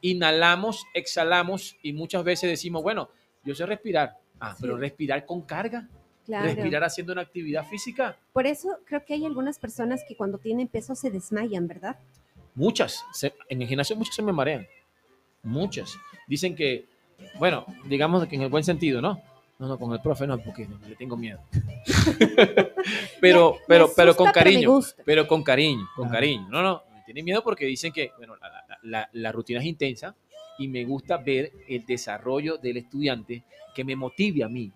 Inhalamos, 0.00 0.84
exhalamos 0.94 1.76
y 1.82 1.92
muchas 1.92 2.22
veces 2.24 2.48
decimos, 2.50 2.82
bueno, 2.82 3.08
yo 3.44 3.54
sé 3.54 3.66
respirar. 3.66 4.16
Ah, 4.40 4.52
Sí. 4.54 4.58
pero 4.62 4.76
respirar 4.76 5.26
con 5.26 5.42
carga, 5.42 5.88
claro. 6.24 6.44
respirar 6.46 6.84
haciendo 6.84 7.12
una 7.12 7.22
actividad 7.22 7.66
física. 7.66 8.16
Por 8.32 8.46
eso 8.46 8.78
creo 8.84 9.04
que 9.04 9.14
hay 9.14 9.26
algunas 9.26 9.58
personas 9.58 10.04
que 10.06 10.16
cuando 10.16 10.38
tienen 10.38 10.68
peso 10.68 10.94
se 10.94 11.10
desmayan, 11.10 11.66
¿verdad? 11.66 11.96
Muchas, 12.54 13.04
se- 13.12 13.34
en 13.48 13.62
el 13.62 13.68
gimnasio 13.68 13.96
muchas 13.96 14.14
se 14.14 14.22
me 14.22 14.32
marean. 14.32 14.66
Muchas. 15.42 15.96
Dicen 16.26 16.54
que, 16.54 16.86
bueno, 17.38 17.66
digamos 17.86 18.26
que 18.28 18.36
en 18.36 18.42
el 18.42 18.48
buen 18.48 18.62
sentido, 18.64 19.00
¿no? 19.00 19.20
No, 19.58 19.66
no, 19.66 19.76
con 19.78 19.92
el 19.92 20.00
profe 20.00 20.24
no, 20.26 20.38
porque 20.38 20.68
le 20.88 20.94
tengo 20.94 21.16
miedo. 21.16 21.40
pero, 23.20 23.54
Me- 23.54 23.60
pero, 23.66 23.90
pero 23.96 24.16
con 24.16 24.28
asusta, 24.28 24.40
pero 24.44 24.50
me 24.50 24.60
cariño. 24.62 24.80
Pero 25.04 25.26
con 25.28 25.42
cariño, 25.42 25.88
con 25.96 26.08
cariño. 26.08 26.46
No, 26.48 26.62
no, 26.62 26.82
tiene 27.08 27.22
miedo 27.22 27.42
porque 27.42 27.64
dicen 27.64 27.90
que, 27.90 28.12
bueno, 28.18 28.36
la, 28.82 29.08
la- 29.12 29.32
rutina 29.32 29.60
es 29.60 29.66
intensa 29.66 30.14
y 30.58 30.68
me 30.68 30.84
gusta 30.84 31.16
ver 31.16 31.50
el 31.66 31.86
desarrollo 31.86 32.58
del 32.58 32.76
estudiante 32.76 33.44
que 33.74 33.82
me 33.82 33.96
motive 33.96 34.44
a 34.44 34.48
mí, 34.48 34.70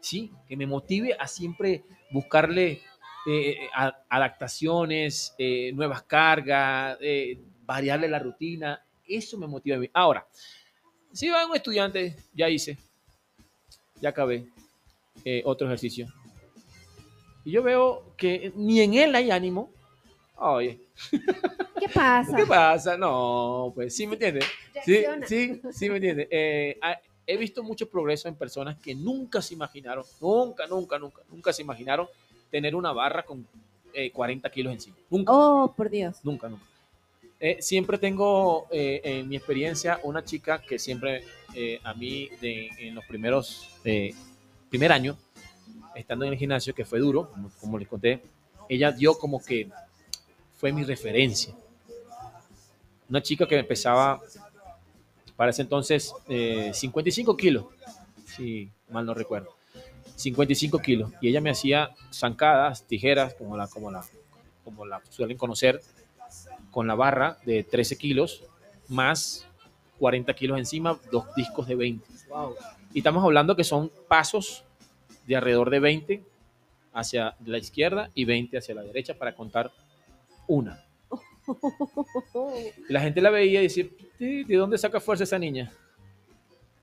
¿sí? 0.00 0.30
Que 0.48 0.56
me 0.56 0.66
motive 0.66 1.16
a 1.18 1.26
siempre 1.26 1.84
buscarle 2.10 2.82
eh, 3.26 3.68
adaptaciones, 4.08 5.34
eh, 5.38 5.72
nuevas 5.74 6.02
cargas, 6.02 6.98
eh, 7.00 7.40
variarle 7.64 8.08
la 8.08 8.18
rutina. 8.18 8.84
Eso 9.08 9.38
me 9.38 9.46
motiva 9.46 9.76
a 9.76 9.80
mí. 9.80 9.90
Ahora, 9.94 10.26
si 11.12 11.28
va 11.30 11.46
un 11.46 11.56
estudiante, 11.56 12.16
ya 12.34 12.50
hice, 12.50 12.78
ya 14.00 14.10
acabé, 14.10 14.46
eh, 15.24 15.42
otro 15.46 15.66
ejercicio. 15.68 16.08
Y 17.44 17.52
yo 17.52 17.62
veo 17.62 18.14
que 18.16 18.52
ni 18.56 18.80
en 18.80 18.94
él 18.94 19.14
hay 19.14 19.30
ánimo. 19.30 19.70
Oye, 20.36 20.80
¿Qué 21.78 21.88
pasa? 21.88 22.36
¿qué 22.36 22.46
pasa? 22.46 22.96
No, 22.96 23.72
pues 23.74 23.94
sí, 23.94 24.06
¿me 24.06 24.14
entiendes? 24.14 24.44
Sí, 24.84 25.04
sí, 25.26 25.60
sí, 25.72 25.88
me 25.90 25.96
entiendes. 25.96 26.28
Eh, 26.30 26.78
ah, 26.82 26.98
he 27.26 27.36
visto 27.36 27.62
mucho 27.62 27.88
progreso 27.88 28.28
en 28.28 28.34
personas 28.34 28.76
que 28.78 28.94
nunca 28.94 29.40
se 29.42 29.54
imaginaron, 29.54 30.04
nunca, 30.20 30.66
nunca, 30.66 30.98
nunca, 30.98 31.22
nunca 31.30 31.52
se 31.52 31.62
imaginaron 31.62 32.06
tener 32.50 32.74
una 32.74 32.92
barra 32.92 33.24
con 33.24 33.46
eh, 33.92 34.10
40 34.10 34.50
kilos 34.50 34.72
encima. 34.74 34.96
Nunca, 35.10 35.32
Oh, 35.34 35.72
por 35.74 35.88
Dios. 35.90 36.18
nunca, 36.22 36.48
nunca. 36.48 36.64
Eh, 37.40 37.58
siempre 37.60 37.98
tengo 37.98 38.66
eh, 38.70 39.00
en 39.04 39.28
mi 39.28 39.36
experiencia 39.36 40.00
una 40.04 40.24
chica 40.24 40.60
que 40.62 40.78
siempre 40.78 41.24
eh, 41.54 41.80
a 41.84 41.92
mí 41.94 42.28
de- 42.40 42.70
en 42.78 42.94
los 42.94 43.04
primeros, 43.06 43.68
eh, 43.84 44.14
primer 44.70 44.92
año, 44.92 45.16
estando 45.94 46.24
en 46.24 46.32
el 46.32 46.38
gimnasio, 46.38 46.74
que 46.74 46.84
fue 46.84 46.98
duro, 46.98 47.30
como, 47.30 47.50
como 47.60 47.78
les 47.78 47.88
conté, 47.88 48.22
ella 48.68 48.90
dio 48.92 49.18
como 49.18 49.42
que 49.42 49.68
fue 50.56 50.72
mi 50.72 50.84
referencia. 50.84 51.54
Una 53.08 53.22
chica 53.22 53.46
que 53.46 53.58
empezaba, 53.58 54.20
para 55.36 55.50
ese 55.50 55.62
entonces, 55.62 56.12
eh, 56.28 56.72
55 56.74 57.36
kilos, 57.36 57.66
si 58.24 58.70
mal 58.90 59.06
no 59.06 59.14
recuerdo. 59.14 59.54
55 60.16 60.78
kilos. 60.78 61.12
Y 61.20 61.28
ella 61.28 61.40
me 61.40 61.50
hacía 61.50 61.90
zancadas, 62.12 62.84
tijeras, 62.84 63.34
como 63.34 63.56
la, 63.56 63.68
como 63.68 63.90
la, 63.90 64.04
como 64.64 64.86
la 64.86 65.00
suelen 65.10 65.36
conocer, 65.36 65.80
con 66.70 66.86
la 66.86 66.94
barra 66.94 67.38
de 67.44 67.62
13 67.62 67.96
kilos, 67.96 68.42
más 68.88 69.46
40 69.98 70.34
kilos 70.34 70.58
encima, 70.58 70.98
dos 71.10 71.26
discos 71.36 71.68
de 71.68 71.74
20. 71.74 72.06
Y 72.92 72.98
estamos 72.98 73.22
hablando 73.22 73.56
que 73.56 73.64
son 73.64 73.90
pasos 74.08 74.64
de 75.26 75.36
alrededor 75.36 75.70
de 75.70 75.80
20 75.80 76.22
hacia 76.92 77.36
la 77.44 77.58
izquierda 77.58 78.10
y 78.14 78.24
20 78.24 78.58
hacia 78.58 78.74
la 78.74 78.82
derecha 78.82 79.14
para 79.14 79.34
contar 79.34 79.70
una. 80.48 80.82
La 82.88 83.00
gente 83.00 83.20
la 83.20 83.30
veía 83.30 83.60
y 83.60 83.64
decía, 83.64 83.86
"Sí, 84.18 84.44
¿de 84.44 84.56
dónde 84.56 84.78
saca 84.78 85.00
fuerza 85.00 85.24
esa 85.24 85.38
niña? 85.38 85.72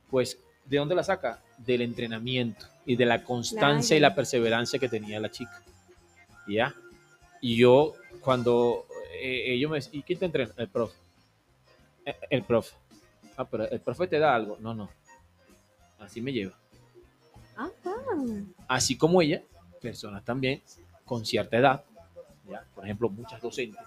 Pues, 0.10 0.38
¿de 0.66 0.78
dónde 0.78 0.96
la 0.96 1.04
saca? 1.04 1.42
Del 1.58 1.82
entrenamiento 1.82 2.66
y 2.86 2.96
de 2.96 3.06
la 3.06 3.24
constancia 3.24 3.98
y 3.98 4.00
la 4.00 4.16
perseverancia 4.16 4.80
que 4.80 4.88
tenía 4.90 5.20
la 5.20 5.30
chica. 5.32 5.62
¿Ya? 6.48 6.74
Y 7.42 7.58
yo, 7.58 7.96
cuando 8.22 8.86
eh, 9.22 9.54
ellos 9.54 9.70
me 9.72 9.78
decían, 9.78 9.96
¿y 9.96 10.04
quién 10.04 10.20
te 10.20 10.26
entrena? 10.26 10.54
El 10.58 10.68
profe. 10.70 10.96
"Eh, 12.06 12.16
El 12.30 12.44
profe. 12.44 12.76
Ah, 13.38 13.46
pero 13.46 13.70
el 13.70 13.80
profe 13.80 14.08
te 14.08 14.20
da 14.20 14.36
algo. 14.36 14.58
No, 14.60 14.74
no. 14.74 14.90
Así 16.00 16.22
me 16.22 16.32
lleva. 16.32 16.54
Ajá. 17.56 17.72
Así 18.68 18.98
como 18.98 19.22
ella, 19.22 19.42
personas 19.82 20.24
también 20.24 20.62
con 21.06 21.26
cierta 21.26 21.58
edad, 21.58 21.84
¿ya? 22.54 22.66
por 22.74 22.84
ejemplo, 22.86 23.10
muchas 23.10 23.42
docentes, 23.42 23.82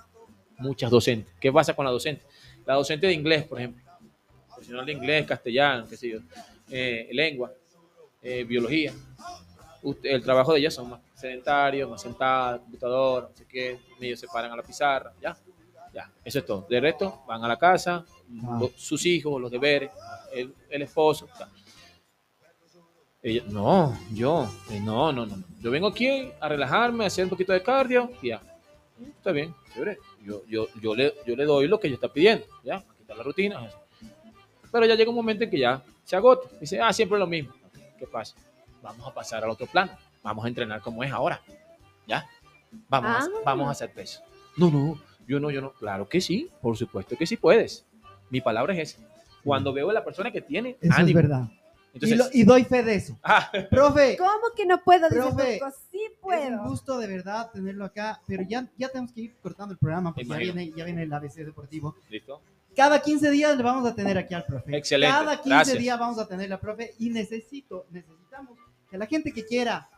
muchas 0.58 0.90
docentes. 0.90 1.32
¿Qué 1.40 1.52
pasa 1.52 1.74
con 1.74 1.84
la 1.84 1.90
docente? 1.90 2.24
La 2.64 2.74
docente 2.74 3.06
de 3.06 3.12
inglés, 3.12 3.44
por 3.44 3.58
ejemplo, 3.58 3.82
profesional 4.48 4.84
de 4.86 4.92
inglés, 4.92 5.26
castellano, 5.26 5.86
qué 5.88 5.96
sé 5.96 6.08
yo, 6.10 6.18
eh, 6.70 7.08
lengua, 7.12 7.52
eh, 8.22 8.44
biología. 8.44 8.92
Usted- 9.82 10.10
el 10.10 10.22
trabajo 10.22 10.52
de 10.52 10.58
ellas 10.60 10.74
son 10.74 10.90
más 10.90 11.00
sedentarios, 11.14 11.88
más 11.88 12.02
sentadas, 12.02 12.60
computador, 12.60 13.28
no 13.30 13.36
sé 13.36 13.46
qué, 13.46 13.78
ellos 14.00 14.18
se 14.18 14.26
paran 14.26 14.50
a 14.50 14.56
la 14.56 14.62
pizarra, 14.62 15.12
ya, 15.20 15.36
ya, 15.94 16.10
eso 16.24 16.38
es 16.40 16.46
todo. 16.46 16.66
De 16.68 16.80
resto, 16.80 17.22
van 17.28 17.44
a 17.44 17.48
la 17.48 17.56
casa, 17.58 18.04
Ah. 18.44 18.60
sus 18.76 19.06
hijos, 19.06 19.40
los 19.40 19.50
deberes, 19.50 19.90
el, 20.34 20.52
el 20.70 20.82
esposo. 20.82 21.28
Ella, 23.22 23.42
no, 23.48 23.98
yo, 24.12 24.48
eh, 24.70 24.80
no, 24.80 25.12
no, 25.12 25.26
no. 25.26 25.36
no. 25.36 25.44
Yo 25.60 25.70
vengo 25.70 25.88
aquí 25.88 26.30
a 26.40 26.48
relajarme, 26.48 27.04
a 27.04 27.06
hacer 27.08 27.24
un 27.24 27.30
poquito 27.30 27.52
de 27.52 27.62
cardio 27.62 28.10
y 28.22 28.28
ya. 28.28 28.40
Está 29.00 29.32
bien, 29.32 29.54
chévere. 29.74 29.98
Yo, 30.22 30.42
yo, 30.46 30.66
yo, 30.80 30.94
le, 30.94 31.14
yo 31.26 31.36
le 31.36 31.44
doy 31.44 31.68
lo 31.68 31.78
que 31.78 31.86
ella 31.88 31.94
está 31.96 32.08
pidiendo, 32.08 32.46
ya, 32.64 32.82
quitar 32.98 33.16
la 33.16 33.22
rutina. 33.22 33.66
eso. 33.66 33.78
Pero 34.72 34.86
ya 34.86 34.94
llega 34.94 35.10
un 35.10 35.16
momento 35.16 35.44
en 35.44 35.50
que 35.50 35.58
ya 35.58 35.82
se 36.04 36.16
agota. 36.16 36.48
Dice, 36.60 36.80
ah, 36.80 36.92
siempre 36.92 37.18
lo 37.18 37.26
mismo. 37.26 37.52
¿Qué 37.98 38.06
pasa? 38.06 38.34
Vamos 38.82 39.06
a 39.06 39.12
pasar 39.14 39.42
al 39.44 39.50
otro 39.50 39.66
plano. 39.66 39.92
Vamos 40.22 40.44
a 40.44 40.48
entrenar 40.48 40.80
como 40.80 41.02
es 41.04 41.12
ahora. 41.12 41.40
¿Ya? 42.06 42.26
Vamos, 42.88 43.10
a, 43.10 43.18
Ah. 43.24 43.28
vamos 43.44 43.68
a 43.68 43.70
hacer 43.72 43.92
peso. 43.92 44.20
No, 44.56 44.70
no, 44.70 45.00
yo 45.26 45.38
no, 45.40 45.50
yo 45.50 45.60
no. 45.60 45.72
Claro 45.72 46.08
que 46.08 46.20
sí, 46.20 46.50
por 46.60 46.76
supuesto 46.76 47.16
que 47.16 47.26
sí 47.26 47.36
puedes. 47.36 47.84
Mi 48.30 48.40
palabra 48.40 48.74
es 48.74 48.94
esa. 48.94 49.06
Cuando 49.44 49.72
veo 49.72 49.90
a 49.90 49.92
la 49.92 50.04
persona 50.04 50.30
que 50.32 50.40
tiene 50.40 50.70
Eso 50.80 50.92
es 50.92 50.98
ánimo. 50.98 51.16
verdad. 51.20 51.48
Entonces, 51.94 52.18
y, 52.18 52.18
lo- 52.18 52.28
y 52.32 52.44
doy 52.44 52.64
fe 52.64 52.82
de 52.82 52.94
eso. 52.96 53.16
ah, 53.22 53.50
Profe, 53.70 54.16
¿Cómo 54.18 54.52
que 54.54 54.66
no 54.66 54.82
puedo? 54.82 55.08
Dice 55.08 55.20
Profe, 55.20 55.58
Turco. 55.58 55.76
Es 56.32 56.50
un 56.50 56.68
gusto 56.68 56.98
de 56.98 57.06
verdad 57.06 57.50
tenerlo 57.52 57.84
acá, 57.84 58.20
pero 58.26 58.42
ya, 58.42 58.68
ya 58.76 58.88
tenemos 58.88 59.12
que 59.12 59.22
ir 59.22 59.34
cortando 59.42 59.72
el 59.72 59.78
programa 59.78 60.14
porque 60.14 60.28
ya 60.28 60.36
viene, 60.36 60.72
ya 60.76 60.84
viene 60.84 61.02
el 61.02 61.12
ABC 61.12 61.36
Deportivo. 61.36 61.96
¿Listo? 62.08 62.40
Cada 62.74 63.00
15 63.00 63.30
días 63.30 63.56
le 63.56 63.62
vamos 63.62 63.86
a 63.90 63.94
tener 63.94 64.18
aquí 64.18 64.34
al 64.34 64.44
profe. 64.44 64.76
Excelente, 64.76 65.12
Cada 65.16 65.36
15 65.36 65.48
gracias. 65.48 65.78
días 65.78 65.98
vamos 65.98 66.18
a 66.18 66.28
tener 66.28 66.52
al 66.52 66.60
profe 66.60 66.94
y 66.98 67.08
necesito, 67.10 67.86
necesitamos 67.90 68.58
que 68.90 68.98
la 68.98 69.06
gente 69.06 69.32
que 69.32 69.44
quiera 69.44 69.88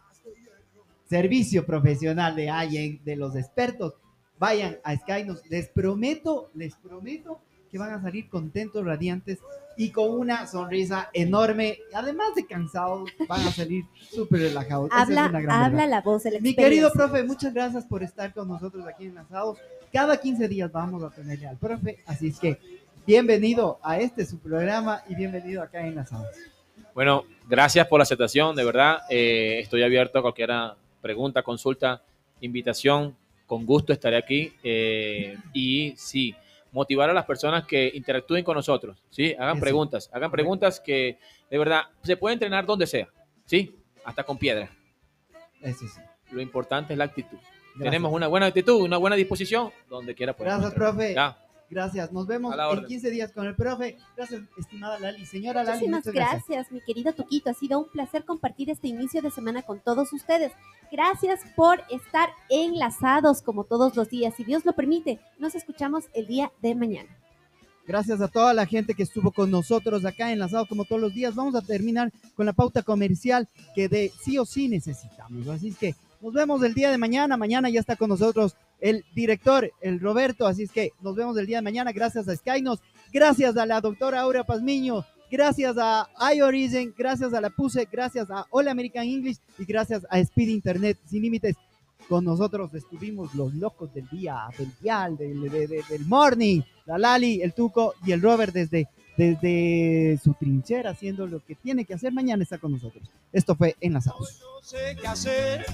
servicio 1.08 1.64
profesional 1.64 2.36
de 2.36 2.50
alguien, 2.50 3.00
de 3.04 3.16
los 3.16 3.34
expertos, 3.34 3.94
vayan 4.38 4.78
a 4.84 4.94
Skynos. 4.96 5.42
Les 5.48 5.68
prometo, 5.68 6.50
les 6.54 6.74
prometo 6.76 7.40
que 7.68 7.78
van 7.78 7.92
a 7.92 8.02
salir 8.02 8.28
contentos, 8.28 8.84
radiantes 8.84 9.38
y 9.76 9.90
con 9.90 10.10
una 10.10 10.46
sonrisa 10.46 11.08
enorme. 11.12 11.78
Además 11.94 12.34
de 12.34 12.46
cansados, 12.46 13.08
van 13.28 13.40
a 13.42 13.52
salir 13.52 13.84
súper 14.10 14.40
relajados. 14.40 14.88
Esa 14.90 14.96
es 15.02 15.08
Habla, 15.08 15.28
una 15.28 15.40
gran 15.40 15.56
habla 15.64 15.76
verdad. 15.78 15.90
la 15.90 16.00
voz 16.00 16.22
de 16.24 16.30
la 16.32 16.40
Mi 16.40 16.54
querido 16.54 16.90
profe, 16.92 17.22
muchas 17.22 17.54
gracias 17.54 17.84
por 17.84 18.02
estar 18.02 18.32
con 18.32 18.48
nosotros 18.48 18.84
aquí 18.86 19.06
en 19.06 19.14
Lanzados. 19.14 19.58
Cada 19.92 20.20
15 20.20 20.48
días 20.48 20.70
vamos 20.72 21.02
a 21.02 21.10
tenerle 21.10 21.46
al 21.46 21.56
profe, 21.56 21.98
así 22.06 22.28
es 22.28 22.38
que 22.38 22.58
bienvenido 23.06 23.78
a 23.82 23.98
este 23.98 24.26
su 24.26 24.38
programa 24.38 25.02
y 25.08 25.14
bienvenido 25.14 25.62
acá 25.62 25.86
en 25.86 25.94
Lanzados. 25.94 26.34
Bueno, 26.94 27.24
gracias 27.48 27.86
por 27.86 27.98
la 28.00 28.02
aceptación, 28.02 28.56
de 28.56 28.64
verdad. 28.64 28.98
eh, 29.08 29.60
estoy 29.60 29.82
abierto 29.82 30.18
a 30.18 30.22
cualquier 30.22 30.50
pregunta, 31.00 31.42
consulta, 31.42 32.02
invitación. 32.40 33.16
Con 33.46 33.64
gusto 33.64 33.92
estaré 33.94 34.16
aquí. 34.18 34.52
eh, 34.62 35.36
y 35.54 35.94
sí, 35.96 36.34
motivar 36.72 37.10
a 37.10 37.12
las 37.12 37.24
personas 37.24 37.66
que 37.66 37.90
interactúen 37.94 38.44
con 38.44 38.56
nosotros. 38.56 39.02
¿sí? 39.10 39.34
Hagan 39.38 39.60
preguntas, 39.60 40.10
hagan 40.12 40.30
preguntas 40.30 40.80
que 40.80 41.18
de 41.50 41.58
verdad 41.58 41.82
se 42.02 42.16
puede 42.16 42.34
entrenar 42.34 42.66
donde 42.66 42.86
sea. 42.86 43.08
¿sí? 43.44 43.76
Hasta 44.04 44.24
con 44.24 44.38
piedra. 44.38 44.70
Eso 45.60 45.86
sí. 45.86 46.00
Lo 46.30 46.40
importante 46.40 46.92
es 46.92 46.98
la 46.98 47.04
actitud. 47.04 47.38
Gracias. 47.38 47.84
Tenemos 47.92 48.12
una 48.12 48.26
buena 48.26 48.46
actitud, 48.46 48.82
una 48.82 48.96
buena 48.96 49.16
disposición, 49.16 49.70
donde 49.88 50.14
quiera 50.14 50.34
Gracias, 50.38 50.74
profe. 50.74 51.14
Ya. 51.14 51.38
Gracias. 51.70 52.12
Nos 52.12 52.26
vemos 52.26 52.54
en 52.54 52.60
orden. 52.60 52.86
15 52.86 53.10
días 53.10 53.32
con 53.32 53.46
el 53.46 53.54
profe. 53.54 53.98
Gracias, 54.16 54.42
estimada 54.56 54.98
Lali. 54.98 55.26
Señora 55.26 55.62
Lali, 55.62 55.78
Muchísimas 55.78 56.00
muchas 56.00 56.14
gracias. 56.14 56.44
gracias. 56.48 56.72
mi 56.72 56.80
querido 56.80 57.12
Tuquito. 57.12 57.50
Ha 57.50 57.54
sido 57.54 57.78
un 57.78 57.88
placer 57.90 58.24
compartir 58.24 58.70
este 58.70 58.88
inicio 58.88 59.20
de 59.20 59.30
semana 59.30 59.62
con 59.62 59.80
todos 59.80 60.12
ustedes. 60.12 60.52
Gracias 60.90 61.40
por 61.54 61.82
estar 61.90 62.30
enlazados 62.48 63.42
como 63.42 63.64
todos 63.64 63.96
los 63.96 64.08
días. 64.08 64.34
Si 64.36 64.44
Dios 64.44 64.64
lo 64.64 64.72
permite, 64.72 65.20
nos 65.38 65.54
escuchamos 65.54 66.04
el 66.14 66.26
día 66.26 66.50
de 66.62 66.74
mañana. 66.74 67.10
Gracias 67.86 68.20
a 68.20 68.28
toda 68.28 68.52
la 68.52 68.66
gente 68.66 68.92
que 68.94 69.02
estuvo 69.02 69.32
con 69.32 69.50
nosotros 69.50 70.04
acá 70.04 70.30
enlazado 70.30 70.66
como 70.66 70.84
todos 70.84 71.00
los 71.00 71.14
días. 71.14 71.34
Vamos 71.34 71.54
a 71.54 71.62
terminar 71.62 72.12
con 72.34 72.44
la 72.44 72.52
pauta 72.52 72.82
comercial 72.82 73.48
que 73.74 73.88
de 73.88 74.12
sí 74.22 74.36
o 74.38 74.44
sí 74.44 74.68
necesitamos. 74.68 75.48
Así 75.48 75.68
es 75.68 75.78
que 75.78 75.94
nos 76.20 76.32
vemos 76.34 76.62
el 76.62 76.74
día 76.74 76.90
de 76.90 76.98
mañana. 76.98 77.36
Mañana 77.38 77.70
ya 77.70 77.80
está 77.80 77.96
con 77.96 78.10
nosotros 78.10 78.56
el 78.80 79.04
director, 79.14 79.70
el 79.80 80.00
Roberto. 80.00 80.46
Así 80.46 80.62
es 80.64 80.70
que 80.72 80.90
nos 81.02 81.14
vemos 81.16 81.36
el 81.38 81.46
día 81.46 81.58
de 81.58 81.62
mañana. 81.62 81.92
Gracias 81.92 82.28
a 82.28 82.36
Skynos, 82.36 82.80
gracias 83.12 83.56
a 83.56 83.66
la 83.66 83.80
doctora 83.80 84.20
Aura 84.20 84.44
Pazmiño, 84.44 85.04
gracias 85.30 85.76
a 85.78 86.08
iOrigin, 86.34 86.94
gracias 86.96 87.34
a 87.34 87.40
la 87.40 87.50
PUSE, 87.50 87.88
gracias 87.90 88.30
a 88.30 88.46
All 88.50 88.68
American 88.68 89.04
English 89.04 89.38
y 89.58 89.64
gracias 89.64 90.06
a 90.10 90.18
Speed 90.20 90.48
Internet 90.48 90.98
Sin 91.06 91.22
Límites. 91.22 91.56
Con 92.08 92.24
nosotros 92.24 92.72
estuvimos 92.72 93.34
los 93.34 93.52
locos 93.54 93.92
del 93.92 94.08
día, 94.08 94.48
del 94.56 94.72
dial, 94.80 95.16
del, 95.18 95.42
de- 95.50 95.66
de- 95.66 95.82
del 95.90 96.06
morning, 96.06 96.62
la 96.86 96.96
Lali, 96.96 97.42
el 97.42 97.52
Tuco 97.52 97.92
y 98.06 98.12
el 98.12 98.22
Robert 98.22 98.54
desde, 98.54 98.88
desde 99.18 100.18
su 100.22 100.32
trinchera 100.32 100.90
haciendo 100.90 101.26
lo 101.26 101.44
que 101.44 101.54
tiene 101.54 101.84
que 101.84 101.92
hacer. 101.94 102.12
Mañana 102.12 102.42
está 102.44 102.56
con 102.56 102.72
nosotros. 102.72 103.10
Esto 103.30 103.54
fue 103.56 103.76
Enlazados. 103.80 104.40
No 104.40 104.62
sé 104.62 104.96
qué 104.98 105.06
hacer, 105.06 105.66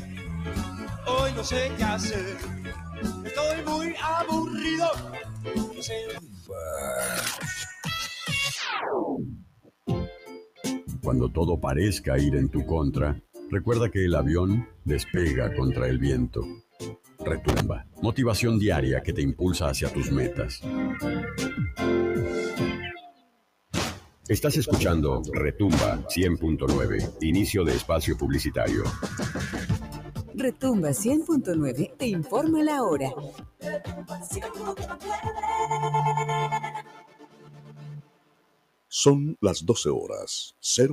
hoy 1.06 1.30
no 1.36 1.44
sé 1.44 1.70
qué 1.76 1.84
hacer. 1.84 2.36
Estoy 3.02 3.62
muy 3.66 3.94
aburrido. 4.02 4.86
Cuando 11.02 11.28
todo 11.30 11.60
parezca 11.60 12.18
ir 12.18 12.36
en 12.36 12.48
tu 12.48 12.64
contra, 12.64 13.20
recuerda 13.50 13.90
que 13.90 14.04
el 14.04 14.14
avión 14.14 14.66
despega 14.84 15.54
contra 15.54 15.88
el 15.88 15.98
viento. 15.98 16.42
Retumba, 17.18 17.86
motivación 18.02 18.58
diaria 18.58 19.02
que 19.02 19.12
te 19.12 19.22
impulsa 19.22 19.68
hacia 19.68 19.92
tus 19.92 20.10
metas. 20.10 20.60
Estás 24.26 24.56
escuchando 24.56 25.22
Retumba 25.32 25.98
100.9, 26.08 27.18
inicio 27.20 27.62
de 27.62 27.74
espacio 27.74 28.16
publicitario. 28.16 28.84
Retumba 30.36 30.90
100.9 30.90 31.96
te 31.96 32.06
informa 32.08 32.62
la 32.62 32.82
hora. 32.82 33.14
Son 38.88 39.36
las 39.40 39.64
12 39.64 39.90
horas, 39.90 40.56
0 40.60 40.92